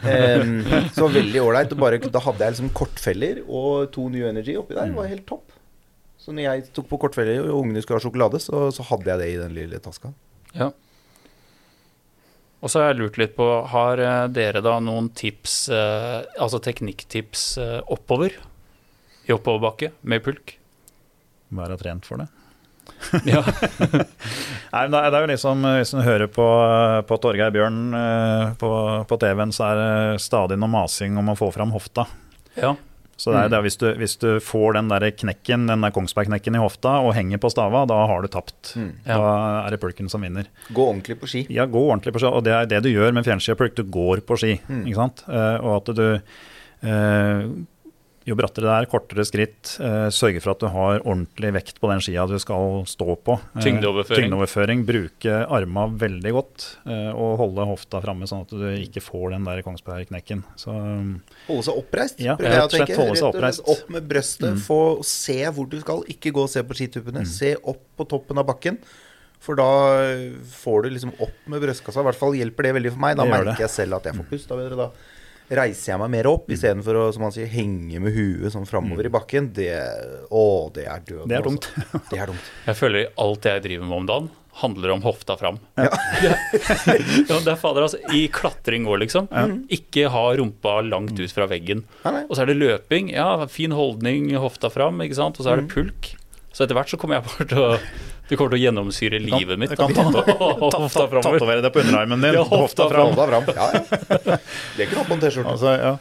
[0.05, 0.51] Um,
[0.93, 1.73] så veldig ålreit.
[1.73, 4.91] Da hadde jeg liksom kortfeller og to New Energy oppi der.
[4.91, 5.57] Det var helt topp.
[6.21, 9.21] Så når jeg tok på kortfeller og ungene skulle ha sjokolade, så, så hadde jeg
[9.23, 10.13] det i den lille taska.
[10.53, 10.69] Ja.
[12.61, 16.61] Og så har jeg lurt litt på, har eh, dere da noen tips, eh, altså
[16.61, 18.37] teknikktips eh, oppover?
[19.25, 20.53] I oppoverbakke med pulk?
[21.57, 22.29] Være trent for det.
[23.33, 23.41] Ja.
[24.71, 26.45] Nei, men det er- er jo liksom, eh, Hvis du hører på,
[27.07, 28.71] på Torgeir Bjørn eh, på,
[29.09, 32.07] på TV-en, så er det stadig noe masing om å få fram hofta.
[32.55, 32.75] ja.
[33.21, 36.55] Så det er det, hvis, du, hvis du får den der knekken, den der Kongsberg-knekken
[36.57, 38.71] i hofta og henger på stava, da har du tapt.
[38.73, 38.87] Mm.
[39.05, 39.13] Ja.
[39.19, 39.33] Da
[39.67, 40.47] er det pulken som vinner.
[40.73, 41.43] Gå ordentlig på ski.
[41.53, 42.31] Ja, gå ordentlig på ski.
[42.33, 43.75] Og det er det du gjør med fjellskipulk.
[43.77, 44.55] Du går på ski.
[44.65, 44.81] Mm.
[44.89, 45.21] ikke sant?
[45.29, 46.07] Eh, og at du
[46.81, 47.45] eh,
[48.29, 49.71] Jo brattere det er, kortere skritt.
[49.81, 53.37] Eh, sørge for at du har ordentlig vekt på den skia du skal stå på.
[53.55, 54.27] Eh, Tyngdeoverføring.
[54.27, 54.83] tyngdeoverføring.
[54.85, 56.65] Bruke arma veldig godt.
[56.85, 60.43] Eh, og holde hofta framme, sånn at du ikke får den der Kongsberg-knekken.
[60.61, 62.21] Holde seg oppreist.
[62.21, 62.99] Ja, prøver jeg rett og å slett tenke.
[63.01, 63.63] holde seg Rett og slett oppreist.
[63.73, 64.51] Opp med brøstet.
[64.53, 64.59] Mm.
[64.67, 66.03] Få se hvor du skal.
[66.13, 67.25] Ikke gå og se på skituppene.
[67.25, 68.77] Se opp på toppen av bakken.
[69.41, 69.65] For da
[70.61, 72.03] får du liksom opp med brystkassa.
[72.03, 73.17] I hvert fall hjelper det veldig for meg.
[73.17, 73.63] Da merker det.
[73.65, 74.47] jeg selv at jeg får pust.
[74.51, 75.17] Da, bedre dere, da
[75.51, 79.07] reiser jeg meg mer opp istedenfor å som han sier, henge med huet sånn framover
[79.09, 79.49] i bakken.
[79.55, 79.71] Det,
[80.31, 80.43] å,
[80.75, 81.27] det er døden.
[81.31, 81.67] Det er dumt.
[82.11, 82.51] Det er dumt.
[82.69, 84.29] Jeg føler alt jeg driver med om dagen,
[84.61, 85.59] handler om hofta fram.
[85.79, 85.89] Ja.
[86.61, 87.99] det er fader, altså.
[88.15, 89.29] I klatring òg, liksom.
[89.71, 91.83] Ikke ha rumpa langt ut fra veggen.
[92.03, 93.11] Og så er det løping.
[93.15, 95.39] Ja, fin holdning, hofta fram, ikke sant.
[95.39, 95.73] Og så er det Mm.
[95.75, 96.13] pulk.
[96.51, 97.69] Så etter hvert så kommer jeg bare til å
[98.31, 99.73] Det kommer til å gjennomsyre livet mitt.
[99.75, 100.23] Du kan ta-
[100.61, 101.35] Hofta framover.
[101.35, 102.37] Tatovere det på underarmen din.
[102.39, 103.11] Ja, hofta fram.
[103.19, 103.81] Ja, ja.
[104.77, 105.51] Det er ikke noe på en T-skjorte.
[105.57, 105.91] Altså, ja.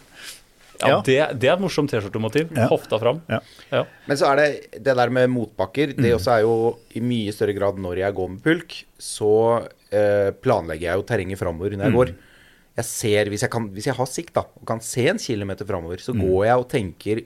[0.80, 1.00] Ja, Ja.
[1.04, 2.54] Det, det er et morsomt T-skjortemotiv.
[2.56, 2.68] Ja.
[2.70, 3.18] Hofta fram.
[3.28, 3.40] Ja.
[3.68, 3.82] Ja.
[4.08, 5.92] Men så er det det der med motbakker.
[5.98, 6.54] Det også er jo
[6.96, 9.32] i mye større grad når jeg går med pulk, så
[9.92, 12.14] eh, planlegger jeg jo terrenget framover når jeg går.
[12.80, 15.68] Jeg ser, hvis jeg, kan, hvis jeg har sikt da, og kan se en kilometer
[15.68, 17.24] framover, så går jeg og tenker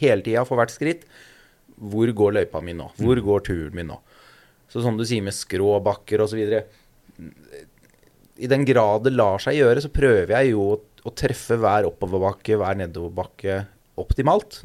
[0.00, 1.04] hele tida for hvert skritt
[1.78, 2.88] Hvor går løypa mi nå?
[2.98, 4.00] Hvor går turen min nå?
[4.76, 6.42] Så som du sier med skrå bakker osv.
[8.36, 10.76] I den grad det lar seg gjøre, så prøver jeg jo å,
[11.08, 13.62] å treffe hver oppoverbakke, hver nedoverbakke
[13.96, 14.58] optimalt.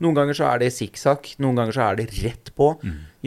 [0.00, 2.70] Noen ganger så er det sikksakk, noen ganger så er det rett på.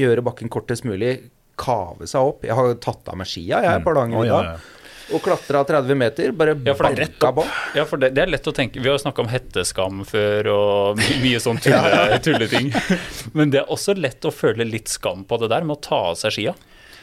[0.02, 1.20] Gjøre bakken kortest mulig.
[1.62, 2.48] Kave seg opp.
[2.48, 4.64] Jeg har tatt av meg skia jeg et par dager i dag.
[5.12, 6.34] Og klatra 30 meter.
[6.36, 7.46] Bare Ja, for det er rett banka på.
[7.78, 10.52] Ja, for det, det er lett å tenke Vi har jo snakka om hetteskam før
[10.56, 12.72] og mye sånn tulle, tulleting.
[13.38, 16.04] Men det er også lett å føle litt skam på det der med å ta
[16.12, 16.56] av seg skia.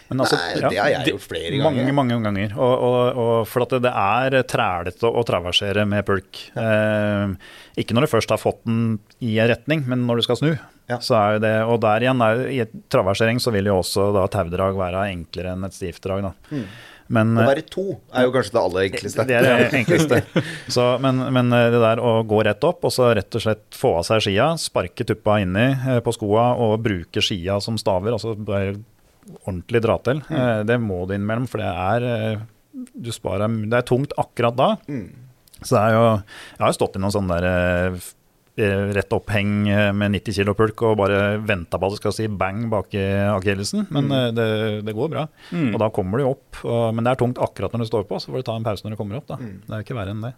[0.09, 1.85] Men altså, Nei, ja, det har jeg gjort flere ganger.
[1.85, 2.55] Mange, mange ganger.
[2.57, 6.41] Og, og, og for at det, det er trælete å, å traversere med pulk.
[6.57, 7.35] Eh,
[7.83, 10.51] ikke når du først har fått den i en retning, men når du skal snu.
[10.89, 10.97] Ja.
[11.05, 14.79] Så er det, og der igjen, er, i traversering så vil jo også da taudrag
[14.81, 16.31] være enklere enn et stivt drag.
[16.31, 16.63] Da.
[17.15, 19.25] Men, Å eh, være to er jo kanskje det aller enkleste.
[19.29, 20.45] det er det enkleste.
[20.69, 23.65] Så, men, men eh, det der å gå rett opp, og så rett og slett
[23.77, 28.17] få av seg skia, sparke tuppa inni eh, på skoa og bruke skia som staver,
[28.17, 28.77] altså bare
[29.43, 30.69] ordentlig dra til, mm.
[30.69, 32.45] det må du innimellom, for det er
[32.97, 34.69] du sparer, Det er tungt akkurat da.
[35.59, 37.99] Så det er jo Jeg har jo stått i noen sånne der
[38.59, 42.27] rett oppheng eh, med 90 kilo pulk og bare venta på at det skal si
[42.29, 44.35] bang bak i akillesen, men mm.
[44.37, 44.49] det,
[44.89, 45.29] det går bra.
[45.61, 48.21] Og da kommer du opp, og, men det er tungt akkurat når du står på,
[48.21, 49.29] så får du ta en pause når du kommer opp.
[49.31, 49.39] da.
[49.41, 50.35] Det er ikke verre enn det.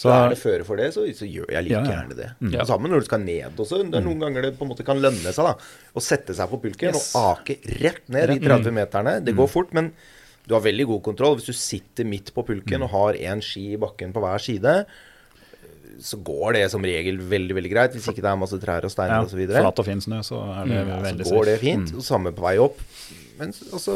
[0.00, 1.96] Så er det føre for det, så, så gjør jeg like Ja, ja.
[1.96, 2.28] gjerne det.
[2.54, 2.64] Ja.
[2.68, 3.82] Sammen når du skal ned også.
[3.84, 6.48] Det er noen ganger det på en måte kan lønne seg da å sette seg
[6.52, 7.10] på pulken Yes.
[7.18, 9.18] og ake rett ned de 30 meterne.
[9.26, 9.90] Det går fort, men
[10.46, 11.36] du har veldig god kontroll.
[11.36, 14.78] Hvis du sitter midt på pulken og har én ski i bakken på hver side,
[16.02, 17.92] så går det som regel veldig veldig greit.
[17.96, 19.42] Hvis ikke det er masse trær og steiner Ja, osv.
[19.52, 21.64] flat og fin snø, så er det så veldig går det safe.
[21.64, 21.94] fint.
[21.96, 22.78] Og samme på vei opp.
[23.40, 23.94] Men altså,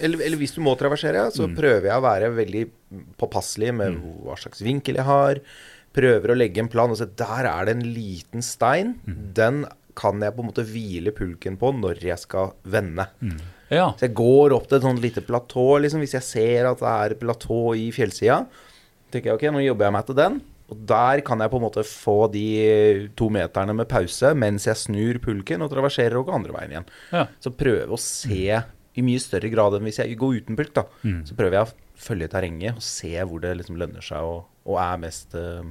[0.00, 1.56] eller, eller hvis du må traversere, så Mm.
[1.56, 2.62] prøver jeg å være veldig
[3.20, 5.40] påpasselig med hva slags vinkel jeg har.
[5.96, 8.94] Prøver å legge en plan og se der er det en liten stein.
[9.06, 9.34] Mm.
[9.34, 13.06] Den kan jeg på en måte hvile pulken på når jeg skal vende.
[13.22, 13.38] Mm.
[13.70, 13.90] Ja.
[13.96, 16.92] Så jeg går opp til et sånt lite platå, liksom, hvis jeg ser at det
[17.16, 18.46] er platå i fjellsida.
[19.10, 20.40] tenker jeg ok, nå jobber jeg meg til den.
[20.72, 22.46] Og der kan jeg på en måte få de
[23.18, 26.88] to meterne med pause mens jeg snur pulken og traverserer og går andre veien igjen.
[27.14, 27.26] Ja.
[27.42, 28.58] Så prøve å se
[28.96, 30.86] i mye større grad enn hvis jeg går uten pulk, da.
[31.28, 34.80] Så prøver jeg å følge terrenget og se hvor det liksom lønner seg og, og
[34.82, 35.62] er mest uh,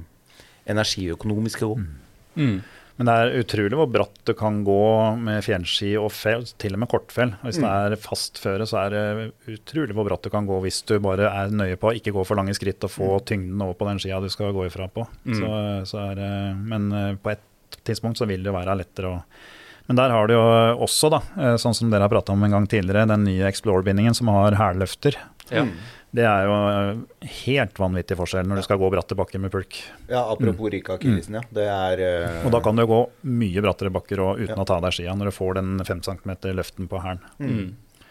[0.70, 1.78] energiøkonomisk å gå.
[2.36, 2.56] Mm.
[2.96, 4.76] Men det er utrolig hvor bratt du kan gå
[5.20, 7.34] med fjernski og fell, til og med kortfell.
[7.44, 10.78] Hvis det er fast føre, så er det utrolig hvor bratt du kan gå hvis
[10.88, 13.74] du bare er nøye på å ikke gå for lange skritt og få tyngden over
[13.76, 15.04] på den skia du skal gå ifra på.
[15.28, 15.52] Så,
[15.92, 17.44] så er, det- men eh, på et
[17.84, 19.22] tidspunkt så vil det jo være lettere å
[19.86, 20.40] men der har du jo
[20.82, 24.16] også, da, eh, sånn som dere har prata om en gang tidligere, den nye Explore-bindingen
[24.18, 25.14] som har hælløfter.
[25.52, 25.62] Ja.
[26.16, 29.78] Det er jo eh, helt vanvittig forskjell når du skal gå bratte bakker med pulk.
[30.08, 31.42] Ja, apropos ryke akillesen, ja.
[31.52, 32.46] Det er uh...
[32.46, 35.16] Og da kan du gå mye brattere bakker og uten å ta av deg skia
[35.16, 37.26] når du får den 5 cm løften på hælen.
[37.42, 37.66] Mm.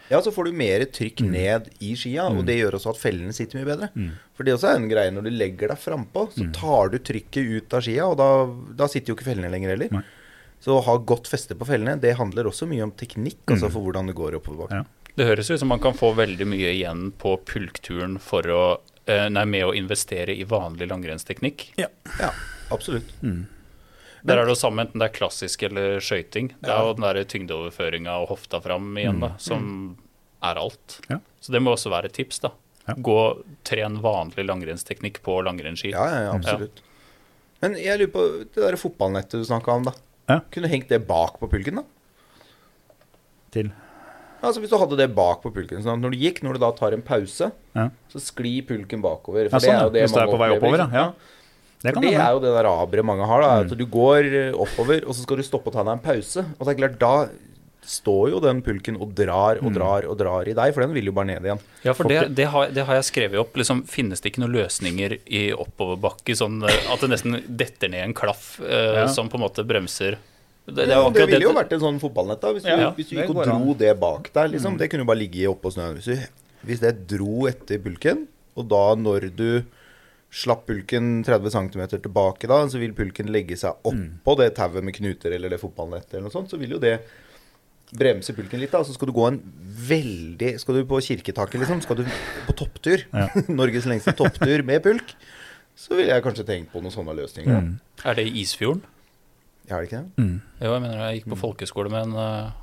[0.06, 3.34] Ja, så får du mer trykk ned i skia, og det gjør også at fellene
[3.34, 3.88] sitter mye bedre.
[4.38, 7.56] For det også er en greie når du legger deg frampå, så tar du trykket
[7.56, 8.28] ut av skia, og da,
[8.78, 9.96] da sitter jo ikke fellene lenger heller.
[9.98, 10.04] Nei.
[10.62, 13.82] Så å ha godt feste på fellene, det handler også mye om teknikk, altså for
[13.82, 14.86] hvordan det går oppover bakken.
[14.86, 15.05] Ja.
[15.16, 18.62] Det høres ut som man kan få veldig mye igjen på pulkturen for å
[19.08, 21.70] eh, Nei, med å investere i vanlig langrennsteknikk.
[21.80, 21.88] Ja,
[22.74, 23.14] absolutt.
[24.26, 26.50] Der er det jo samme enten det er klassisk eller skøyting.
[26.60, 29.96] Det er jo den der tyngdeoverføringa og hofta fram igjen, da, som
[30.44, 30.98] er alt.
[31.08, 31.20] Ja.
[31.40, 32.52] Så det må også være et tips, da.
[32.86, 32.96] Ja.
[33.06, 33.20] Gå
[33.66, 35.94] tren vanlig langrennsteknikk på langrennsski.
[35.94, 36.82] Ja, ja, ja, absolutt.
[37.62, 39.94] Men jeg lurer på det der fotballnettet du snakka om, da.
[40.26, 40.40] Ja.
[40.50, 41.86] Kunne du hengt det bak på pulken, da?
[43.54, 43.70] Til.
[44.42, 46.58] Altså Hvis du hadde det bak på pulken, sånn at når du gikk, når du
[46.66, 47.88] da tar en pause, Ja.
[48.12, 49.48] så sklir pulken bakover.
[49.50, 49.88] Ja, sånn, ja.
[49.88, 51.12] Hvis du er på vei oppover, ja.
[51.82, 53.40] Det For kan det er jo det der aberet mange har.
[53.42, 56.04] da At du går eh, oppover, og så skal du stoppe og ta deg en
[56.04, 56.44] pause.
[56.58, 57.28] Og det er klart, da
[57.86, 61.06] står jo den pulken og drar og drar og drar i deg, for den vil
[61.06, 61.60] jo bare ned igjen.
[61.84, 63.54] Ja, for det, det, har, det har jeg skrevet opp.
[63.54, 68.08] Liksom, finnes det ikke noen løsninger i oppoverbakke, sånn eh, at det nesten detter ned
[68.08, 69.06] en klaff eh, Ja.
[69.06, 70.16] som på en måte bremser
[70.66, 72.50] Det, det, Det, ville jo vært en sånn fotballnett, da.
[72.56, 73.68] Hvis du, Ja, hvis du gikk og dro an.
[73.78, 74.78] det bak deg, liksom.
[74.80, 76.00] Det kunne jo bare ligge oppå snøen.
[76.00, 78.26] Hvis, du, hvis det dro etter pulken,
[78.58, 79.50] og da når du
[80.36, 84.96] slapp pulken 30 cm tilbake da, så vil pulken legge seg oppå det tauet med
[84.96, 86.98] knuter eller det fotballnettet eller noe sånt, så vil jo det
[87.96, 88.82] bremse pulken litt da.
[88.84, 89.38] Så skal du gå en
[89.86, 92.04] veldig Skal du på kirketaket, liksom, skal du
[92.48, 93.28] på topptur, Ja.
[93.60, 95.14] Norges lengste topptur med pulk,
[95.78, 97.62] så ville jeg kanskje tenkt på noen sånne løsninger.
[97.62, 97.72] Mm.
[98.04, 98.82] Er det i Isfjorden?
[99.66, 100.22] Er det ikke det?
[100.22, 100.36] Mm.
[100.60, 102.54] Jo, jeg mener jeg gikk på folkeskole med en uh,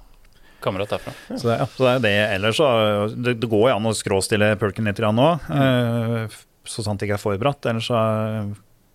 [0.64, 1.14] kamerat derfra.
[1.34, 2.14] Så, det, ja, så det er det.
[2.38, 2.70] Ellers så
[3.14, 7.10] det, det går jo an å skråstille pulken litt nå, nå, uh, så sant det
[7.10, 7.68] ikke er for bratt.
[7.68, 8.00] Ellers så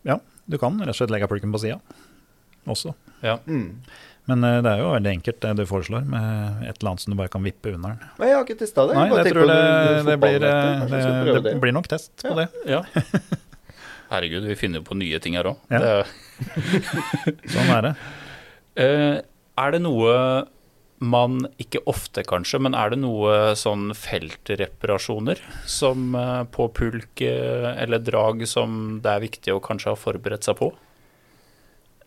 [0.09, 1.81] ja, du kan rett og slett legge pulken på sida
[2.69, 2.95] også.
[3.49, 3.81] Mm.
[4.29, 7.15] Men eh, det er jo veldig enkelt det du foreslår, med et eller annet som
[7.15, 8.11] du bare kan vippe under den.
[8.21, 8.97] Nei, jeg har ikke testa det.
[8.99, 12.45] Nei, Bare det tror det, det det, blir, det blir nok test på Ja.
[12.45, 12.49] det.
[12.69, 12.83] Ja.
[14.09, 15.59] Herregud, vi finner jo på nye ting her òg.
[15.73, 16.05] Ja.
[17.55, 17.99] Sånn er det.
[18.79, 19.17] Eh,
[19.59, 20.13] er det noe
[21.03, 27.69] man ikke ofte, kanskje, men er det noe sånn feltreparasjoner som eh, på pulk eh,
[27.75, 30.71] eller drag som det er viktig å kanskje ha forberedt seg på?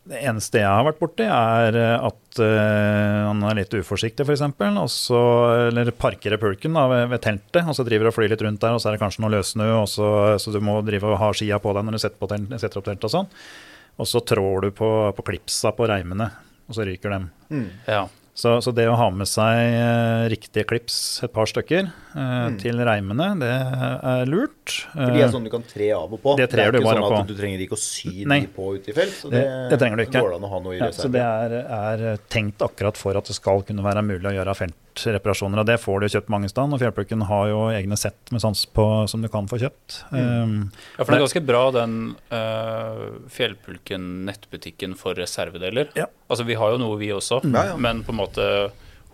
[0.10, 4.42] Det eneste jeg har vært borti, er eh, at uh, han er litt uforsiktig, f.eks.
[5.14, 8.74] Eller parkerer pulken da, ved, ved teltet, og så driver og flyr litt rundt der,
[8.74, 10.08] og så er det kanskje noe løssnø, så,
[10.42, 12.82] så du må drive og ha skia på deg når du setter, på telt, setter
[12.82, 13.30] opp teltet og sånn.
[14.02, 16.32] Og så trår du på, på klipsa på reimene,
[16.66, 17.30] og så ryker dem.
[17.54, 17.70] Mm.
[17.86, 18.08] Ja.
[18.34, 22.80] Så, så det å ha med seg eh, riktige klips, et par stykker, eh, til
[22.88, 24.78] reimene, det er lurt.
[24.94, 26.38] For de er sånn du kan tre av og på.
[26.40, 27.20] Det trer er du ikke bare sånn på.
[27.26, 28.40] at du trenger ikke å sy Nei.
[28.46, 29.12] de på ute i felt.
[29.20, 30.22] Så Det- det, det trenger du ikke.
[30.24, 31.58] går det an å ha noe i Ja, så det er,
[32.08, 34.56] er tenkt akkurat for at det skal kunne være mulig å gjøre
[35.00, 35.62] feltreparasjoner.
[35.62, 36.74] Og det får du kjøpt mange steder.
[36.76, 40.02] Og Fjellplukken har jo egne sett med sans på som du kan få kjøpt.
[40.12, 41.98] Um, ja, for det er ganske bra den
[42.34, 45.92] uh, Fjellpulken nettbutikken for reservedeler.
[45.98, 46.08] Ja.
[46.28, 47.78] Altså vi har jo noe vi også, Ja, ja.
[47.78, 48.48] men på en måte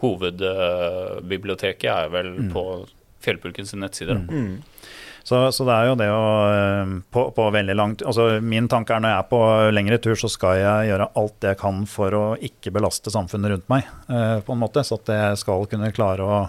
[0.02, 2.64] hovedbiblioteket er vel på
[3.24, 4.20] Fjellpulkens nettsider.
[4.20, 4.34] da.
[4.34, 4.64] Mm.
[5.28, 6.24] Så, så det er jo det å
[6.88, 9.42] um, på, på veldig langt altså Min tanke er når jeg er på
[9.76, 13.72] lengre tur, så skal jeg gjøre alt jeg kan for å ikke belaste samfunnet rundt
[13.72, 13.90] meg.
[14.08, 16.40] eh, på en måte, Så at jeg skal kunne klare å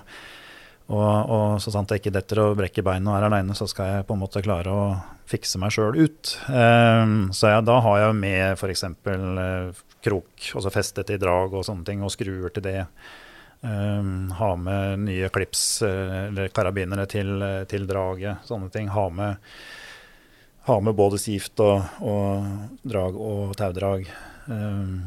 [0.89, 3.91] Og, og så sant jeg ikke detter og brekker bein og er aleine, så skal
[3.91, 4.85] jeg på en måte klare å
[5.29, 6.31] fikse meg sjøl ut.
[6.49, 8.87] Eh, så jeg, da har jeg med f.eks.
[8.89, 12.87] Eh, krok, altså festet i drag og sånne ting, og skruer til det.
[13.61, 18.87] Um, ha med nye klips uh, eller karabinere til, uh, til draget, sånne ting.
[18.95, 19.41] Ha med,
[20.69, 22.47] ha med både sift og, og
[22.87, 24.07] drag og taudrag.
[24.47, 25.01] Um,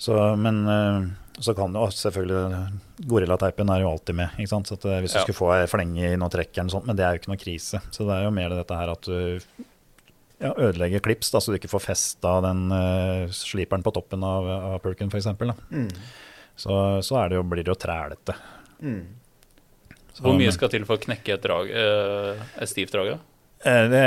[0.00, 2.70] så, men uh, så kan jo selvfølgelig
[3.10, 4.32] Gorillateipen er jo alltid med.
[4.40, 4.68] ikke sant?
[4.72, 5.26] Så at, hvis du Ja.
[5.26, 7.32] skulle få ei flenge i noe trekk, eller noe sånt, men det er jo ikke
[7.34, 7.80] noe krise.
[7.92, 9.40] Så det er jo mer dette her at du
[10.40, 14.48] ja, ødelegger klips, da, så du ikke får festa den uh, sliperen på toppen av,
[14.72, 15.28] av pulken, f.eks.
[15.68, 15.88] Mm.
[16.60, 18.36] Så, så er det jo, blir det jo trælete.
[18.84, 19.02] Mm.
[20.12, 23.14] Så, Hvor mye skal til for å knekke et, drag, eh, et stivt drag?
[23.14, 23.18] da?
[23.64, 24.04] Eh, Det,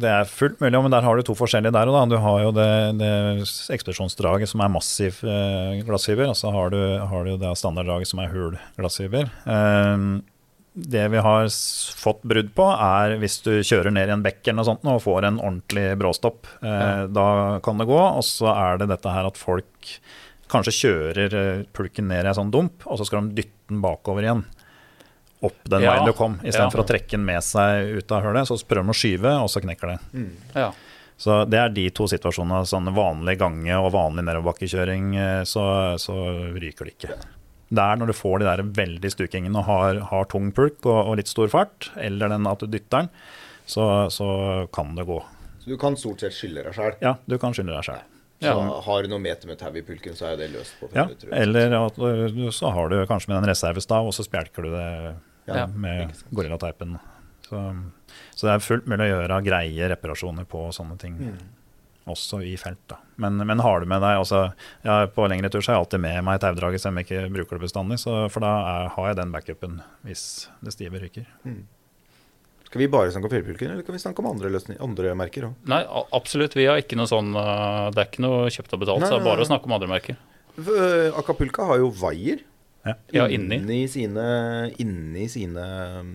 [0.00, 1.88] det er fullt mulig, men der har du to forskjellige der.
[1.92, 2.02] og da.
[2.14, 2.70] Du har jo det,
[3.00, 3.12] det
[3.76, 6.80] ekspedisjonsdraget som er massiv eh, glassfiber, og så har du,
[7.12, 9.28] har du det standarddraget som er hul glassfiber.
[9.44, 10.06] Eh,
[10.72, 11.50] det vi har
[12.00, 15.02] fått brudd på, er hvis du kjører ned i en bekk eller noe sånt og
[15.04, 16.48] får en ordentlig bråstopp.
[16.62, 17.06] Eh, Ja.
[17.12, 17.26] Da
[17.64, 17.98] kan det gå.
[18.00, 19.90] Og så er det dette her at folk
[20.52, 23.80] kanskje kjører eh, pulken ned i en sånn dump, og så skal de dytte den
[23.84, 24.44] bakover igjen.
[25.42, 25.96] Opp den Ja.
[25.96, 26.84] veien du kom, istedenfor Ja.
[26.84, 28.46] å trekke den med seg ut av hølet.
[28.46, 29.98] Så prøver de å skyve, og så knekker det.
[30.14, 30.30] Mm.
[30.54, 30.68] Ja.
[31.18, 32.62] Så det er de to situasjonene.
[32.66, 35.64] Sånn vanlig gange og vanlig nedoverbakkekjøring, eh, så,
[35.98, 36.14] så
[36.54, 37.16] ryker det ikke.
[37.72, 41.06] Det er når du får de der veldig stukingene og har, har tung pulk og,
[41.08, 43.10] og litt stor fart, eller den at du dytter den,
[43.66, 45.22] så, så kan det gå.
[45.62, 46.94] Så du kan stort sett skylde deg sjøl.
[47.00, 48.02] Ja, du kan skylde deg sjøl.
[48.42, 48.80] Så Ja.
[48.86, 51.04] har du noe meter med tau i pulken, så er det løst på fem Ja,
[51.06, 51.28] minutter.
[51.32, 55.16] eller at du, så har du kanskje med en reservestav, og så spjelker du det
[55.48, 56.98] Ja, med gorillateipen.
[57.48, 57.58] Så,
[58.34, 61.16] så det er fullt mulig å gjøre greie reparasjoner på sånne ting.
[61.18, 61.38] Mm.
[62.12, 62.96] Også i felt, da.
[63.16, 66.00] Men, men har du med deg altså, ja, På lengre tur så har jeg alltid
[66.02, 67.98] med meg taudraget, selv om jeg ikke bruker det bestandig.
[68.02, 70.24] Så, for da er, har jeg den backupen hvis
[70.64, 71.26] det stive ryker.
[72.72, 75.44] Skal vi bare snakke om fjellpulken, eller kan vi snakke om andre, løsning, andre merker
[75.50, 75.56] òg?
[75.68, 75.82] Nei,
[76.16, 76.54] absolutt.
[76.56, 79.18] Vi har ikke noe sånn eh, Det er ikke noe kjøpt og betalt, Nei, så
[79.18, 79.44] det er bare nei.
[79.44, 80.16] å snakke om andre merker.
[81.20, 82.40] Acapulca har jo vaier
[83.12, 83.86] Ja, inni.
[83.92, 84.24] sine,
[84.82, 85.66] inni sine
[86.00, 86.14] um,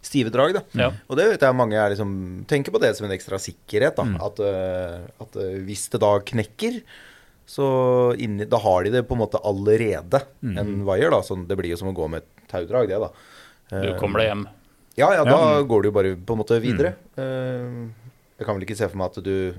[0.00, 0.54] stive drag.
[0.56, 0.62] da.
[0.78, 0.88] Ja.
[1.10, 2.14] Og det vet jeg mange er liksom,
[2.48, 3.98] tenker på det som en ekstra sikkerhet.
[3.98, 4.06] da.
[4.08, 4.16] Mm.
[4.24, 5.36] At, uh, at
[5.66, 6.80] hvis det da knekker,
[7.50, 10.56] så inni, da har de det på en måte allerede, Mm.
[10.58, 11.10] en vaier.
[11.10, 11.20] da.
[11.20, 13.10] Så det blir jo som å gå med et taudrag, det, da.
[13.70, 14.46] Du Eh, kommer deg hjem.
[14.98, 15.62] Ja, ja, da Ja.
[15.62, 16.94] går du jo bare på en måte videre.
[17.16, 17.20] Mm.
[17.22, 18.10] Eh,
[18.40, 19.54] jeg kan vel ikke se for meg at du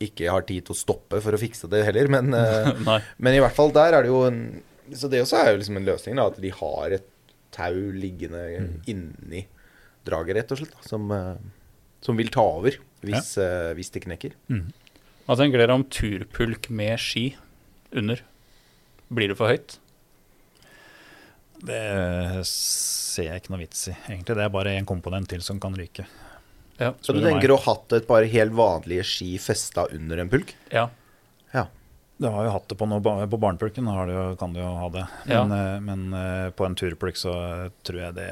[0.00, 3.40] ikke har tid til å stoppe for å fikse det heller, men, eh, men i
[3.42, 4.62] hvert fall der er det jo en
[4.92, 7.04] Så det også er jo liksom en løsning, da, at de har et
[7.52, 8.80] tau liggende Mm.
[8.90, 9.44] inni
[10.04, 11.36] draget, rett og slett, da, som, eh,
[12.02, 14.32] som vil ta over hvis, eh, hvis det knekker.
[15.28, 17.36] Hva tenker dere om turpulk med ski
[17.92, 18.18] under?
[19.12, 19.78] Blir det for høyt?
[21.60, 24.36] Det ser jeg ikke noe vits i, egentlig.
[24.38, 26.06] Det er bare en komponent til som kan ryke.
[26.80, 26.94] Ja.
[27.04, 30.54] Så du tenker å hatt et par helt vanlige ski festa under en pulk?
[30.72, 30.88] ja.
[31.52, 31.66] Ja.
[32.20, 34.68] Du har jo hatt det på, noe, på barnepulken, har du, jo- kan du jo
[34.76, 35.06] ha det.
[35.26, 35.80] Men, ja.
[35.80, 37.32] men eh, på en turpulk så
[37.82, 38.26] tror jeg det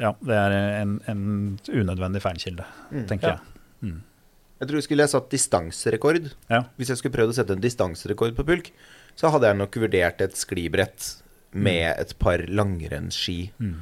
[0.00, 1.22] Ja, det er en, en
[1.68, 3.06] unødvendig feilkilde, Mm.
[3.08, 3.34] tenker Ja.
[3.38, 3.90] jeg.
[3.90, 4.02] Mm.
[4.60, 6.62] Jeg tror skulle jeg satt distanserekord Ja.
[6.76, 8.70] Hvis jeg skulle prøvd å sette en distanserekord på pulk,
[9.16, 11.22] så hadde jeg nok vurdert et sklibrett
[11.52, 13.74] med et par langrennsski Mm.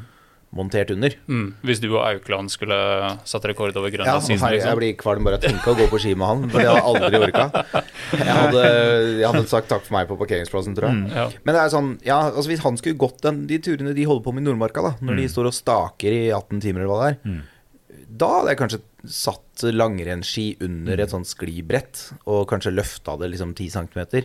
[0.51, 1.11] montert under.
[1.29, 1.55] Mm.
[1.63, 2.73] Hvis du og Aukland skulle
[3.29, 4.79] satt rekord over Ja, Grønlandsisen, herre, jeg liksom.
[4.79, 6.79] blir kvalm bare av å tenke å gå på ski med han, for det hadde
[6.81, 7.65] jeg aldri orka.
[8.17, 8.63] Jeg hadde,
[9.21, 10.97] jeg hadde sagt takk for meg på parkeringsplassen, tror jeg.
[11.03, 11.11] Mm.
[11.13, 11.27] Ja.
[11.45, 14.25] Men det er sånn, ja, altså hvis han skulle gått den, de turene de holder
[14.25, 17.03] på med i Nordmarka, da, når de står og staker i 18 timer eller hva
[17.05, 17.43] det er, Mm.
[18.17, 23.53] da hadde jeg kanskje satt langrennsski under et sånt sklibrett, og kanskje løfta det liksom
[23.55, 24.25] 10 cm.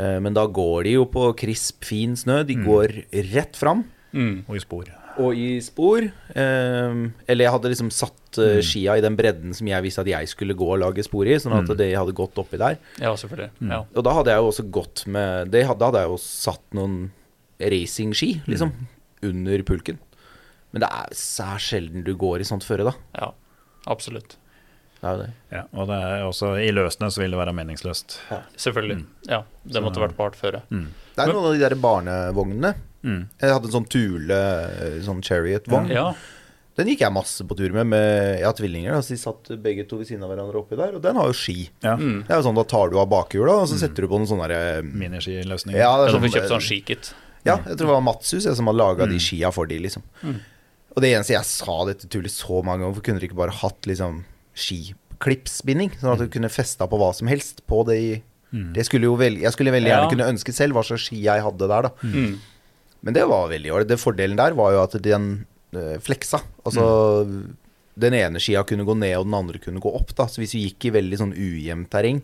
[0.00, 0.04] Mm.
[0.14, 2.42] Eh, Men da går de jo på krisp, fin snø.
[2.48, 4.40] De går rett fram Mm.
[4.48, 4.84] Og i spor.
[5.18, 6.02] og i spor.
[6.02, 6.94] Eh,
[7.28, 10.26] Eller jeg hadde liksom satt eh, skia i den bredden som jeg visste at jeg
[10.32, 12.78] skulle gå og lage spor i, sånn at de hadde gått oppi der.
[12.98, 13.50] ja, selvfølgelig.
[13.70, 13.84] Ja.
[13.94, 17.10] Og da hadde jeg jo også gått med det, Da hadde jeg jo satt noen
[17.60, 18.72] racingski, liksom,
[19.22, 19.98] under pulken.
[20.72, 22.92] Men det er særs sjelden du går i sånt føre, da.
[23.18, 23.32] ja,
[23.86, 24.36] absolutt.
[25.00, 25.28] Det er det.
[25.50, 28.18] Ja, og det er også i løsene så vil det være meningsløst.
[28.60, 29.04] Selvfølgelig.
[29.28, 30.60] Ja, det Så- måtte vært på føre.
[30.70, 30.88] Mm.
[31.16, 32.74] Det er noen av de der barnevognene.
[33.02, 33.28] Mm.
[33.40, 34.40] Jeg hadde en sånn Tule
[35.06, 35.88] sånn chariot-vogn.
[35.90, 36.12] Ja,
[36.76, 37.86] Den gikk jeg masse på tur med.
[37.88, 40.76] med jeg har tvillinger, Altså så de satt begge to ved siden av hverandre oppi
[40.76, 40.94] der.
[40.94, 41.68] Og den har jo ski.
[41.82, 41.96] Ja.
[41.96, 42.26] mm.
[42.26, 44.28] Det er jo sånn, Da tar du av bakhjula, og så setter du på noen
[44.28, 45.76] sånne der, Miniskiløsninger.
[45.76, 47.12] Ja, det er sånn, du kjøpt sånn skikit.
[47.44, 49.20] Ja, jeg tror det var Matshus jeg, som hadde laga de Mm.
[49.20, 50.02] skia for de, liksom.
[50.22, 50.40] Mm.
[50.96, 53.50] Og det eneste jeg sa dette tullet så mange ganger, hvorfor kunne dere ikke bare
[53.52, 54.24] hatt liksom
[54.60, 55.92] skiklipsbinding?
[56.00, 58.10] Sånn at du kunne festa på hva som helst på det i
[58.50, 58.72] Mm.
[58.74, 60.10] det skulle jo vel, Jeg skulle veldig gjerne Ja.
[60.10, 61.90] kunne ønske selv hva slags ski jeg hadde der, da.
[62.02, 62.38] Mm.
[63.04, 63.86] Men det var veldig ålreit.
[63.86, 66.40] Det Fordelen der var jo at den øh, fleksa.
[66.66, 67.22] Altså
[67.96, 70.12] den ene skia kunne gå ned, og den andre kunne gå opp.
[70.16, 72.22] da Så hvis vi gikk i veldig sånn ujevnt terreng,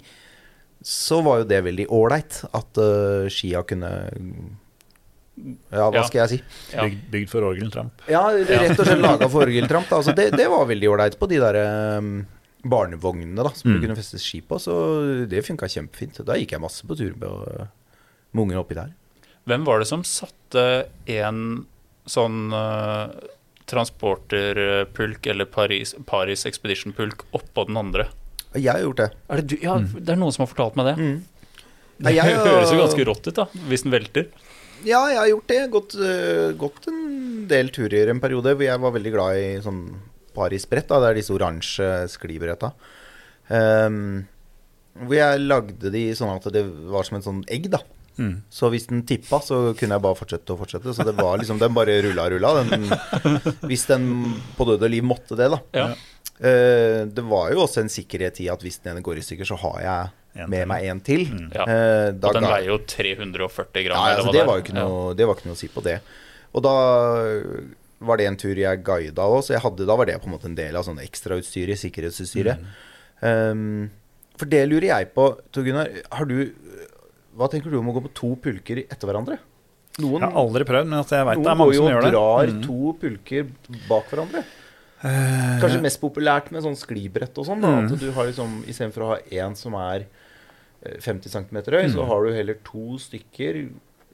[0.82, 4.11] så var jo det veldig ålreit at øh, skia kunne
[5.37, 6.03] Ja, hva Ja.
[6.09, 6.39] skal jeg si?
[6.72, 6.84] Ja.
[6.87, 7.93] Bygd, bygd for orgeltramp.
[8.09, 9.91] Ja, rett og slett laga for orgeltramp.
[9.93, 11.59] Altså, det, det var veldig ålreit på de der
[12.01, 12.26] um,
[12.64, 13.76] barnevognene da som Mm.
[13.80, 14.57] du kunne festes ski på.
[14.59, 16.22] Så det funka kjempefint.
[16.24, 17.68] Da gikk jeg masse på tur med,
[18.32, 18.95] med ungene oppi der.
[19.47, 21.66] Hvem var det som satte en
[22.07, 23.12] sånn uh,
[23.66, 28.09] transporterpulk eller Paris, Paris Expedition-pulk oppå den andre?
[28.57, 29.09] Jeg har gjort det.
[29.28, 29.57] Er det, du?
[29.62, 30.97] Ja, det er noen som har fortalt meg det.
[30.97, 31.16] Mm.
[31.97, 34.26] Det Nei, jeg- høres jo ganske rått ut, da, hvis den velter.
[34.85, 35.61] Ja, jeg har gjort det.
[35.72, 37.03] Gått, uh, gått en
[37.49, 39.83] del turer en periode hvor jeg var veldig glad i sånn
[40.37, 40.89] Paris-brett.
[40.91, 42.72] da, Det er disse oransje sklibretta.
[43.49, 44.27] Um,
[45.07, 47.83] hvor jeg lagde de sånn at det var som en sånn egg, da.
[48.16, 48.41] Mm.
[48.49, 50.95] Så hvis den tippa, så kunne jeg bare fortsette og fortsette.
[50.97, 52.53] Så det var liksom, den bare rulla og rulla.
[52.62, 52.87] Den,
[53.68, 54.11] hvis den
[54.57, 55.62] på død og liv måtte det, da.
[55.77, 55.89] Ja.
[56.37, 59.49] Uh, det var jo også en sikkerhet i at hvis den ene går i stykker,
[59.49, 60.14] så har jeg
[60.45, 61.24] En med meg en til.
[61.32, 61.49] Mm.
[61.55, 61.62] Ja.
[61.64, 63.97] Eh, da Og den ga- veier jo 340 gram.
[63.97, 66.01] ja, altså, det var ikke noe, det var ikke noe å si på det.
[66.55, 66.74] Og da
[68.07, 70.45] var det en tur jeg guida òg, så hadde, da var det på en måte
[70.51, 72.61] en del av sånn ekstrautstyret, sikkerhetsutstyret.
[73.22, 73.91] Um,
[74.37, 75.89] for det lurer jeg på, Tor Gunnar.
[76.12, 76.53] Har du
[77.37, 79.39] Hva tenker du om å gå på to pulker etter hverandre?
[80.01, 81.87] Noen, Jeg har aldri prøvd, men at jeg vet det er mange går jo som
[81.87, 82.12] og gjør det.
[82.12, 82.62] drar Mm.
[82.66, 83.47] to pulker
[83.89, 84.45] bak hverandre.
[85.05, 87.61] Eh, Kanskje mest populært med sånn sklibrett og sånn.
[87.61, 87.93] Mm.
[87.93, 90.07] At du har liksom Istedenfor å ha én som er
[91.01, 92.09] 50 cm høy, så Mm.
[92.09, 93.68] har du heller to stykker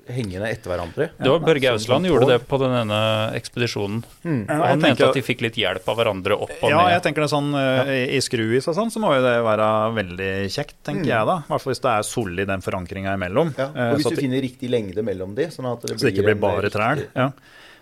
[0.08, 1.10] hengende etter hverandre.
[1.16, 2.96] Det var Børge Ausland gjorde det på den ene
[3.38, 4.00] ekspedisjonen.
[4.24, 4.48] Mm.
[4.48, 7.22] Han mente tenker- at de fikk litt hjelp av hverandre opp og Ja, jeg tenker
[7.22, 11.06] det sånn eh, i, skruis og sånn, så må jo det være veldig kjekt, tenker
[11.06, 11.12] Mm.
[11.14, 11.36] jeg da.
[11.38, 13.54] I hvert fall hvis det er solid den forankringa imellom.
[13.56, 16.10] Ja, Eh, og hvis du at, finner riktig lengde mellom de, sånn at det, så
[16.10, 17.06] det ikke blir bare trær.
[17.14, 17.30] Ja.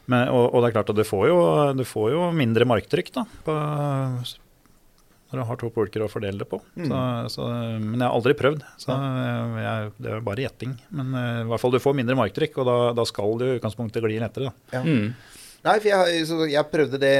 [0.06, 3.12] Men, og, og det er klart at du får jo, du får jo mindre marktrykk
[3.14, 3.56] da, på,
[5.30, 6.58] når du har to pulker å fordele det på.
[6.74, 6.88] Mm.
[6.90, 7.00] Så,
[7.36, 7.44] så,
[7.78, 8.96] men jeg har aldri prøvd, så
[9.62, 10.72] jeg, det er bare gjetting.
[10.90, 13.54] Men uh, i hvert fall du får mindre marktrykk, og da, da skal du i
[13.60, 14.50] utgangspunktet gli lettere.
[14.74, 14.82] Ja.
[14.82, 15.12] Mm.
[15.66, 17.14] Nei, for jeg, så jeg prøvde det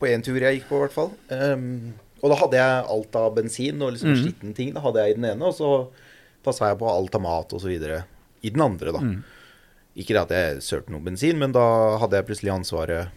[0.00, 1.10] på én tur jeg gikk på, i hvert fall.
[1.32, 1.66] Um,
[2.20, 4.16] og da hadde jeg alt av bensin og liksom Mm.
[4.24, 4.72] skitten ting.
[4.76, 5.70] Da hadde jeg i den ene, og så
[6.44, 7.70] passa jeg på alt av mat osv.
[7.72, 9.00] i den andre, da.
[9.00, 9.22] Mm.
[10.00, 11.64] Ikke det at jeg sølte noe bensin, men da
[12.00, 13.08] hadde jeg plutselig ansvaret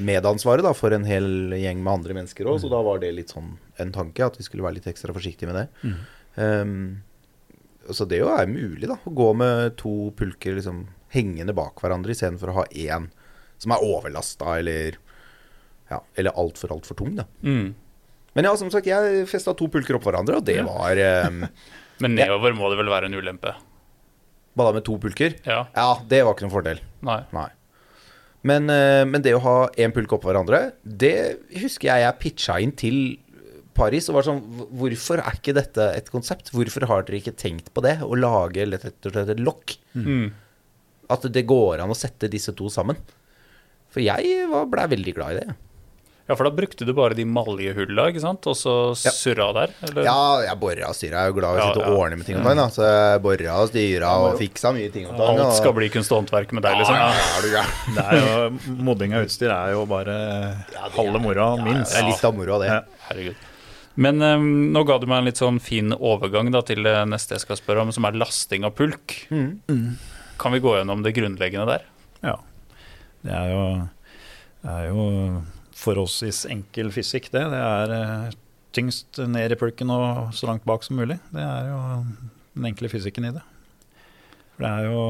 [0.00, 1.26] medansvaret da, for en hel
[1.58, 4.44] gjeng med andre mennesker òg, så da var det litt sånn en tanke at vi
[4.46, 5.66] skulle være litt ekstra forsiktige med det.
[5.82, 6.00] Mm.
[6.36, 8.98] Um, så det jo er mulig, da.
[9.02, 13.08] Å gå med to pulker liksom hengende bak hverandre istedenfor å ha én
[13.60, 14.98] som er overlasta eller
[15.90, 17.24] ja, eller altfor, altfor tung, da.
[17.42, 17.72] Mm.
[18.38, 20.66] Men ja, som sagt, jeg festa to pulker opp hverandre, og det Ja.
[20.68, 21.42] var um,
[22.04, 23.56] Men nedover må det vel være en ulempe?
[24.54, 25.34] Hva da med to pulker?
[25.44, 25.64] Ja.
[25.74, 26.80] Ja, det var ikke noen fordel.
[27.06, 27.18] Nei.
[27.34, 27.48] Nei.
[28.46, 32.60] Men, eh, men det å ha én pulk oppå hverandre, det husker jeg jeg pitcha
[32.62, 33.00] inn til
[33.76, 34.40] Paris og var sånn
[34.76, 36.50] Hvorfor er ikke dette et konsept?
[36.54, 37.98] Hvorfor har dere ikke tenkt på det?
[38.02, 39.76] Å lage rett og slett et lokk?
[39.94, 40.30] Mm.
[41.10, 42.98] At det går an å sette disse to sammen.
[43.90, 45.56] For jeg blei ble veldig glad i det.
[46.30, 48.46] Ja, for da brukte du bare de maljehulla, ikke sant?
[48.46, 49.10] Og så Ja.
[49.10, 49.72] surra der?
[49.82, 50.04] Eller?
[50.06, 51.10] Ja, jeg bora og styra.
[51.10, 52.56] Jeg er jo glad i å Ja, sitte og ordne med ting og tang.
[52.56, 52.66] da.
[52.70, 55.38] Så jeg bora og styra og fiksa mye ting og tang.
[55.40, 56.94] Alt og- skal bli kunst og håndverk med deg, liksom?
[56.94, 57.10] Ja,
[57.50, 57.64] ja.
[57.96, 60.14] Det er jo, modding av utstyr er jo bare
[60.94, 61.92] halve moroa, minst.
[61.92, 62.68] Det er litt av moroa, det.
[62.70, 62.80] Ja.
[63.10, 63.34] Herregud.
[63.96, 67.30] Men um, nå ga du meg en litt sånn fin overgang da, til det neste
[67.34, 69.26] jeg skal spørre om, som er lasting av pulk.
[69.32, 69.96] Mm.
[70.38, 71.82] Kan vi gå gjennom det grunnleggende der?
[72.22, 72.36] Ja.
[73.24, 73.88] Det er jo,
[74.62, 75.42] det er jo
[75.80, 77.46] forholdsvis enkel fysikk, det.
[77.52, 78.36] Det er eh,
[78.76, 81.16] tyngst ned i pulken og så langt bak som mulig.
[81.34, 81.80] Det er jo
[82.54, 83.42] den enkle fysikken i det.
[84.54, 85.02] For det er jo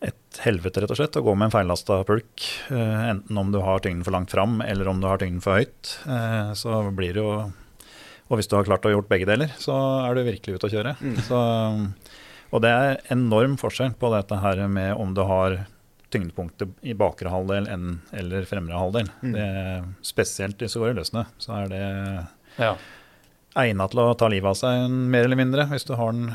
[0.00, 2.44] et helvete, rett og slett, å gå med en feillasta pulk.
[2.72, 5.58] eh, enten om du har tyngden for langt fram, eller om du har tyngden for
[5.60, 5.96] høyt.
[6.06, 7.52] eh, så blir det jo
[8.30, 9.74] Og hvis du har klart å gjort begge deler, så
[10.06, 10.92] er du virkelig ute å kjøre.
[11.26, 11.38] Så,
[12.54, 15.66] og det er enorm forskjell på dette her med om du har
[16.10, 19.10] tyngdepunktet i bakre halvdel enn, eller fremre halvdel.
[19.22, 19.32] Mm.
[19.36, 19.48] Det,
[20.06, 21.82] spesielt hvis det går i løsene, så er det
[22.60, 22.74] Ja.
[23.56, 26.34] egna til å ta livet av seg mer eller mindre, hvis du har den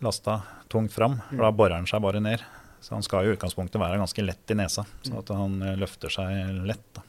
[0.00, 1.20] lasta tungt fram.
[1.30, 2.40] For da borer den seg bare ned.
[2.80, 6.64] Så han skal i utgangspunktet være ganske lett i nesa, så at han løfter seg
[6.64, 6.86] lett.
[6.96, 7.02] Da.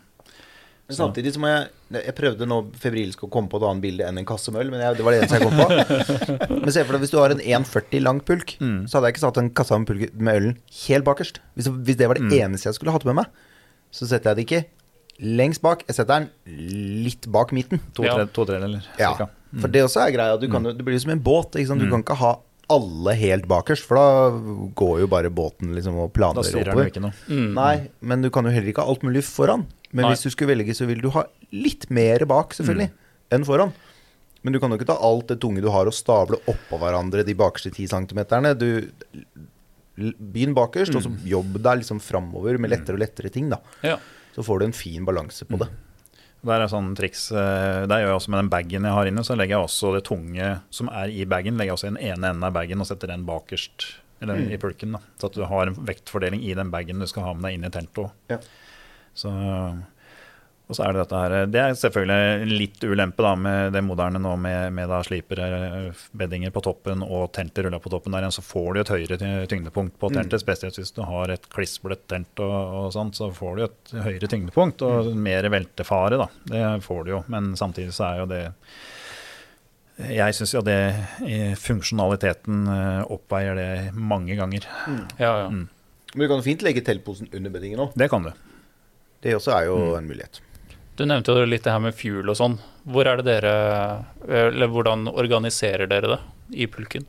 [0.91, 1.69] Men samtidig så må jeg
[2.05, 4.69] Jeg prøvde nå febrilsk å komme på et annet bilde enn en kasse med øl,
[4.71, 6.57] men jeg, det var det eneste jeg kom på.
[6.63, 8.85] Men se for deg hvis du har en 1,40 lang pulk, Mm.
[8.87, 10.53] så hadde jeg ikke satt en kasse med, pulk, med ølen
[10.87, 11.41] helt bakerst.
[11.55, 12.31] Hvis, hvis det var det Mm.
[12.39, 13.25] eneste jeg skulle hatt med meg,
[13.91, 14.61] så setter jeg det ikke
[15.41, 15.83] lengst bak.
[15.87, 16.29] Jeg setter den
[17.03, 17.81] litt bak midten.
[17.97, 18.15] To, Ja.
[18.15, 19.29] tre, to tredeler, Ja, cirka.
[19.59, 20.39] for det også er greia.
[20.39, 21.51] Du kan, du det blir jo som en båt.
[21.59, 21.81] Ikke sant?
[21.83, 22.35] Du kan ikke ha
[22.71, 26.73] alle helt bakerst, for da går jo bare båten liksom og Da planer styrer den
[26.73, 26.87] oppover.
[26.87, 27.13] jo ikke noe.
[27.27, 27.53] Mm.
[27.57, 29.67] Nei, men du kan jo heller ikke ha alt mulig foran.
[29.91, 30.13] Men Nei.
[30.13, 32.91] hvis du skulle velge, så vil du ha litt mer bak, selvfølgelig,
[33.35, 33.73] enn foran.
[34.41, 37.25] Men du kan jo ikke ta alt det tunge du har og stable oppå hverandre
[37.27, 38.55] de bakerste ti centimeterne.
[38.57, 38.81] Du
[40.01, 43.59] Begynn bakerst, og så jobb deg liksom framover med lettere og lettere ting, da.
[43.85, 43.97] Ja.
[44.33, 45.67] Så får du en fin balanse på det.
[46.41, 49.23] Det er sånn triks eh, Det gjør jeg også med den bagen jeg har inne.
[49.25, 52.01] Så legger jeg også det tunge som er i bagen, legger jeg også i den
[52.01, 53.91] ene enden av bagen og setter den bakerst.
[54.21, 54.93] Eller i pulken.
[54.93, 57.57] da Så at du har en vektfordeling i den bagen du skal ha med deg
[57.57, 58.11] inn i teltet òg.
[58.29, 58.37] Ja.
[59.17, 59.31] Så,
[60.71, 64.21] og så er det dette her Det er selvfølgelig litt ulempe da med det moderne
[64.23, 65.49] nå med, med da slipere,
[66.15, 69.19] beddinger på toppen og teltet rulla på toppen der igjen, så får du et høyere
[69.51, 70.43] tyngdepunkt på teltet.
[70.43, 74.31] Spesielt hvis du har et klissbløtt telt og, og sånt, så får du et høyere
[74.31, 76.29] tyngdepunkt og mer veltefare, da.
[76.47, 78.43] Det får du jo, men samtidig så er jo det
[80.01, 80.79] jeg syns jo det
[81.61, 84.65] funksjonaliteten eh, oppveier det mange ganger.
[85.19, 85.49] ja, ja.
[85.51, 85.67] Mm.
[86.11, 87.93] Men du kan jo fint legge teltposen under beddingen òg.
[87.95, 88.31] Det kan du.
[89.23, 90.41] Det også er jo en mulighet.
[90.99, 92.57] Du nevnte jo litt det her med fuel og sånn.
[92.83, 93.51] Hvor er det dere
[94.27, 96.19] Eller hvordan organiserer dere det
[96.63, 97.05] i pulken?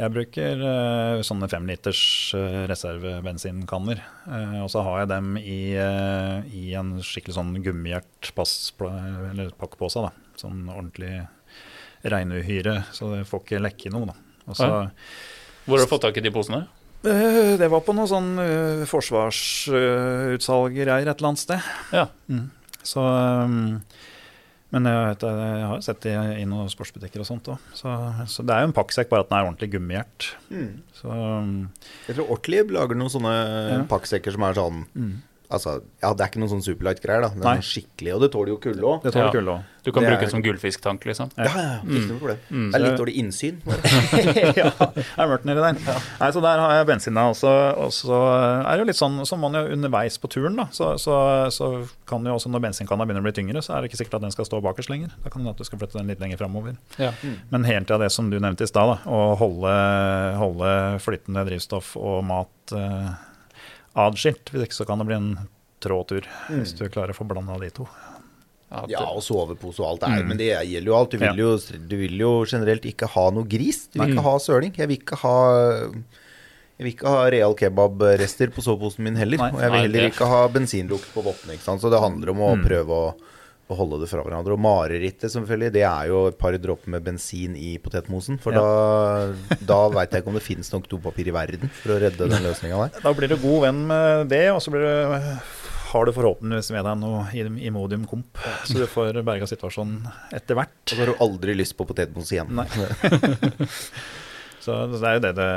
[0.00, 2.00] Jeg bruker uh, sånne femliters
[2.32, 3.98] uh, reservebensinkanner.
[4.24, 10.00] Uh, og så har jeg dem i, uh, i en skikkelig sånn gummihjert pakkepose.
[10.06, 10.10] da.
[10.40, 11.26] Sånn ordentlig
[12.00, 14.04] regnuhyre, så det får ikke lekke noe.
[14.08, 14.14] da.
[14.46, 14.88] Også, Ja.
[15.66, 16.60] Hvor har du fått tak i de posene?
[17.04, 18.30] Eh, det var på noe sånn
[18.88, 21.60] forsvarsutsalggreier et eller annet sted.
[21.92, 22.06] Ja.
[22.32, 22.48] Mm.
[22.86, 23.80] Så um,
[24.70, 27.58] Men jeg, vet, jeg har sett det i noen sportsbutikker og sånt òg.
[27.74, 27.90] Så,
[28.30, 30.28] så det er jo en pakksekk, bare at den er ordentlig gummihjert.
[31.00, 31.56] Så um,
[32.06, 33.34] Jeg tror Ortlieb lager noen sånne
[33.72, 33.80] Ja.
[33.90, 35.10] pakksekker som er sånn mm.
[35.50, 37.30] Altså, ja, det er ikke noen sånn superlight-greier, da.
[37.34, 37.56] men Nei.
[37.66, 39.02] skikkelig, og det tåler jo kulde òg.
[39.02, 39.32] det tåler Ja.
[39.34, 39.62] kulde òg.
[39.82, 41.30] Du kan Det bruke er- det som gullfisktank, liksom.
[41.38, 41.78] Ja, ja, ja.
[41.80, 42.38] Ikke noe problem.
[42.52, 42.66] Mm.
[42.70, 43.56] Det er litt dårlig innsyn.
[44.60, 46.02] ja, det er mørkt nedi der.
[46.20, 47.16] Nei, så der har jeg bensin
[47.80, 48.14] og så
[48.68, 51.16] er det jo litt sånn, så man jo underveis på turen, da, så, så,
[51.50, 51.70] så
[52.06, 54.26] kan jo også når bensinkanna begynner å bli tyngre, så er det ikke sikkert at
[54.28, 55.16] den skal stå bakerst lenger.
[55.24, 56.76] Da kan det at du skal flytte den litt lenger framover.
[57.00, 57.10] Ja.
[57.50, 59.74] Men helt til det som du nevnte i stad, å holde,
[60.38, 63.10] holde flytende drivstoff og mat eh,
[63.98, 64.52] adskilt.
[64.52, 65.30] Hvis ikke så kan det bli en
[65.80, 67.88] trå tur, hvis du klarer å få blanda de to.
[68.70, 70.26] Ja, Ja, og sovepose og alt det er.
[70.28, 71.10] Men det gjelder jo alt.
[71.10, 71.50] Du vil jo,
[71.90, 73.88] du vil jo generelt ikke ha noe gris.
[73.90, 74.76] Du vil ikke ha søling.
[74.78, 75.36] Jeg vil ikke ha
[76.80, 79.36] jeg vil ikke ha real kebab-rester på soveposen min heller.
[79.42, 79.50] Nei.
[79.52, 81.58] og jeg vil heller ikke ha bensinlukt på vottene.
[81.60, 83.10] Så det handler om å prøve å,
[83.74, 84.56] å holde det fra hverandre.
[84.56, 88.40] Og marerittet, selvfølgelig, det er jo et par dråper med bensin i potetmosen.
[88.42, 89.30] For da,
[89.66, 92.46] da veit jeg ikke om det finnes nok dopapir i verden for å redde den
[92.46, 93.02] løsninga der.
[93.06, 95.26] Da blir du god venn med det, og så blir du,
[95.90, 97.24] har du forhåpentligvis med deg noe
[97.70, 100.04] Imodium komp, så du får berga situasjonen
[100.36, 100.76] etter hvert.
[100.86, 102.52] Og så har du aldri lyst på potetmos igjen.
[102.54, 102.68] Nei.
[104.60, 105.52] Så det er jo det det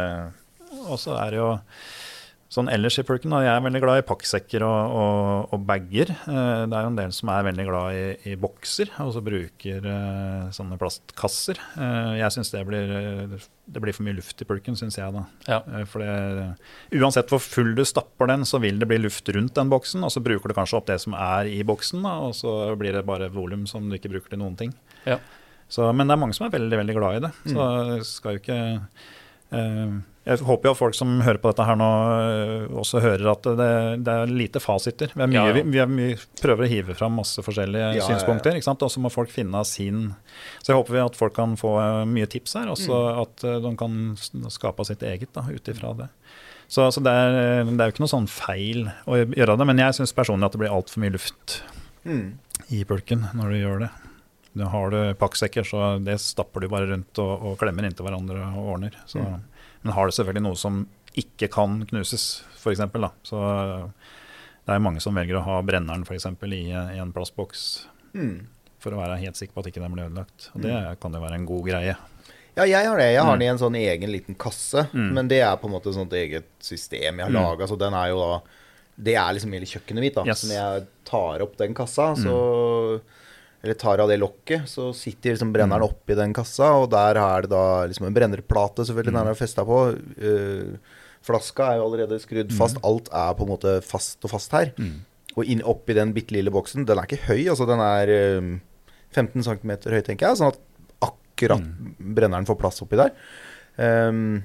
[0.87, 1.49] Og så er det jo
[2.53, 6.11] Sånn ellers i pulken, da, Jeg er veldig glad i pakksekker og, og, og bager.
[6.13, 9.23] Eh, det er jo en del som er veldig glad i, i bokser, og så
[9.25, 11.57] bruker eh, sånne plastkasser.
[11.73, 15.15] Eh, jeg syns det, det blir for mye luft i pulken, syns jeg.
[15.15, 15.25] da.
[15.49, 15.59] Ja.
[15.89, 16.45] For det,
[16.99, 20.05] Uansett hvor full du stapper den, så vil det bli luft rundt den boksen.
[20.05, 22.93] Og så bruker du kanskje opp det som er i boksen, da, og så blir
[22.93, 24.77] det bare volum som du ikke bruker til noen ting.
[25.09, 25.17] Ja.
[25.73, 27.35] Så, men det er mange som er veldig veldig glad i det.
[27.49, 28.09] Så mm.
[28.13, 28.63] skal jo ikke
[29.57, 31.87] eh, Jeg håper jo at folk som hører på dette her nå,
[32.23, 33.71] eh, også hører at det,
[34.07, 35.11] det er lite fasiter.
[35.11, 35.55] Vi, er mye, Ja, ja.
[35.57, 35.81] Vi, vi
[36.13, 38.07] er prøver å hive fram masse forskjellige Ja, ja, ja.
[38.07, 38.55] synspunkter.
[38.55, 38.75] ikke?
[38.77, 40.13] Og så må folk finne sin
[40.63, 43.21] Så jeg håper vi at folk kan få eh, mye tips her, og mm.
[43.25, 43.99] at eh, de kan
[44.53, 46.09] skape sitt eget ut ifra det.
[46.71, 49.83] Så, så det, er, det er jo ikke noe sånn feil å gjøre det, men
[49.83, 51.59] jeg syns personlig at det blir altfor mye luft
[52.03, 52.33] Mm.
[52.67, 53.89] i pulken når du gjør det.
[54.59, 58.43] Da har du pakksekker, så det stapper du bare rundt og, og klemmer inntil hverandre
[58.53, 58.97] og ordner.
[59.09, 59.23] Så,
[59.83, 60.87] Men har du selvfølgelig noe som
[61.19, 63.39] ikke kan knuses, f.eks., da, så
[64.65, 68.45] det er mange som velger å ha brenneren for eksempel, i, i en plastboks Mm.
[68.79, 70.49] for å være helt sikker på at ikke den blir ødelagt.
[70.53, 71.95] Og det kan jo være en god greie.
[72.55, 73.07] Ja, jeg har det.
[73.15, 73.39] Jeg har Mm.
[73.39, 74.87] den i en sånn egen liten kasse.
[74.93, 77.41] Men det er på en måte et sånt eget system jeg har Mm.
[77.41, 77.65] laga.
[77.67, 78.41] Så den er jo da
[78.95, 80.13] Det er liksom hele kjøkkenet mitt.
[80.13, 80.43] da Yes.
[80.43, 83.01] Så når jeg tar opp den kassa, så
[83.63, 85.87] Eller tar av det lokket, så sitter liksom brenneren Mm.
[85.89, 89.19] oppi den kassa, og der er det da liksom en brennerplate, selvfølgelig, Mm.
[89.23, 89.77] den er festa på.
[90.19, 90.77] Uh,
[91.23, 92.77] flaska er jo allerede skrudd fast.
[92.83, 94.73] Alt er på en måte fast og fast her.
[95.37, 98.59] Og inn oppi den bitte lille boksen, den er ikke høy, altså den er eh,
[99.15, 100.37] 15 cm høy, tenker jeg.
[100.37, 100.59] Sånn at
[101.01, 101.63] akkurat
[101.97, 103.11] brenneren får plass oppi der.
[103.77, 104.43] Um,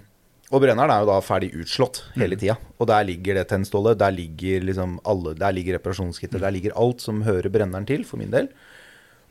[0.51, 2.57] og brenneren er jo da ferdig utslått hele tida.
[2.81, 7.01] Og der ligger det tennstålet, der ligger liksom alle Der ligger reparasjonskittet, der ligger alt
[7.05, 8.49] som hører brenneren til, for min del.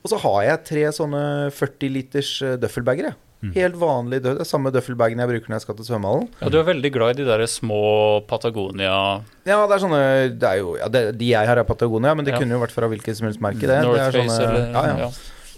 [0.03, 1.21] Og så har jeg tre sånne
[1.55, 3.51] 40 liters eh, døffelbager, Mm.
[3.53, 4.39] Helt vanlig død.
[4.49, 6.23] Samme døffelbagen jeg bruker når jeg skal til svømmehallen.
[6.41, 9.99] Ja, du er veldig glad i de der små Patagonia Ja, det er sånne
[10.41, 12.39] det er jo, ja, det, De jeg har, er Patagonia, men det Ja.
[12.41, 13.61] kunne jo vært fra hvilket som helst merke.
[13.61, 15.09] Det, det er sånne, eller ja, ja.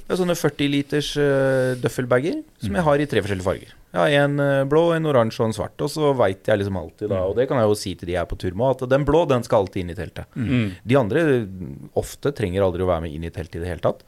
[0.10, 3.72] Det er sånne 40 liters uh, døffelbager som jeg har i tre forskjellige farger.
[3.98, 5.82] Har en eh, blå, en oransje og en svart.
[5.82, 8.16] Og så veit jeg liksom alltid, da, og det kan jeg jo si til de
[8.18, 10.30] jeg er på tur med, at den blå den skal alltid inn i teltet.
[10.38, 10.66] Mm.
[10.92, 13.86] De andre mm, ofte trenger aldri å være med inn i teltet i det hele
[13.86, 14.06] tatt.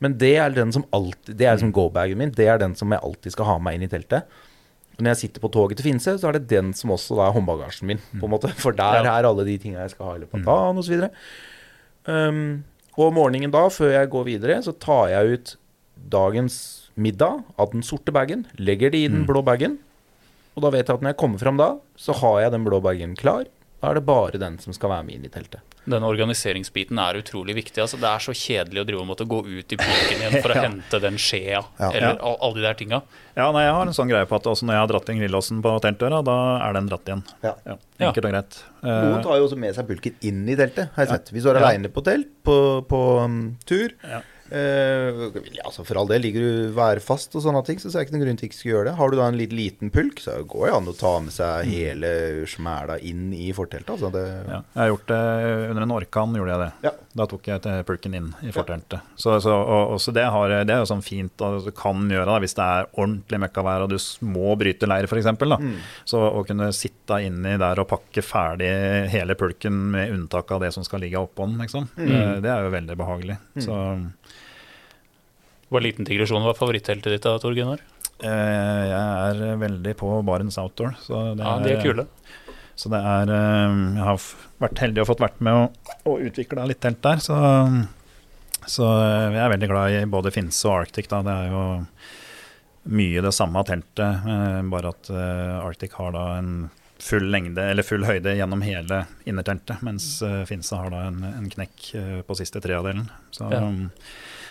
[0.00, 2.32] Men det er den som alltid Det er liksom go-bagen min.
[2.32, 4.40] Det er den som jeg alltid skal ha med meg inn i teltet.
[4.96, 7.28] Og når jeg sitter på toget til Finse, så er det den som også da
[7.28, 8.00] er håndbagasjen min.
[8.16, 10.48] på en måte For der er alle de tinga jeg skal ha i løpet av
[10.48, 11.06] dagen osv.
[12.08, 12.42] Um,
[12.96, 15.54] og morgenen da, før jeg går videre, så tar jeg ut
[16.10, 16.56] dagens
[16.96, 19.78] middag av den sorte bagen, legger det i den blå bagen.
[20.56, 22.80] Og da vet jeg at når jeg kommer fram da, så har jeg den blå
[22.82, 23.44] bagen klar.
[23.80, 25.62] Da er det bare den som skal være med inn i teltet.
[25.88, 27.80] Den organiseringsbiten er utrolig viktig.
[27.80, 30.52] Altså, det er så kjedelig å drive og måtte gå ut i pulken igjen for
[30.52, 30.64] å Ja.
[30.66, 31.88] hente den skjea, Ja.
[31.88, 32.34] eller Ja.
[32.44, 33.00] alle de der tinga.
[33.38, 35.18] Ja, nei, Jeg har en sånn greie på at også når jeg har dratt inn
[35.22, 36.36] grillåsen på teltdøra, da
[36.68, 37.24] er den dratt igjen.
[37.42, 37.54] Ja.
[37.64, 38.10] Ja, Ja.
[38.10, 38.62] Enkelt og greit.
[38.82, 41.32] Noen Eh, tar jo også med seg pulken inn i teltet, har jeg sett.
[41.32, 41.66] Hvis du er Ja.
[41.70, 43.88] aleine på telt, på, på um, tur.
[44.50, 44.60] Ja.
[44.60, 48.16] Eh, altså For all del, ligger du værfast og sånne ting, så er det ikke
[48.16, 48.96] noen grunn til ikke skulle gjøre det.
[48.98, 51.70] Har du da en litt liten pulk, så går det an å ta med seg
[51.70, 52.12] hele
[52.50, 53.92] smæla inn i forteltet.
[53.96, 54.60] Altså det, ja.
[54.74, 55.20] Jeg har gjort det
[55.70, 56.70] under en orkan, gjorde jeg det.
[56.88, 56.94] Ja.
[57.20, 59.06] Da tok jeg pulken inn i forteltet.
[59.16, 62.04] Så, så, og, og, så det, har, det er jo sånn fint at du kan
[62.10, 65.30] gjøre da, hvis det er ordentlig møkkavær og du må bryte leir f.eks.
[65.40, 65.72] Mm.
[66.08, 68.70] Så å kunne sitte inni der og pakke ferdig
[69.12, 71.88] hele pulken med unntak av det som skal ligge oppå den, liksom.
[71.96, 72.06] Mm.
[72.10, 73.40] det, det er jo veldig behagelig.
[73.60, 73.80] Så
[75.70, 76.42] Bare liten digresjon.
[76.42, 77.82] Hva er favorittheltet ditt da, Tor Gunnar?
[78.20, 78.96] eh, jeg
[79.40, 80.96] er veldig på Barents Outdoor.
[81.00, 82.06] Så det Ja, de er kule.
[82.80, 84.20] Så det er eh, Jeg har
[84.60, 85.62] vært heldig og fått vært med å,
[86.10, 87.36] å utvikle litt telt der, så,
[88.68, 91.08] så eh, jeg er veldig glad i både Finse og Arctic.
[91.12, 91.22] Da.
[91.24, 91.62] Det er jo
[92.90, 96.52] mye det samme teltet, eh, bare at eh, Arctic har da en
[97.00, 100.18] full lengde, eller full høyde gjennom hele innerteltet, mens
[100.48, 103.06] Finse har da en, en knekk eh, på siste tredjedelen.
[103.32, 103.62] Så, Ja.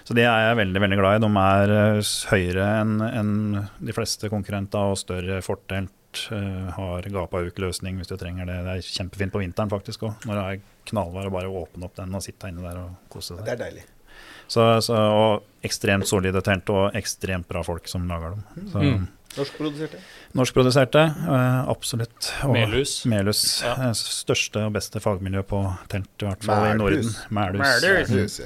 [0.10, 1.22] Så de er jeg veldig veldig glad i.
[1.22, 3.32] De er eh, høyere enn en
[3.78, 5.94] de fleste konkurrenter og større fortelt.
[6.34, 8.56] eh, har gapaukløsning hvis du trenger det.
[8.66, 10.26] Det er kjempefint på vinteren faktisk òg.
[10.26, 13.36] Når det er knallvær, å bare åpne opp den og sitte inne der og kose
[13.38, 13.46] seg.
[13.46, 13.86] det er deilig.
[14.50, 18.68] Så, så, og ekstremt solide telt og ekstremt bra folk som lager dem.
[18.74, 19.08] Så, Mm.
[19.38, 20.00] Norskproduserte.
[20.34, 22.32] Norskproduserte, eh, absolutt.
[22.50, 22.96] Og Melhus.
[23.06, 23.44] Melhus.
[23.62, 23.92] Ja.
[23.94, 25.62] Største og beste fagmiljø på
[25.94, 27.14] telt, i hvert fall i Norden.
[27.30, 27.84] Mælhus.
[27.86, 28.42] Mælhus.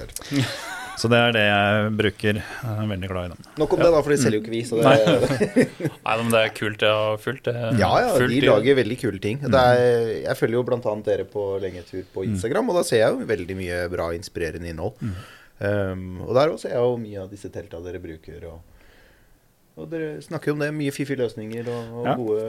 [0.94, 1.00] Mm.
[1.02, 2.38] Så det er det jeg bruker.
[2.40, 3.46] Jeg er veldig glad i dem.
[3.58, 4.60] Nok om det, da, for de selger jo ikke vi.
[4.70, 6.84] Så det, Nei, men det er kult.
[6.86, 7.56] Jeg har fulgt det.
[7.82, 9.40] ja, ja, fullt, de lager veldig kule ting.
[9.42, 10.94] Det er, jeg følger jo bl.a.
[11.08, 14.94] dere på Lengetur på Instagram, og da ser jeg jo veldig mye bra inspirerende innhold.
[15.64, 18.46] Um, og der også ser jeg jo mye av disse telta dere bruker.
[18.52, 18.62] Og,
[19.82, 20.72] og dere snakker jo om det.
[20.78, 22.16] Mye fiffige løsninger og, og Ja.
[22.22, 22.46] gode,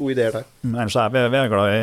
[0.00, 0.50] gode ideer der.
[0.66, 1.80] Men ellers er vi, vi er glad i,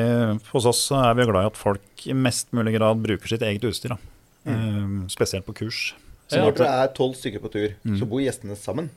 [0.52, 3.64] hos oss er vi glad i at folk i mest mulig grad bruker sitt eget
[3.72, 3.96] utstyr.
[3.96, 4.00] Da.
[4.48, 5.94] Eh, spesielt på kurs.
[6.28, 8.00] Så når dere er tolv stykker på tur, Mm.
[8.00, 8.90] så bor gjestene sammen?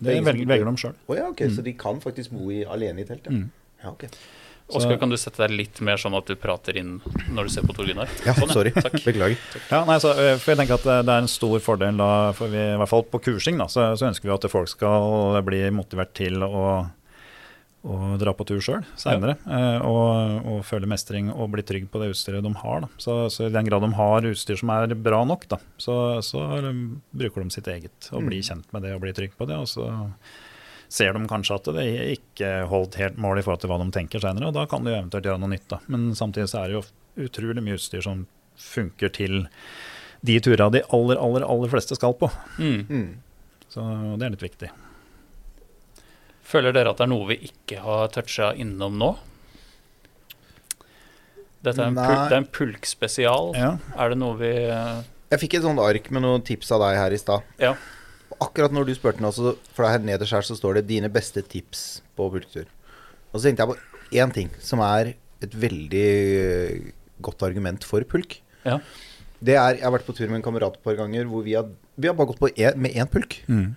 [0.00, 0.94] Det velger, velger de sjøl.
[1.08, 3.24] Oh, ja, ok, så de kan faktisk bo i, alene i telt?
[3.26, 3.32] Ja.
[3.32, 3.50] Mm.
[3.82, 4.08] ja, okay.
[4.68, 6.96] Oskar, kan du sette deg litt mer sånn at du prater inn
[7.30, 8.08] når du ser på Tor Gunnar?
[8.26, 8.72] Ja, Sånn, sorry.
[8.74, 8.96] Takk.
[9.06, 9.36] Beklager.
[9.70, 12.08] Ja, nei, så, eh, for jeg tenker at det det er en stor fordel da,
[12.34, 15.38] for vi, i hvert fall på kursing, da, så, så ønsker vi at folk skal
[15.46, 16.64] bli motivert til å,
[17.86, 19.36] å dra på tur sjøl seinere.
[19.86, 22.82] Og, og føle mestring og bli trygg på det utstyret de har.
[22.84, 22.90] Da.
[23.02, 25.96] Så, så i den grad de har utstyr som er bra nok, da, så,
[26.26, 29.48] så um, bruker de sitt eget og blir kjent med det og blir trygg på
[29.48, 29.58] det.
[29.62, 29.88] Og så
[30.92, 31.86] ser de kanskje at det
[32.16, 34.92] ikke holdt helt mål i forhold til hva de tenker seinere, og da kan de
[34.92, 35.68] jo eventuelt gjøre noe nytt.
[35.72, 35.80] Da.
[35.92, 38.26] Men samtidig så er det jo utrolig mye utstyr som
[38.56, 39.46] funker til
[40.26, 42.30] de turene de aller, aller, aller fleste skal på.
[42.58, 42.82] Mm.
[42.88, 43.08] Mm.
[43.72, 43.84] Så
[44.16, 44.70] det er litt viktig.
[46.46, 49.10] Føler dere at det er noe vi ikke har toucha innom nå?
[51.66, 53.52] Dette er en, pul det er en pulkspesial.
[53.58, 53.70] Ja.
[53.98, 55.00] Er det noe vi eh,
[55.32, 57.46] Jeg fikk et sånt ark med noen tips av deg her i stad.
[57.62, 57.72] Ja.
[58.42, 59.32] Akkurat når du spurte nå,
[59.74, 62.70] for her nederst her så står det 'dine beste tips på pulktur'.
[63.32, 66.06] Og så tenkte jeg på én ting som er et veldig
[66.42, 66.92] eh,
[67.22, 68.38] godt argument for pulk.
[68.64, 68.78] Ja.
[69.42, 71.56] Det er, Jeg har vært på tur med en kamerat et par ganger hvor vi
[71.58, 71.66] har,
[71.96, 73.40] vi har bare gått på en, med én pulk.
[73.48, 73.74] Mm.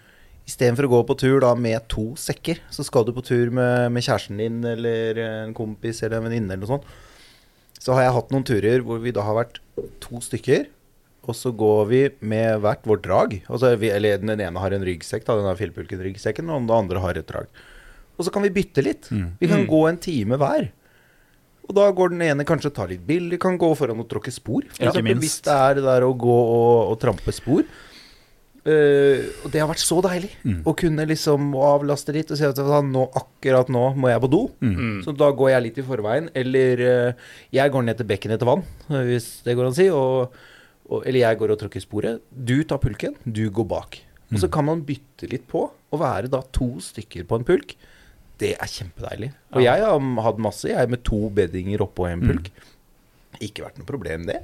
[0.49, 3.91] Istedenfor å gå på tur da med to sekker, så skal du på tur med,
[3.93, 6.89] med kjæresten din eller en kompis eller en venninne eller noe sånt.
[7.79, 9.59] Så har jeg hatt noen turer hvor vi da har vært
[10.03, 10.65] to stykker,
[11.29, 13.35] og så går vi med hvert vårt drag.
[13.51, 17.03] Altså vi, eller den ene har en ryggsekk, da, den har Filpulken-ryggsekken, og den andre
[17.03, 17.47] har et drag.
[18.17, 19.07] Og så kan vi bytte litt.
[19.13, 19.27] Mm.
[19.39, 19.69] Vi kan Mm.
[19.69, 20.71] gå en time hver.
[21.69, 24.33] Og da går den ene kanskje og tar litt bilder, kan gå foran og tråkke
[24.33, 24.65] spor.
[24.73, 24.89] For Ja.
[24.89, 27.63] eksempel, hvis det er det der å gå og, og trampe spor.
[28.69, 30.59] Eh, og det har vært så deilig Mm.
[30.67, 34.09] å kunne liksom avlaste litt og si at «Vet du hva, nå, akkurat nå må
[34.11, 34.41] jeg på do.
[34.61, 35.03] mm.
[35.05, 36.29] Så da går jeg litt i forveien.
[36.35, 37.13] Eller uh,
[37.55, 39.87] jeg går ned til bekken etter vann, eh, hvis det går an å si.
[39.89, 40.35] Og,
[40.89, 42.21] og, eller jeg går og tråkker sporet.
[42.29, 44.01] Du tar pulken, du går bak.
[44.31, 45.63] Og så kan man bytte litt på.
[45.89, 47.73] Å være da to stykker på en pulk,
[48.37, 49.31] det er kjempedeilig.
[49.55, 49.73] Og Ja.
[49.75, 52.51] jeg har hatt masse, jeg, med to beddinger oppå en pulk.
[53.41, 54.43] Ikke vært noe problem, det.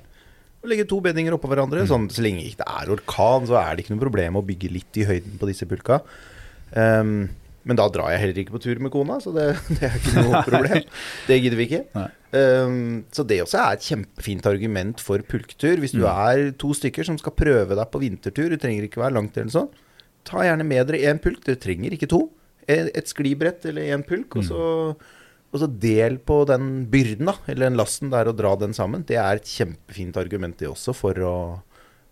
[0.65, 1.85] Å legge to beddinger oppå hverandre.
[1.89, 4.73] Sånn, så lenge ikke det er orkan, så er det ikke noe problem å bygge
[4.73, 6.01] litt i høyden på disse pulka.
[6.73, 7.27] Um,
[7.65, 9.47] men da drar jeg heller ikke på tur med kona, så det,
[9.77, 10.85] det er ikke noe problem.
[11.29, 12.05] Det gidder vi ikke.
[12.35, 15.81] Ehm, så det også er et kjempefint argument for pulktur.
[15.81, 19.17] Hvis du er to stykker som skal prøve deg på vintertur, du trenger ikke være
[19.17, 19.71] langt eller sånn,
[20.25, 21.41] ta gjerne med dere én pulk.
[21.45, 22.27] Dere trenger ikke to.
[22.69, 24.61] Et et sklibrett eller én pulk, og så,
[25.53, 29.05] og så del på den byrden, da, eller den lasten der, og dra den sammen.
[29.07, 31.35] Det er et kjempefint argument, det også, for å,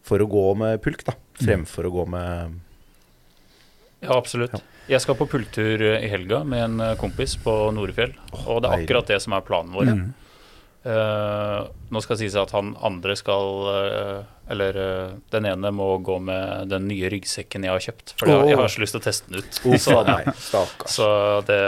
[0.05, 1.17] for å gå med pulk, da.
[1.41, 2.59] Fremfor å gå med
[4.03, 4.55] Ja, absolutt.
[4.87, 8.11] Jeg skal på pulktur i helga med en eh, kompis på Norefjell.
[8.45, 9.91] Og det er akkurat det som er planen vår.
[9.91, 10.09] Mm.
[10.83, 14.17] Uh, nå skal det sies at han andre skal uh,
[14.51, 18.15] Eller uh, den ene må gå med den nye ryggsekken jeg har kjøpt.
[18.19, 19.61] For jeg, jeg har så lyst til å teste den ut.
[19.63, 19.77] Oh,
[20.43, 21.07] Så, så
[21.47, 21.61] det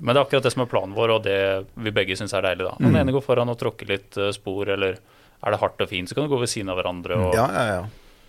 [0.00, 1.38] Men det er akkurat det som er planen vår, og det
[1.76, 2.64] vi begge syns er deilig.
[2.68, 2.92] da Når Mm.
[2.92, 4.98] den ene går foran og tråkker litt eh, spor, eller
[5.42, 7.48] er det hardt og fint, så kan du gå ved siden av hverandre og Ja,
[7.52, 7.86] ja, ja.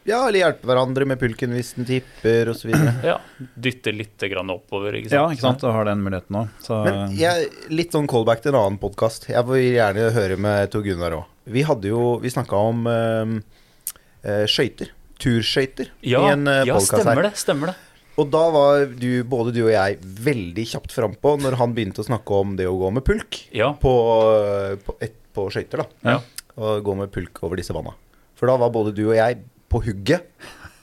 [0.08, 2.72] Ja, eller hjelpe hverandre med pulken hvis den tipper, osv.
[3.04, 3.18] ja,
[3.60, 4.96] dytte litt grann oppover.
[4.98, 5.14] Ikke sant?
[5.20, 5.60] Ja, ikke sant.
[5.62, 6.48] Du har den muligheten òg.
[6.64, 9.28] Så Men jeg, litt sånn callback til en annen podkast.
[9.30, 11.26] Jeg vil gjerne høre med Tor Gunnar òg.
[11.46, 14.90] Vi hadde jo Vi snakka om uh, skøyter.
[15.20, 15.90] Turskøyter.
[16.02, 17.30] Ja, i en uh, ja stemmer her.
[17.30, 17.34] det.
[17.38, 17.76] Stemmer det.
[18.20, 22.08] Og da var du, både du og jeg veldig kjapt frampå når han begynte å
[22.10, 23.72] snakke om det å gå med pulk Ja.
[23.80, 23.94] på,
[24.36, 25.86] eh, på, et- på skøyter.
[25.86, 26.20] da Ja.
[26.60, 27.94] Og gå med pulk over disse vanna.
[28.36, 29.40] For da var både du og jeg
[29.72, 30.26] på hugget.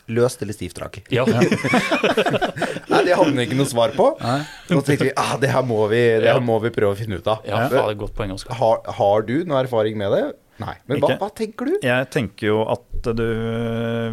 [0.08, 1.00] Løst eller stivt drag.
[1.10, 1.24] Ja.
[1.26, 4.06] Nei, det hadde vi ikke noe svar på.
[4.22, 4.38] Nei.
[4.68, 7.18] Så tenkte vi ah, det her må vi, det her må vi prøve å finne
[7.18, 7.40] ut av.
[7.44, 8.54] ja, faen, det er godt poeng, Oskar.
[8.60, 10.24] Har, har du noe erfaring med det?
[10.62, 10.76] Nei.
[10.88, 11.74] Men hva, hva tenker du?
[11.84, 13.26] Jeg tenker jo at du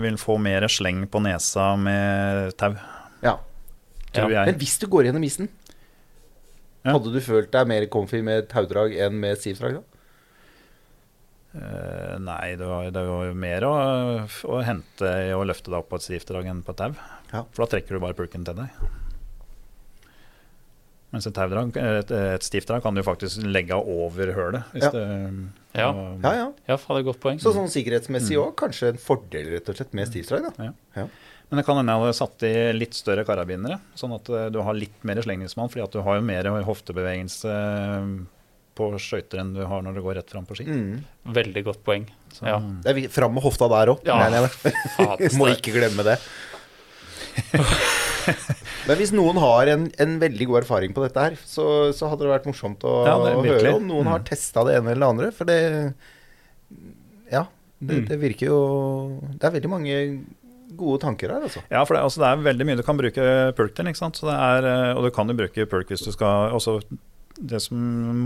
[0.01, 2.73] vil få mer sleng på nesa med tau,
[3.23, 3.37] Ja.
[4.13, 4.57] tror Men jeg.
[4.61, 5.49] hvis du går gjennom isen,
[6.83, 6.91] Ja.
[6.97, 9.79] hadde du følt deg mer comfy med taudrag enn med stivdrag?
[9.79, 9.83] da?
[11.53, 13.73] Uh, nei, det var, det var jo mer å,
[14.49, 16.95] å hente i å løfte deg opp på et stivdrag enn på et tau.
[17.31, 17.43] Ja.
[17.53, 18.69] For da trekker du bare pulken til deg.
[21.13, 24.63] Mens et, taudrag, et, et stivdrag kan du faktisk legge over hølet.
[24.73, 24.89] Hvis Ja.
[24.95, 25.03] det,
[25.77, 25.89] Ja.
[25.91, 26.47] og- Ja, ja.
[26.67, 27.37] Ja, faen, det er godt poeng.
[27.39, 31.07] Så sånn sikkerhetsmessig òg, kanskje en fordel rett og slett med stivdrag, da.
[31.53, 34.57] Men det kan hende jeg hadde satt i litt større karabinere, sånn at eh, du
[34.65, 35.69] har litt mer slengningsmann.
[35.69, 38.07] fordi at du har jo mer hoftebevegelse eh,
[38.73, 40.65] på skøyter enn du har når du går rett fram på ski.
[40.65, 41.03] Mm.
[41.35, 42.07] Veldig godt poeng.
[42.33, 42.57] Så, Ja.
[42.57, 44.01] Det er fram med hofta der òg.
[44.09, 44.17] Ja.
[45.37, 46.17] Må ikke glemme det.
[48.87, 51.65] Men hvis noen har en, en veldig god erfaring på dette her, så,
[51.95, 54.27] så hadde det vært morsomt å, Ja, å høre om noen har Mm.
[54.27, 55.29] testa det ene eller det andre.
[55.37, 55.59] For det
[57.31, 57.45] Ja,
[57.79, 58.07] det, Mm.
[58.09, 58.59] det virker jo
[59.37, 59.95] Det er veldig mange
[60.77, 61.63] gode tanker her, altså.
[61.71, 63.25] Ja, for det, altså, det er veldig mye du kan bruke
[63.57, 63.89] perk til.
[63.89, 64.19] ikke sant?
[64.19, 66.79] Så det er, eh, og du kan jo bruke perk hvis du skal også,
[67.33, 67.77] Det som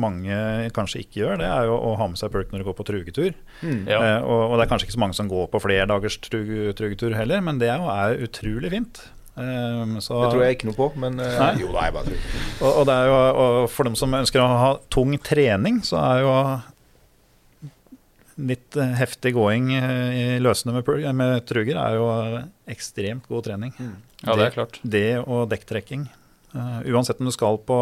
[0.02, 0.36] mange
[0.76, 2.86] kanskje ikke gjør, det er jo å ha med seg perk når du går på
[2.90, 3.38] trugetur.
[3.61, 3.86] Mm.
[3.88, 4.02] Ja.
[4.03, 6.49] Eh, og, og det er kanskje ikke så mange som går på flere dagers trug,
[6.76, 8.99] trugetur heller, men det er jo er utrolig fint.
[9.38, 11.52] Um, så, Det tror jeg ikke noe på, men eh, Nei.
[11.61, 12.22] Jo, nei, bare tror.
[12.57, 15.99] Og, og, det er jo, og for dem som ønsker å ha tung trening, så
[16.02, 16.32] er jo
[18.38, 22.07] litt eh, heftig gåing eh, i løsene med, med truger er jo
[22.69, 23.73] ekstremt god trening.
[24.23, 24.80] Ja, det er klart.
[24.84, 26.07] Det og dekktrekking.
[26.55, 27.77] Uh, uansett om du skal på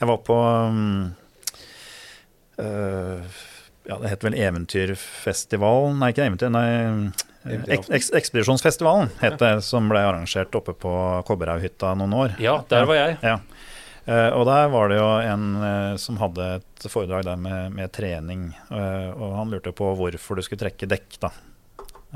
[0.00, 1.04] Jeg var på um,
[2.58, 3.36] uh,
[3.86, 6.64] Ja, det het vel Eventyrfestivalen Nei, ikke Eventyr, nei.
[7.46, 10.92] eh, Eks eks Ekspedisjonsfestivalen het det, som ble arrangert oppe på
[11.30, 12.34] Kobberhaughytta noen år.
[12.42, 13.16] Ja, der var jeg.
[13.22, 13.38] Ja.
[14.08, 17.92] Eh, og der var det jo en eh, som hadde et foredrag der med, med
[17.92, 18.48] trening.
[18.72, 21.32] eh, og han lurte på hvorfor du skulle trekke dekk, da.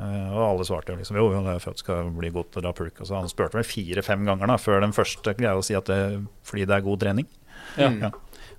[0.01, 2.31] Eh, og alle svarte jo liksom jo, jo, det er for at du skal bli
[2.33, 2.97] godt å dra pulk.
[2.97, 5.91] Og så han spurte vel fire-fem ganger da, før den første greia å si at
[5.91, 6.01] det
[6.49, 7.29] fordi det er god trening.
[7.77, 7.91] Ja.
[7.93, 8.01] Mm.
[8.07, 8.13] Ja.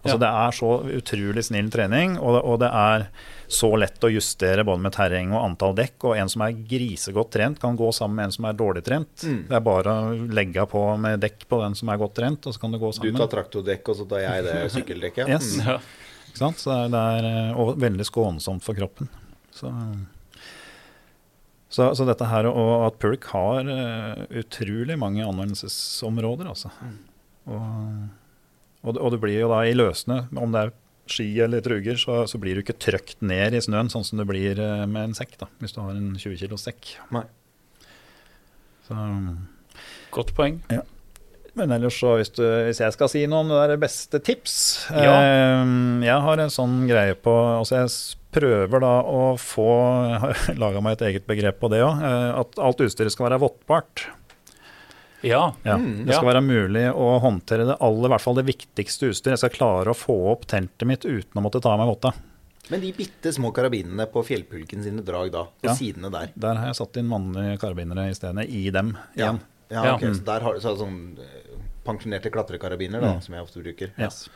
[0.05, 3.07] Altså Det er så utrolig snill trening, og det, og det er
[3.55, 5.97] så lett å justere både med terreng og antall dekk.
[6.11, 9.25] Og en som er grisegodt trent, kan gå sammen med en som er dårlig trent.
[9.25, 9.39] Mm.
[9.49, 12.57] Det er bare å legge på med dekk på den som er godt trent, og
[12.57, 13.17] så kan det gå sammen.
[13.17, 15.31] Du tar traktordekk, og så tar jeg det sykkeldekket.
[15.33, 15.55] Yes.
[15.57, 15.71] Mm.
[15.71, 15.79] Ja.
[16.29, 16.61] Ikke sant?
[16.61, 19.09] Så det er, det er, eh, og veldig skånsomt for kroppen.
[19.55, 19.71] Så,
[21.71, 26.75] så, så dette her, og at Perk har eh, utrolig mange anvendelsesområder, altså.
[27.49, 28.05] Og,
[28.85, 30.73] og, og det blir jo da i løsene, om det er
[31.11, 34.25] ski eller truger, så, så blir du ikke trøkt ned i snøen, sånn som det
[34.31, 36.95] blir eh, med en sekk, da, hvis du har en 20 kilos sekk.
[37.13, 37.25] Nei.
[38.89, 38.97] Så,
[40.15, 40.59] Godt poeng.
[41.55, 44.55] men ellers så, hvis, du, hvis jeg skal si noe om det der beste tips
[44.91, 45.15] Ja.
[45.23, 45.63] eh,
[46.05, 47.93] Jeg har en sånn greie på Altså jeg
[48.35, 49.67] prøver da å få
[50.11, 52.03] Jeg har laga meg et eget begrep på det òg.
[52.43, 54.09] at alt utstyret skal være vottbart.
[55.25, 55.55] Ja.
[55.65, 55.75] Ja.
[55.81, 56.33] Mm, det skal ja.
[56.35, 59.35] være mulig å håndtere det aller, i hvert fall det viktigste utstyret.
[59.39, 62.13] Jeg skal klare å få opp teltet mitt uten å måtte ta av meg votta.
[62.73, 65.75] Men de bitte små karabinene på fjellpulken sine drag da, på Ja.
[65.77, 69.41] sidene der Der har jeg satt inn mannlige karabinere i stedet, i dem igjen.
[69.71, 69.95] ja, Ja.
[69.97, 73.23] ok, så der har du så sånn eh, pensjonerte klatrekarabiner, da, Mm.
[73.23, 73.91] som jeg ofte bruker.
[73.99, 74.29] Yes.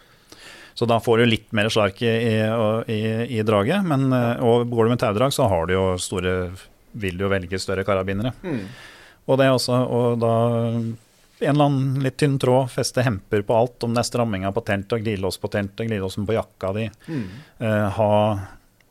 [0.75, 3.83] Så da får du litt mer slark i, i, i, i draget.
[3.85, 6.53] Men, eh, og går du med taudrag, så har du jo store
[6.95, 8.33] Vil du jo velge større karabinere.
[8.43, 8.63] Mm.
[9.29, 10.35] Og det er også Og da
[11.39, 13.85] en eller annen litt tynn tråd, feste hemper på alt.
[13.85, 16.89] Om det er stramminga på og glidelås på teltet, glidelåsen på jakka di.
[17.07, 17.29] Mm.
[17.59, 18.39] Eh, ha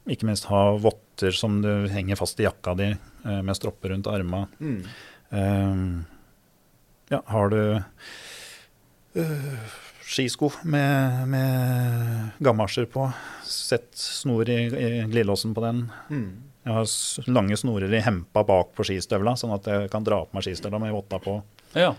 [0.07, 2.95] Ikke minst ha votter som du henger fast i jakka di,
[3.25, 4.47] eh, med stropper rundt arma.
[4.59, 4.83] Mm.
[5.29, 5.75] Eh,
[7.09, 7.83] ja, har du
[9.15, 9.59] eh,
[10.07, 13.11] skisko med, med gammasjer på,
[13.43, 15.89] sett snor i, i glidelåsen på den.
[16.09, 16.46] Mm.
[16.67, 20.35] Jeg har lange snorer i hempa bak på skistøvla, sånn at jeg kan dra på
[20.35, 21.39] meg skistøvla med votta på.
[21.77, 21.93] ja.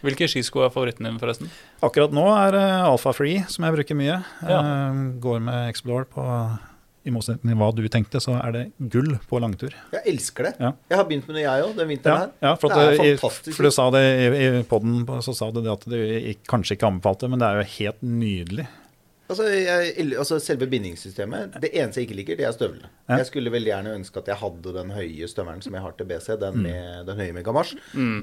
[0.00, 1.50] Hvilke skisko er favoritten din, forresten?
[1.84, 4.14] Akkurat nå er det Alpha Free som jeg bruker mye.
[4.48, 4.60] Ja.
[4.62, 6.24] Eh, går med Explore på
[7.04, 8.62] I motsetning til hva du tenkte, så er det
[8.92, 9.76] gull på langtur.
[9.92, 10.54] Jeg elsker det.
[10.60, 10.70] Ja.
[10.88, 12.32] Jeg har begynt med det, jeg òg, den Ja, her.
[12.40, 13.56] ja for, det er det, i, fantastisk.
[13.58, 15.98] for du sa det i, i poden, så sa du det at du
[16.48, 18.66] kanskje ikke anbefalte, men det er jo helt nydelig.
[19.30, 22.88] Altså, jeg, altså Selve bindingssystemet Det eneste jeg ikke liker, det er støvlene.
[23.08, 23.16] Ja.
[23.20, 26.06] Jeg skulle veldig gjerne ønske at jeg hadde den høye støvelen som jeg har til
[26.10, 26.28] BC.
[26.40, 26.62] Den, Mm.
[26.66, 27.74] med, den høye med gamasj.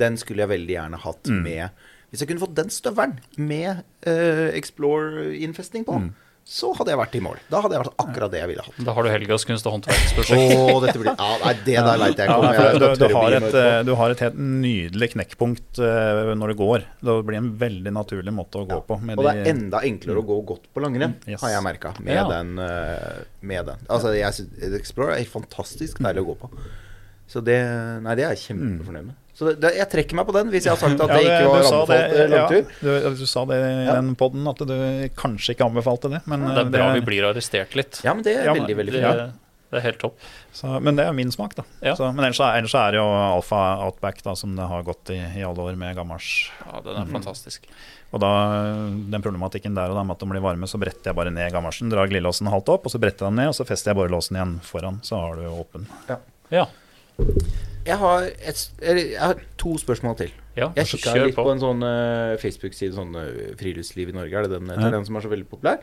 [0.02, 1.70] Den skulle jeg veldig gjerne hatt med
[2.12, 6.14] Hvis jeg kunne fått den støvelen med uh, Explore-innfesting på, Mm.
[6.48, 7.40] Så hadde jeg vært i mål.
[7.52, 8.78] Da hadde jeg vært akkurat det jeg ville hatt.
[8.88, 10.54] Da har du Helgas kunst- og håndverksprosjekt.
[10.86, 13.58] dette blir ja, Nei, det der veit jeg ikke Ja, du, du, har et, på.
[13.60, 16.86] eh, du har et helt nydelig knekkpunkt eh, når du går.
[17.04, 19.00] Det blir en veldig naturlig måte å gå på.
[19.04, 21.42] Med Og det er enda enklere å gå godt på langrenn, Mm, yes.
[21.44, 21.94] har jeg merka.
[22.00, 22.24] Med, Ja.
[22.32, 23.84] den, eh, med den.
[23.90, 24.48] Altså, jeg
[24.80, 26.50] Explorer er fantastisk deilig å gå på.
[27.28, 27.60] Så det
[28.08, 29.16] Nei, det er jeg kjempefornøyd med.
[29.38, 31.26] Så det, det, jeg trekker meg på den, hvis jeg har sagt at Ja, det
[31.30, 32.72] ikke var anbefalt det, eh, langtur.
[32.82, 33.98] Ja, du, du sa det i Ja.
[34.00, 34.78] den poden at du
[35.20, 36.22] kanskje ikke anbefalte det.
[36.26, 38.00] Men, Det eh, er bra vi blir arrestert litt.
[38.04, 39.36] Ja, men det er Ja, veldig, veldig Det, fint.
[39.70, 40.18] det er helt topp.
[40.58, 41.64] så, men det er min smak, da.
[41.86, 41.94] Ja.
[42.00, 45.14] Så, men ellers, er- ellers er det jo Alfa Outback, da, som det har gått
[45.14, 46.32] i, i alle år med gammars.
[46.66, 47.70] Ja, den er fantastisk.
[48.16, 48.32] Og da,
[49.14, 51.52] den problematikken der og da med at de blir varme, så bretter jeg bare ned
[51.54, 54.00] gammasjen, drar glidelåsen halvt opp, og så bretter jeg den ned, og så fester jeg
[54.02, 55.86] borrelåsen igjen foran, så har du åpen.
[56.08, 56.18] åpen.
[56.50, 56.66] Ja.
[57.88, 60.32] Jeg har, et, jeg har to spørsmål til.
[60.58, 64.34] ja Jeg så kikka litt på, en sånn uh, Facebook-side, sånn uh, Friluftsliv i Norge,
[64.36, 64.90] er det den heter?
[64.90, 64.96] Ja.
[64.98, 65.80] Den som er så veldig populær.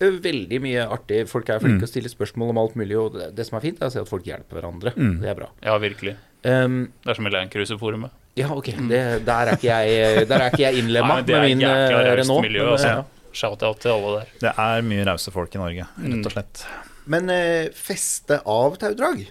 [0.00, 1.24] Eh, Veldig mye artig.
[1.28, 1.82] Folk er flinke Mm.
[1.82, 3.92] til å stille spørsmål om alt mulig, og det, det som er fint, er å
[3.92, 4.92] se at folk hjelper hverandre.
[4.96, 5.20] Mm.
[5.24, 5.48] Det er bra.
[5.64, 6.16] Ja, virkelig.
[6.46, 8.10] Um, Det er som i Landcruiser-forumet.
[8.38, 8.68] Ja, ok.
[8.88, 12.12] Det, der, er ikke jeg, der er ikke jeg innlemma Nei, med er min eh,
[12.20, 12.44] Renault.
[12.46, 12.92] miljø, men, altså.
[12.94, 13.32] ja.
[13.38, 14.30] Shout-out til alle der.
[14.46, 16.12] Det er mye rause folk i Norge, Mm.
[16.14, 16.62] rett og slett.
[17.08, 19.26] Men uh, feste av taudrag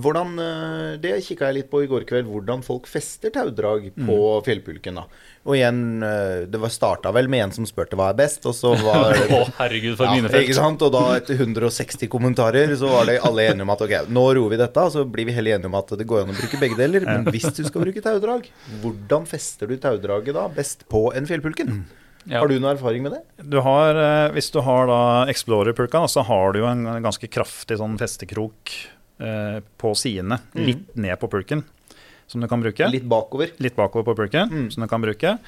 [0.00, 4.18] hvordan, eh, Det kikka jeg litt på i går kveld, hvordan folk fester taudrag på
[4.46, 4.94] fjellpulken.
[4.94, 5.04] da
[5.46, 8.54] Og igjen, eh, det var starta vel med en som spurte hva er best, og
[8.54, 10.46] så var Å, herregud, for ja, minefelt.
[10.48, 10.82] ikke sant?
[10.82, 14.50] Og da, etter 160 kommentarer, så var det alle enige om at ok, nå roer
[14.50, 16.60] vi dette, og så blir vi heller enige om at det går an å bruke
[16.62, 17.04] begge deler.
[17.04, 18.48] Men hvis du skal bruke taudrag,
[18.82, 21.84] hvordan fester du taudraget da best på en fjellpulken?
[22.24, 22.40] Ja.
[22.40, 23.22] Har du noe erfaring med det?
[23.52, 27.76] Du har, eh, hvis du har da Explorer-pulka, så har du jo en ganske kraftig
[27.76, 28.72] sånn festekrok
[29.78, 31.60] på sidene, litt ned på pulken,
[32.26, 32.88] som du kan bruke.
[32.90, 33.52] Litt bakover.
[33.62, 34.70] Litt bakover på pulken, Mm.
[34.74, 35.38] som du kan bruke.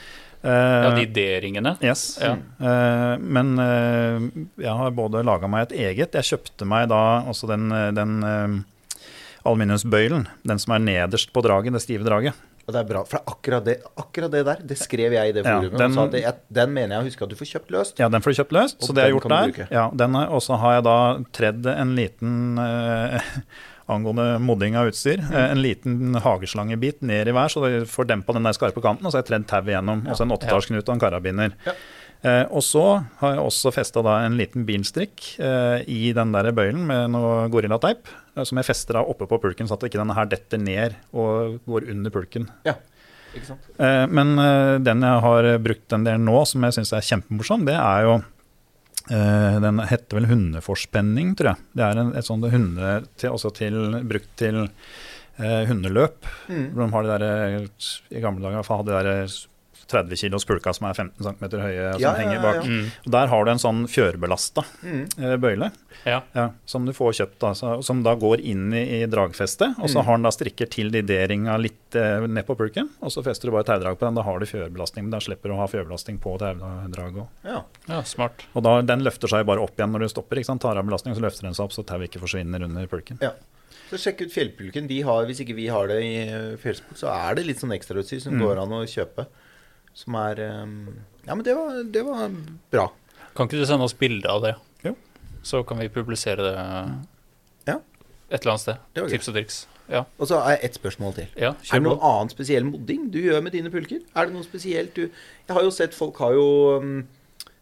[0.44, 1.72] Ja, Eh, de D-ringene.
[1.82, 2.18] Yes.
[2.22, 2.36] Ja.
[2.60, 4.20] Uh, men uh,
[4.60, 8.12] jeg har både laga meg et eget Jeg kjøpte meg da også den, eh, den
[8.22, 9.00] eh,
[9.46, 10.26] aluminiumsbøylen.
[10.46, 12.34] Den som er nederst på draget, det stive draget.
[12.66, 15.44] Og det er bra, for akkurat det, akkurat det der, det skrev jeg i det
[15.46, 17.70] Ja, den- og sa at jeg, den mener jeg å huske at du får kjøpt
[17.70, 17.98] løst.
[18.02, 19.68] Ja, den får du kjøpt løst, så det jeg har gjort der.
[19.70, 19.86] Ja,
[20.34, 20.96] Og så har jeg da
[21.32, 23.20] tredd en liten eh,
[23.88, 25.20] Angående modding av utstyr.
[25.32, 29.06] Eh, En liten hageslangebit ned i hver, så du får dempa den der skarpe kanten.
[29.06, 30.02] Og så har jeg tredd tauet igjennom.
[30.10, 31.52] Og så en åttetallsknute og en karabiner.
[31.64, 31.72] Ja.
[32.26, 32.82] Eh, og så
[33.20, 38.08] har jeg også festa en liten bilstrikk eh, i den der bøylen med noe gorillateip.
[38.34, 40.96] Eh, som jeg fester da oppe på pulken, så at ikke denne her detter ned
[41.14, 42.48] og går under pulken.
[42.66, 42.74] Ja,
[43.36, 43.68] ikke sant?
[43.78, 44.34] Eh, Men
[44.82, 48.14] den jeg har brukt en del nå, som jeg syns er kjempemorsom, det er jo
[48.18, 51.66] eh, Den heter vel hundeforspenning, tror jeg.
[51.78, 56.26] Det er en, et sånt hunde til, også til, brukt til eh, hundeløp.
[56.48, 56.72] Mm.
[56.74, 57.68] De har de der,
[58.10, 59.36] I gamle dager hadde de der
[59.88, 62.54] 30 kilos pulka som er 15 cm høye, som Ja, ja, henger ja, bak.
[62.56, 62.62] ja.
[62.62, 62.90] Mm.
[63.06, 65.04] Og Der har du en sånn fjørbelasta Mm.
[65.22, 65.72] eh, bøyle.
[66.04, 66.22] Ja.
[66.34, 69.78] Ja, som du får kjøpt, da, så, som da går inn i, i dragfestet.
[69.78, 70.04] Og så Mm.
[70.04, 72.88] har den da strikker til de D-ringa litt eh, ned på pulken.
[73.02, 74.14] Og så fester du bare taudrag på den.
[74.14, 75.04] Da har du fjørbelastning.
[75.04, 77.28] Men da slipper du å ha fjørbelastning på taudraget òg.
[77.44, 77.62] Ja.
[77.88, 78.02] ja.
[78.54, 80.36] Og da, den løfter seg bare opp igjen når du stopper.
[80.38, 80.62] ikke sant?
[80.62, 83.18] Tar av belastning, så løfter den seg opp så tauet ikke forsvinner under pulken.
[83.22, 83.32] ja.
[83.86, 84.88] Så sjekk ut Fjellpulken.
[84.88, 87.70] De har, hvis ikke vi har det i eh, Fjellsport, så er det litt sånn
[87.70, 88.40] ekstrautstyr som Mm.
[88.42, 89.26] går an å kjøpe.
[89.96, 90.64] Som er eh,
[91.26, 92.30] Ja, men det var, det var
[92.72, 92.88] bra.
[93.36, 94.54] Kan ikke du sende oss bilde av det?
[94.84, 94.92] Jo.
[95.46, 96.56] Så kan vi publisere det
[97.72, 97.80] Ja.
[98.30, 98.84] et eller annet sted.
[99.10, 99.58] Tips og triks.
[99.88, 101.26] Ja, Og så har jeg ett spørsmål til.
[101.38, 102.02] ja Er det noe på.
[102.08, 104.00] annen spesiell modding du gjør med dine pulker?
[104.16, 106.46] Er det noe spesielt du Jeg har jo sett folk har jo
[106.82, 107.06] um,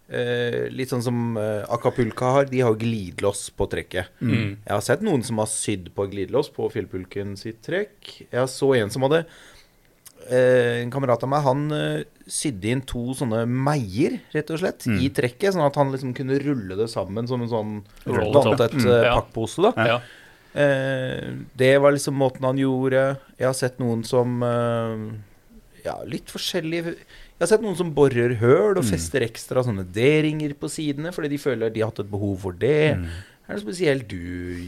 [0.08, 2.44] eh, Litt sånn som eh, Acapulca har.
[2.48, 4.08] De har jo glidelås på trekket.
[4.24, 4.56] Mm.
[4.64, 8.24] Jeg har sett noen som har sydd på glidelås på fjellpulken sitt trekk.
[8.32, 9.26] Jeg så en som hadde
[10.30, 15.00] En kamerat av meg, han eh, sydde inn to sånne meier, rett og slett, Mm.
[15.04, 15.52] i trekket.
[15.54, 17.72] Sånn at han liksom kunne rulle det sammen som en sånn
[18.06, 19.20] vanntett Mm, eh, ja.
[19.20, 19.62] pakkpose.
[19.62, 20.00] da Ja.
[20.54, 23.18] Eh, det var liksom måten han gjorde.
[23.38, 25.20] Jeg har sett noen som eh,
[25.84, 30.54] Ja, litt forskjellig Jeg har sett noen som borer høl og fester ekstra sånne D-ringer
[30.54, 32.96] på sidene fordi de føler de har hatt et behov for det.
[33.44, 34.16] Er det noe spesielt du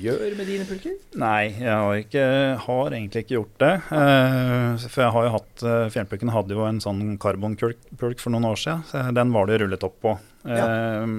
[0.03, 0.99] gjør med dine pulker?
[1.17, 2.25] Nei, jeg har, ikke,
[2.61, 3.71] har egentlig ikke gjort det.
[3.89, 8.51] Uh, for jeg har jo hatt uh, Fjernpulken hadde jo en sånn karbonpulk for noen
[8.51, 8.85] år siden.
[8.91, 10.13] Så den var det jo rullet opp på.
[10.45, 11.17] Eh,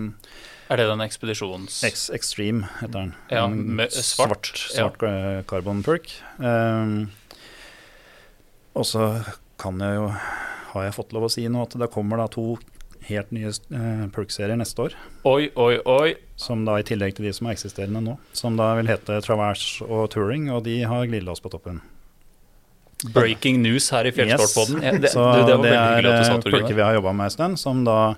[0.68, 1.82] Er det den ekspedisjons...
[1.88, 3.12] Ex Extreme heter den.
[3.34, 6.14] Ja, med svart, svart, svart karbonpulk.
[6.38, 6.94] Eh,
[8.78, 9.10] og så
[9.58, 10.10] kan jeg jo
[10.76, 12.52] Har jeg fått lov å si nå at det kommer da to
[13.08, 14.96] helt nye uh, pulkserier neste år.
[15.28, 16.16] Oi, oi, oi.
[16.40, 18.18] Som da i tillegg til de som er eksisterende nå.
[18.38, 21.82] Som da vil hete Traverse og Touring, og de har glidelås på toppen.
[23.14, 24.84] Breaking news her i Fjellsportpodden.
[24.84, 27.60] Ja, det, Så det det er det, Tor pulker vi har jobba med en stund,
[27.62, 28.16] som da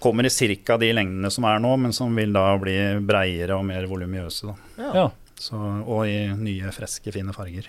[0.00, 0.30] kommer i
[0.64, 0.76] ca.
[0.76, 4.52] de lengdene som er nå, men som vil da bli breiere og mer volumiøse.
[4.80, 4.92] Ja.
[4.94, 5.06] Ja.
[5.88, 7.68] Og i nye, friske, fine farger.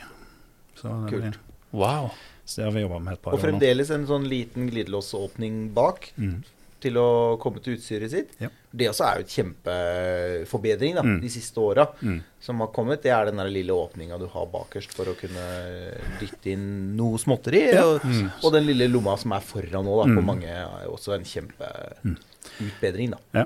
[0.75, 1.21] Så det, Kult.
[1.21, 1.39] blir,
[1.71, 2.11] Wow.
[2.45, 3.39] Så det har vi jobba med et par år nå.
[3.39, 6.43] Og fremdeles en sånn liten glidelåsåpning bak Mm.
[6.81, 8.29] til å komme til utstyret sitt.
[8.41, 8.47] Ja.
[8.73, 11.19] Det også er jo et kjempeforbedring da, Mm.
[11.21, 12.21] de siste åra Mm.
[12.41, 13.01] som har kommet.
[13.03, 17.17] Det er den der lille åpninga du har bakerst for å kunne dytte inn noe
[17.17, 17.71] småtteri.
[17.73, 17.83] Ja.
[17.85, 18.31] Og, Mm.
[18.43, 20.25] og den lille lomma som er foran nå, da, for Mm.
[20.25, 23.45] mange, er jo også en kjempeutbedring, da.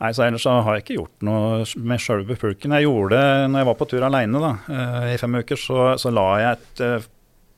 [0.00, 2.72] Nei, så Ellers så har jeg ikke gjort noe med sjølve pulken.
[2.72, 5.56] Jeg gjorde det når jeg var på tur aleine i fem uker.
[5.60, 7.00] Så, så la jeg et eh,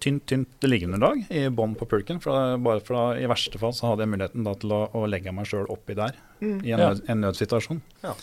[0.03, 2.19] tynt tynt liggeunderlag i bånn på pulken.
[2.23, 4.81] For da, bare for da, I verste fall så hadde jeg muligheten da, til å,
[4.99, 6.81] å legge meg sjøl oppi der i en, Ja.
[6.83, 7.81] nød, en nødsituasjon.
[8.03, 8.17] Ja.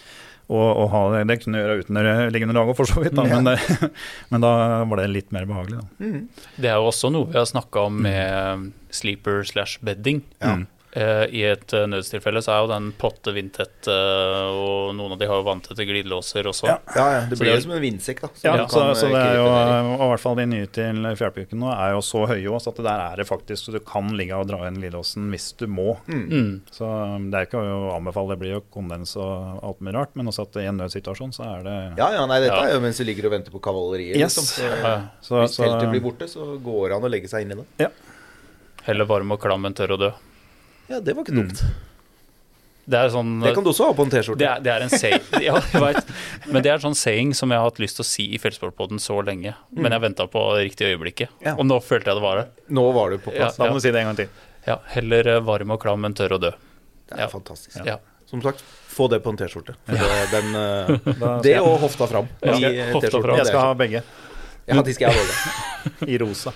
[0.49, 1.99] Og, og ha det, det kunne jeg gjøre uten
[2.33, 3.37] liggeunderlag for så vidt, da, Ja.
[3.37, 3.89] men, det,
[4.33, 4.51] men da
[4.89, 5.79] var det litt mer behagelig.
[5.83, 6.05] Da.
[6.07, 6.23] Mhm.
[6.57, 10.23] Det er jo også noe vi har snakka om med sleeper slash bedding.
[10.41, 10.55] Ja.
[10.59, 10.67] Mm.
[10.91, 15.19] Eh, I et eh, nødstilfelle så er jo den potte vindtett, eh, og noen av
[15.21, 16.65] de har jo vanntette glidelåser også.
[16.65, 16.77] Ja.
[16.95, 17.19] Ja, ja.
[17.29, 18.29] Det blir jo som en vindsekk, da.
[18.33, 21.61] som Ja, så, så det er jo, og i hvert fall de nye til fjærpjuken
[21.61, 24.09] nå er jo så høye også, at det der er det faktisk så du kan
[24.17, 25.93] ligge og dra inn glidelåsen hvis du må.
[26.09, 26.63] Mm.
[26.73, 30.17] Så um, det er ikke å anbefale, det blir jo kondens og alt mulig rart,
[30.17, 32.65] men også at i en nødsituasjon så er det Ja, ja, nei, dette Ja.
[32.65, 34.17] er jo mens du ligger og venter på kavaleriet.
[34.17, 34.39] Yes.
[34.41, 34.49] Liksom.
[34.57, 34.95] Så, Ja.
[35.21, 37.91] så, hvis teltet blir borte, så går det an å legge seg inn i det.
[38.89, 40.25] Heller varm og klam enn tørr og død.
[40.89, 41.47] Ja, det var ikke Mm.
[41.47, 41.63] dumt.
[42.89, 44.39] Det er sånn Det kan du også ha på en T-skjorte.
[44.41, 46.07] Det, det er en saying ja, jeg vet.
[46.49, 48.39] Men det er en sånn saying som jeg har hatt lyst til å si i
[48.41, 49.53] Fjellsportpodden så lenge.
[49.71, 51.53] Men jeg venta på det riktige øyeblikket, Ja.
[51.53, 52.47] og nå følte jeg det var det.
[52.73, 53.57] Nå var du på Ja, plass.
[53.57, 54.29] Da må du si det en gang til.
[54.65, 56.55] Ja, Heller eh, varm og klam enn tørr og død.
[57.09, 57.27] Det er Ja.
[57.27, 57.85] fantastisk.
[57.85, 57.97] Ja.
[58.25, 59.75] Som sagt, få det på en T-skjorte.
[59.85, 62.27] Det- Den, eh, det og hofta fram.
[62.41, 63.21] Ja, i hofta T-skjorten.
[63.21, 63.37] fram.
[63.37, 64.03] jeg skal ha begge
[64.67, 66.09] Ja, de skal jeg holde.
[66.13, 66.53] i rosa.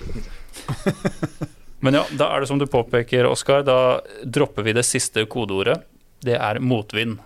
[1.83, 3.65] Men ja, da er det som du påpeker, Oskar.
[3.67, 5.81] Da dropper vi det siste kodeordet.
[6.23, 7.17] Det er motvind.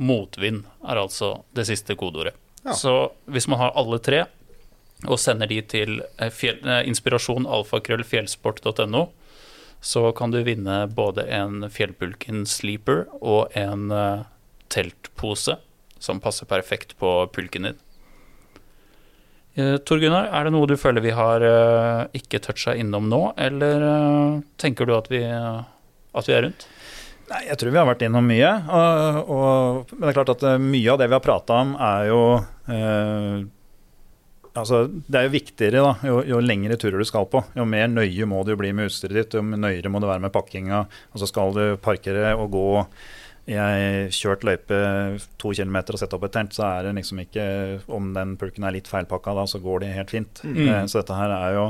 [0.00, 2.32] Motvind er altså det siste kodeordet.
[2.64, 2.72] Ja.
[2.72, 2.94] Så
[3.28, 4.22] hvis man har alle tre,
[5.04, 9.04] og sender de til eh, fjell, eh, inspirasjon alfakrøllfjellsport.no,
[9.84, 14.24] så kan du vinne både en Fjellpulken sleeper og en eh,
[14.72, 15.58] teltpose
[16.02, 17.78] som passer perfekt på pulken din.
[19.58, 23.22] Eh, Tor Gunnar, er det noe du føler vi har eh, ikke toucha innom nå,
[23.42, 26.68] eller eh, tenker du at vi, at vi er rundt?
[27.28, 28.52] Nei, jeg tror vi har vært innom mye.
[28.72, 32.10] Og, og, men det er klart at mye av det vi har prata om, er
[32.12, 32.24] jo
[32.72, 33.46] eh,
[34.58, 37.44] Altså, det er jo viktigere da, jo, jo lengre turer du skal på.
[37.54, 40.32] Jo mer nøye må du bli med utstyret ditt, jo nøyere må du være med
[40.34, 40.80] pakkinga.
[41.12, 42.64] Og så skal du parkere og gå
[43.56, 44.78] ei kjørt løype
[45.40, 47.46] to kilometer og satt opp et tent, så er det liksom ikke
[47.88, 50.42] Om den pulken er litt feilpakka, da, så går det helt fint.
[50.44, 50.68] Mm.
[50.68, 51.66] Eh, så dette her er jo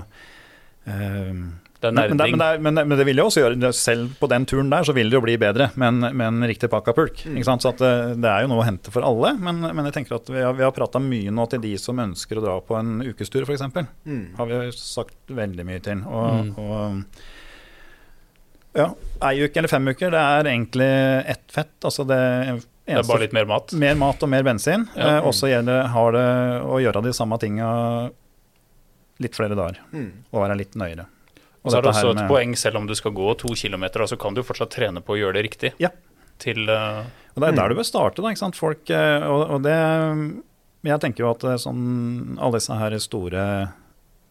[0.86, 1.32] eh,
[1.78, 3.72] Det er men, men, det, men, det, men, det- men det vil jo også gjøre
[3.72, 6.92] Selv på den turen der så vil det jo bli bedre med en, riktig pakka
[6.96, 7.22] pulk.
[7.24, 7.36] Mm.
[7.38, 7.62] Ikke sant?
[7.62, 7.92] Så at det,
[8.24, 9.36] det er jo noe å hente for alle.
[9.38, 11.98] Men, men jeg tenker at vi har, vi har prata mye nå til de som
[12.02, 13.62] ønsker å dra på en ukestur, f.eks.
[14.04, 14.24] Mm.
[14.40, 16.02] Har vi sagt veldig mye til.
[16.02, 16.54] Og, Mm.
[16.58, 17.04] og
[18.74, 18.90] ja,
[19.22, 20.88] ei uke eller fem uker, det er egentlig
[21.26, 21.72] ett fett.
[21.84, 22.18] Altså det
[22.86, 23.72] Det er bare litt mer mat.
[23.72, 24.88] mer mat og mer bensin.
[24.96, 25.18] Ja.
[25.18, 26.26] Eh, og så har det
[26.64, 28.10] å gjøre de samme tinga
[29.20, 29.80] litt flere dager.
[29.92, 30.10] Mm.
[30.32, 31.06] Og være litt nøyere.
[31.64, 34.00] Og så er det også et med- poeng, selv om du skal gå to kilometer,
[34.06, 35.72] så kan du fortsatt trene på å gjøre det riktig.
[35.78, 35.88] Ja.
[36.38, 37.02] Til uh,
[37.34, 37.56] Og det er Mm.
[37.56, 38.28] der du bør starte, da.
[38.30, 38.56] ikke sant?
[38.56, 39.74] Folk, eh, og, og det
[40.84, 43.72] Jeg tenker jo at eh, sånn, alle disse her store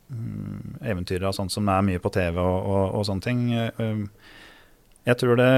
[0.10, 3.42] mm, eventyrene sånn som er mye på TV og, og, og sånne ting
[3.78, 4.10] um,
[5.08, 5.52] Jeg tror det,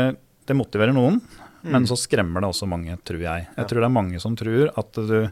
[0.50, 1.20] det motiverer noen,
[1.66, 3.48] men så skremmer det også mange, tror jeg.
[3.50, 3.68] Jeg Ja.
[3.68, 5.32] tror det er mange som tror at du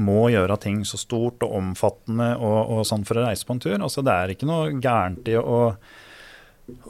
[0.00, 3.60] må gjøre ting så stort og omfattende og, og sånn for å reise på en
[3.62, 3.76] tur.
[3.82, 5.58] Altså, det er ikke noe gærent i å,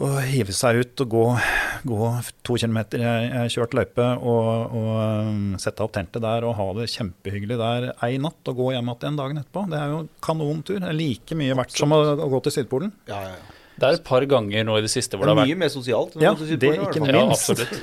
[0.00, 1.24] å hive seg ut og gå,
[1.88, 2.08] gå
[2.46, 4.90] to kilometer i kjørt løype og, og
[5.26, 8.92] um, sette opp teltet der og ha det kjempehyggelig der ei natt og gå hjem
[8.94, 9.64] igjen dagen etterpå.
[9.72, 10.78] Det er jo kanontur.
[10.84, 12.92] Det er like mye verdt som å, å gå til Sydpolen.
[13.10, 13.56] Ja, ja, ja.
[13.80, 15.60] Det er et par ganger nå i det siste hvor Det det har vært mye
[15.64, 16.16] mer sosialt.
[16.20, 17.14] Ja, det, det er ikke fall.
[17.16, 17.50] Ja, minst.
[17.50, 17.82] absolutt.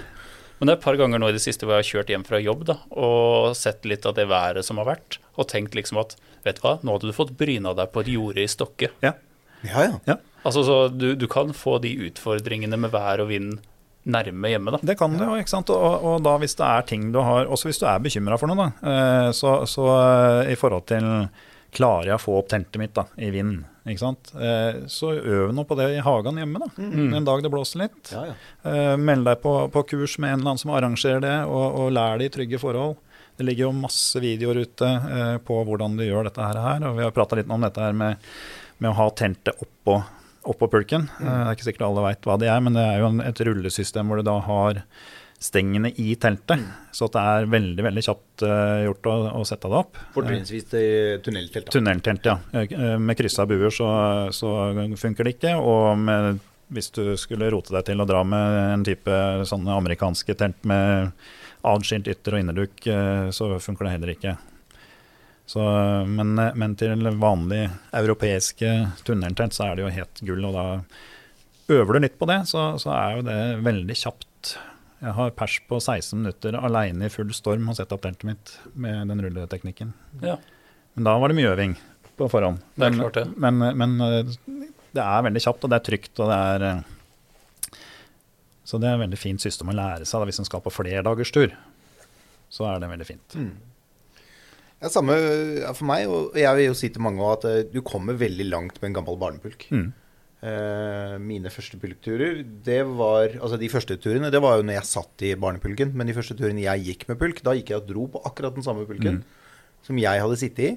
[0.57, 2.25] Men det er et par ganger nå i det siste hvor jeg har kjørt hjem
[2.25, 5.99] fra jobb da, og sett litt av det været som har vært, og tenkt liksom
[6.01, 6.15] at
[6.47, 8.89] vet du hva, nå hadde du fått bryna deg på et jorde i Stokke.
[9.05, 9.13] Ja.
[9.65, 10.17] Ja, ja.
[10.45, 13.57] Altså, så du, du kan få de utfordringene med vær og vind
[14.07, 14.79] nærme hjemme, da.
[14.85, 15.69] Det kan du jo, ikke sant.
[15.73, 18.47] Og, og da hvis det er ting du har Også hvis du er bekymra for
[18.47, 18.91] noe, da.
[18.93, 21.09] eh, Så, så eh, i forhold til
[21.75, 23.65] Klarer jeg å få opp teltet mitt da, i vind?
[23.87, 24.31] Ikke sant?
[24.35, 26.67] Eh, Så øv nå på det i hagen hjemme, da.
[26.77, 27.13] Mm.
[27.21, 28.11] En dag det blåser litt.
[28.11, 28.35] ja, ja.
[28.67, 31.91] Eh, Meld deg på, på kurs med en eller annen som arrangerer det, og, og
[31.95, 32.97] lær det i trygge forhold.
[33.37, 36.81] Det ligger jo masse videoer ute eh, på hvordan du gjør dette her.
[36.89, 38.17] Og vi har prata litt om dette her med,
[38.81, 39.99] med å ha teltet oppå,
[40.47, 41.05] oppå pulken.
[41.19, 41.27] Mm.
[41.27, 44.09] det er ikke sikkert alle veit hva det er, men det er jo et rullesystem
[44.09, 44.81] hvor du da har
[45.39, 46.63] stengene i teltet.
[46.95, 49.99] Så det er veldig veldig kjapt eh, gjort å, å sette det opp.
[50.15, 50.65] Fortrinnsvis
[51.25, 51.67] tunneltelt.
[51.67, 51.73] da.
[51.75, 52.37] Tunneltent, ja.
[52.57, 53.87] Eh, Med kryssa buer så,
[54.33, 54.51] så
[54.97, 55.53] funker det ikke.
[55.61, 56.39] Og med,
[56.73, 59.19] hvis du skulle rote deg til å dra med en type
[59.49, 61.11] sånne amerikanske telt med
[61.67, 64.37] adskilt ytter- og innerduk, eh, så funker det heller ikke.
[65.47, 65.61] Så,
[66.11, 68.71] men, men til vanlig europeiske
[69.07, 70.65] tunneltelt så er det jo helt gull, og da
[71.77, 74.57] øver du litt på det, så, så er jo det veldig kjapt.
[74.97, 78.53] Jeg har pers på 16 minutter aleine i full storm og sett opp teltet mitt
[78.73, 79.93] med den rulleteknikken.
[80.23, 80.39] Ja.
[80.97, 81.75] Men da var det mye øving
[82.17, 82.63] på forhånd.
[82.73, 83.27] Det er klart det.
[83.37, 84.33] men, men eh,
[84.97, 87.81] det er veldig kjapt, og det er trygt, og det er eh,
[88.67, 90.73] Så det er et veldig fint system å lære seg da, hvis en skal på
[90.73, 91.53] flerdagerstur.
[92.49, 93.37] Så er det veldig fint.
[93.37, 93.53] Mm.
[94.81, 95.15] Ja, samme
[95.73, 98.49] for meg, og jeg vil jo si til mange også at eh, du kommer veldig
[98.49, 99.69] langt med en gammel barnepulk.
[99.69, 99.91] Mm.
[100.37, 104.89] Eh, mine første pulkturer, det var Altså de første turene, det var jo når jeg
[104.91, 105.95] satt i barnepulken.
[105.97, 108.53] Men de første turene jeg gikk med pulk, da gikk jeg og dro på akkurat
[108.53, 109.23] den samme pulken
[109.85, 110.71] som jeg hadde sittet i.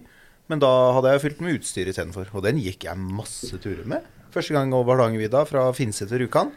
[0.50, 2.30] Men da hadde jeg fylt med utstyr istedenfor.
[2.32, 4.06] Og den gikk jeg masse turer med.
[4.34, 6.52] Første gang over Hardangervidda, fra Finse til Rjukan.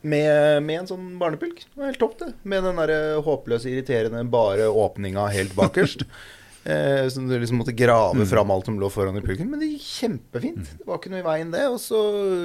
[0.00, 1.64] Med, med en sånn barnepulk.
[1.64, 2.30] Det var helt topp, det.
[2.48, 6.06] Med den derre håpløse, irriterende bare åpninga helt bakerst.
[6.64, 9.48] Eh, så du liksom måtte grave fram alt som lå foran i pulken.
[9.50, 10.74] Men det gikk kjempefint.
[10.80, 11.64] Det var ikke noe i veien, det.
[11.72, 12.00] Og så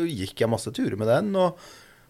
[0.07, 1.33] gikk jeg masse turer med den.
[1.39, 1.59] Og,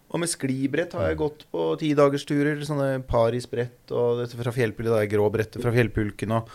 [0.06, 2.62] og med sklibrett har jeg gått på tidagersturer.
[2.66, 4.94] Sånne parisbrett og dette fra fjellpulken.
[4.94, 6.36] Det grå brettet fra fjellpulken.
[6.38, 6.54] Og,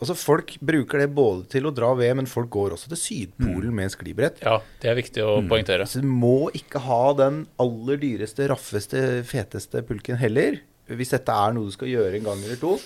[0.00, 3.70] altså Folk bruker det både til å dra ved, men folk går også til Sydpolen
[3.78, 4.42] med sklibrett.
[4.42, 5.86] Ja, det er viktig å poengtere.
[5.86, 10.58] Så du må ikke ha den aller dyreste, raffeste, feteste pulken heller.
[10.90, 12.76] Hvis dette er noe du skal gjøre en gang eller to.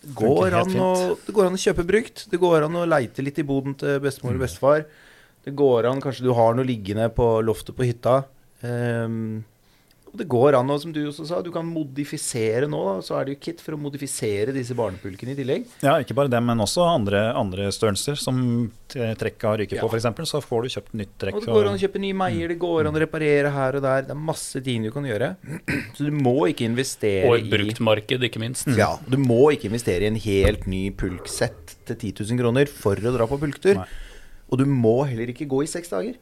[0.00, 0.90] Går, an å,
[1.26, 2.24] det går an å kjøpe brukt.
[2.32, 4.86] Det går an å leite litt i boden til bestemor og bestefar.
[5.44, 8.22] Det går an, kanskje du har noe liggende på loftet på hytta.
[8.64, 9.42] Ehm,
[10.10, 12.80] og det går an, og som du også sa, du kan modifisere nå.
[12.88, 15.68] Da, så er det jo kit for å modifisere disse barnepulkene i tillegg.
[15.86, 18.40] Ja, ikke bare det, men også andre, andre størrelser, som
[18.90, 19.84] trekket trekka ryker Ja.
[19.86, 20.30] på f.eks.
[20.30, 21.38] Så får du kjøpt nytt trekk.
[21.38, 23.82] Og det går an å kjøpe nye meier, det går an å reparere her og
[23.86, 24.02] der.
[24.08, 25.36] Det er masse ting du kan gjøre.
[25.96, 28.66] Så du må ikke investere i Og et brukt bruktmarked, ikke minst.
[28.78, 32.98] Ja, Du må ikke investere i en helt ny pulksett til 10 000 kroner for
[32.98, 33.78] å dra på pulktur.
[33.78, 33.86] Nei.
[34.50, 36.18] Og du må heller ikke gå i seks dager.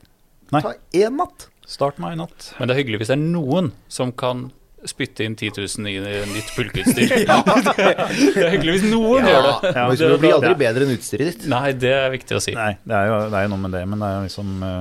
[0.52, 0.60] Nei.
[0.64, 1.48] Ta én natt.
[1.68, 2.52] Start meg i natt.
[2.58, 4.46] Men det er hyggelig hvis det er noen som kan
[4.88, 5.96] spytte inn 10 000 i
[6.30, 7.10] nytt pulkeutstyr.
[7.26, 9.72] det er hyggelig hvis noen gjør det.
[9.74, 11.48] Ja, hvis det- blir aldri bedre enn utstyret ditt.
[11.50, 12.54] Nei, det er viktig å si.
[12.56, 14.54] Nei, det er, jo, det er jo noe med det, men det er jo liksom
[14.68, 14.80] eh,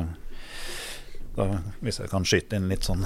[1.38, 1.49] da,
[1.84, 3.03] Hvis jeg kan skyte inn litt sånn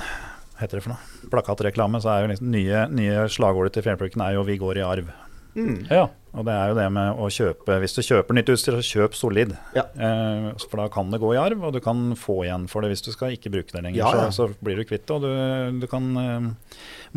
[0.62, 1.30] heter det for noe?
[1.32, 4.86] Plakatreklame, så er jo liksom nye, nye slagordet til Fjellpulken er jo 'Vi går i
[4.86, 5.10] arv'.
[5.56, 5.78] Mm.
[5.90, 6.06] Ja.
[6.34, 9.16] Og det er jo det med å kjøpe Hvis du kjøper nytt utstyr, så kjøp
[9.20, 9.52] solid.
[9.76, 9.84] Ja.
[10.00, 12.94] Eh, for da kan det gå i arv, og du kan få igjen for det
[12.94, 14.00] hvis du skal ikke bruke det lenger.
[14.00, 14.30] Ja, ja.
[14.32, 16.48] Så, så blir du kvitt det, og du, du kan eh,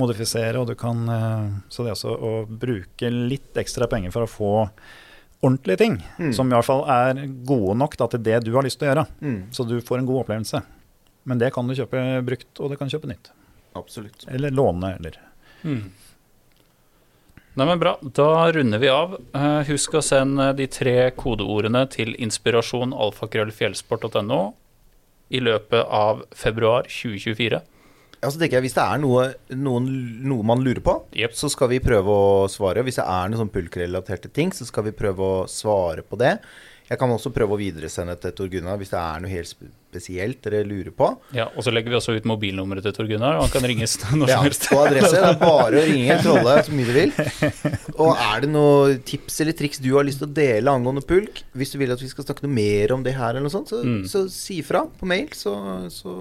[0.02, 4.30] modifisere, og du kan eh, Så det også å bruke litt ekstra penger for å
[4.30, 4.52] få
[5.44, 6.32] ordentlige ting, Mm.
[6.34, 8.94] som i hvert fall er gode nok da, til det du har lyst til å
[8.94, 9.40] gjøre, Mm.
[9.52, 10.62] så du får en god opplevelse.
[11.26, 13.30] Men det kan du kjøpe brukt, og du kan kjøpe nytt.
[13.76, 14.24] Absolutt.
[14.28, 15.18] Eller låne, eller
[15.64, 15.90] Mm.
[17.54, 17.98] Nei, men Bra.
[18.02, 19.12] Da runder vi av.
[19.34, 24.40] Eh, husk å sende de tre kodeordene til inspirasjon alfakrøllfjellsport.no
[25.30, 27.60] i løpet av februar 2024.
[28.24, 29.86] Ja, så tenker jeg Hvis det er noe, noen,
[30.26, 31.36] noe man lurer på, yep.
[31.38, 32.82] så skal vi prøve å svare.
[32.82, 36.38] Hvis det er noen sånn pulkrelaterte ting, så skal vi prøve å svare på det.
[36.84, 40.40] Jeg kan også prøve å videresende til Tor Gunnar hvis det er noe helt spesielt
[40.44, 41.06] dere lurer på.
[41.32, 43.94] Ja, Og så legger vi også ut mobilnummeret til Tor Gunnar, og han kan ringes
[44.12, 44.66] når som helst.
[44.68, 45.12] Ja, på adresse.
[45.14, 47.14] Det er bare å ringe Trolle så mye du vil.
[47.94, 51.40] Og er det noe tips eller triks du har lyst til å dele angående pulk,
[51.56, 53.72] hvis du vil at vi skal snakke noe mer om det her, eller noe sånt,
[53.72, 54.02] så, Mm.
[54.08, 55.54] så si ifra på mail, så,
[55.92, 56.12] så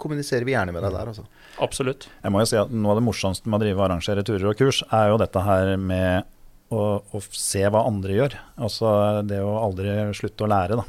[0.00, 1.24] kommuniserer vi gjerne med deg der, altså.
[1.64, 2.08] Absolutt.
[2.22, 4.50] Jeg må jo si at Noe av det morsomste med å drive og arrangere turer
[4.52, 6.28] og kurs, er jo dette her med
[6.74, 8.38] å, å se hva andre gjør.
[8.60, 8.92] Altså
[9.28, 10.86] det å aldri slutte å lære, da.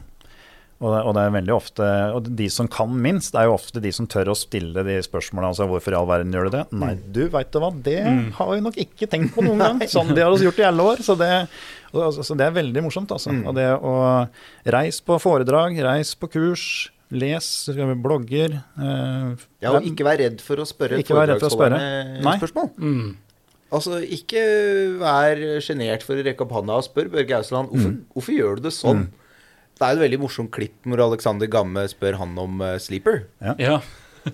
[0.80, 1.86] Og det, og det er veldig ofte
[2.16, 5.50] Og de som kan minst, er jo ofte de som tør å stille de spørsmålene.
[5.52, 6.62] Altså hvorfor i all verden gjør du det?
[6.80, 7.98] Nei, du veit du hva, det
[8.38, 9.82] har vi nok ikke tenkt på noen gang.
[9.92, 11.04] Sånn de har oss gjort i alle år.
[11.04, 11.28] Så det,
[11.92, 13.36] altså, så det er veldig morsomt, altså.
[13.44, 13.98] Og det å
[14.72, 16.64] reise på foredrag, reise på kurs,
[17.12, 17.48] les
[18.00, 18.62] blogger.
[18.80, 21.76] Eh, Ja, og ikke vær redd for å spørre Ikke vær redd for å spørre.
[21.76, 22.72] foredragsholderne spørsmål.
[22.80, 23.10] Mm.
[23.72, 24.42] Altså, ikke
[24.98, 28.04] vær sjenert for å rekke opp handa og spør Børge Ausland hvorfor, Mm.
[28.16, 29.08] hvorfor gjør du det sånn.
[29.80, 33.22] Det er jo et veldig morsomt klipp hvor Alexander Gamme spør han om uh, sleeper.
[33.40, 33.54] Ja.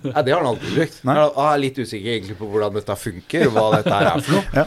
[0.02, 1.04] Nei, det har han aldri brukt.
[1.06, 1.14] Nei.
[1.20, 4.38] Han er litt usikker egentlig på hvordan dette funker, og hva dette her er for
[4.40, 4.46] noe.
[4.62, 4.66] Ja.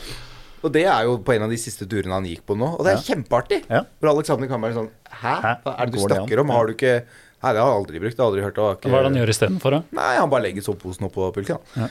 [0.59, 2.83] Og det er jo på en av de siste turene han gikk på nå, og
[2.83, 3.61] det er kjempeartig.
[3.71, 3.85] Ja.
[4.11, 4.89] Alexander Gamme er sånn
[5.21, 5.35] Hæ?
[5.63, 6.49] Hva er det du Går det snakker om?
[6.51, 6.93] Har du ikke
[7.39, 8.15] Nei, det har jeg aldri brukt.
[8.17, 8.55] Det har jeg aldri hørt.
[8.57, 8.89] Det har ikke...
[8.91, 9.79] Hva er det han gjør istedenfor, da?
[9.95, 11.61] Nei, han bare legger soppposen opp på pulken.
[11.79, 11.87] Ja.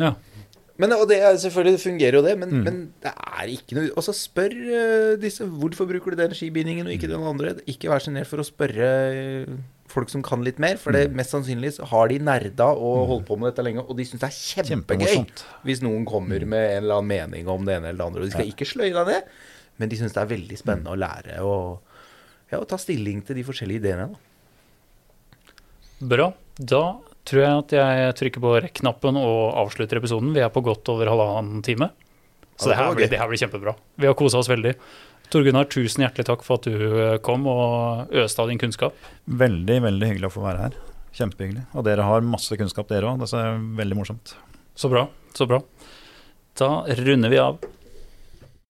[0.00, 0.08] Ja.
[0.78, 2.62] Men og det er selvfølgelig det fungerer jo det, men, Mm.
[2.64, 6.86] men det er ikke noe Og så spør eh, disse hvorfor bruker du den skibindingen
[6.86, 7.56] og ikke den andre.
[7.66, 9.56] Ikke vær sjenert for å spørre eh,
[9.90, 10.98] folk som kan litt mer, for Mm.
[11.00, 14.04] det mest sannsynlig så har de nerda og holdt på med dette lenge, og de
[14.04, 15.44] syns det er kjempegøy Kjempemorsomt.
[15.64, 18.20] hvis noen kommer med en eller annen mening om det ene eller det andre.
[18.22, 19.22] Og de skal ikke sløye deg ned,
[19.78, 21.80] men de syns det er veldig spennende å lære og,
[22.52, 24.10] ja, å ta stilling til de forskjellige ideene.
[24.12, 26.06] Da.
[26.06, 26.32] Bra.
[26.60, 26.82] Da
[27.28, 30.32] tror jeg at jeg trykker på rekk-knappen og avslutter episoden.
[30.36, 31.90] Vi er på godt over halvannen time.
[32.58, 33.74] Så Ja, det det her, blir, det her blir kjempebra.
[34.00, 34.74] Vi har kosa oss veldig.
[35.30, 36.74] Tor Gunnar, tusen hjertelig takk for at du
[37.04, 38.96] eh, kom og øste av din kunnskap.
[39.28, 40.78] Veldig, veldig hyggelig å få være her.
[41.18, 41.66] Kjempehyggelig.
[41.76, 43.20] Og dere har masse kunnskap, dere òg.
[43.20, 44.34] Det er veldig morsomt.
[44.78, 45.04] Så bra.
[45.36, 45.60] Så bra.
[46.58, 47.60] Da runder vi av.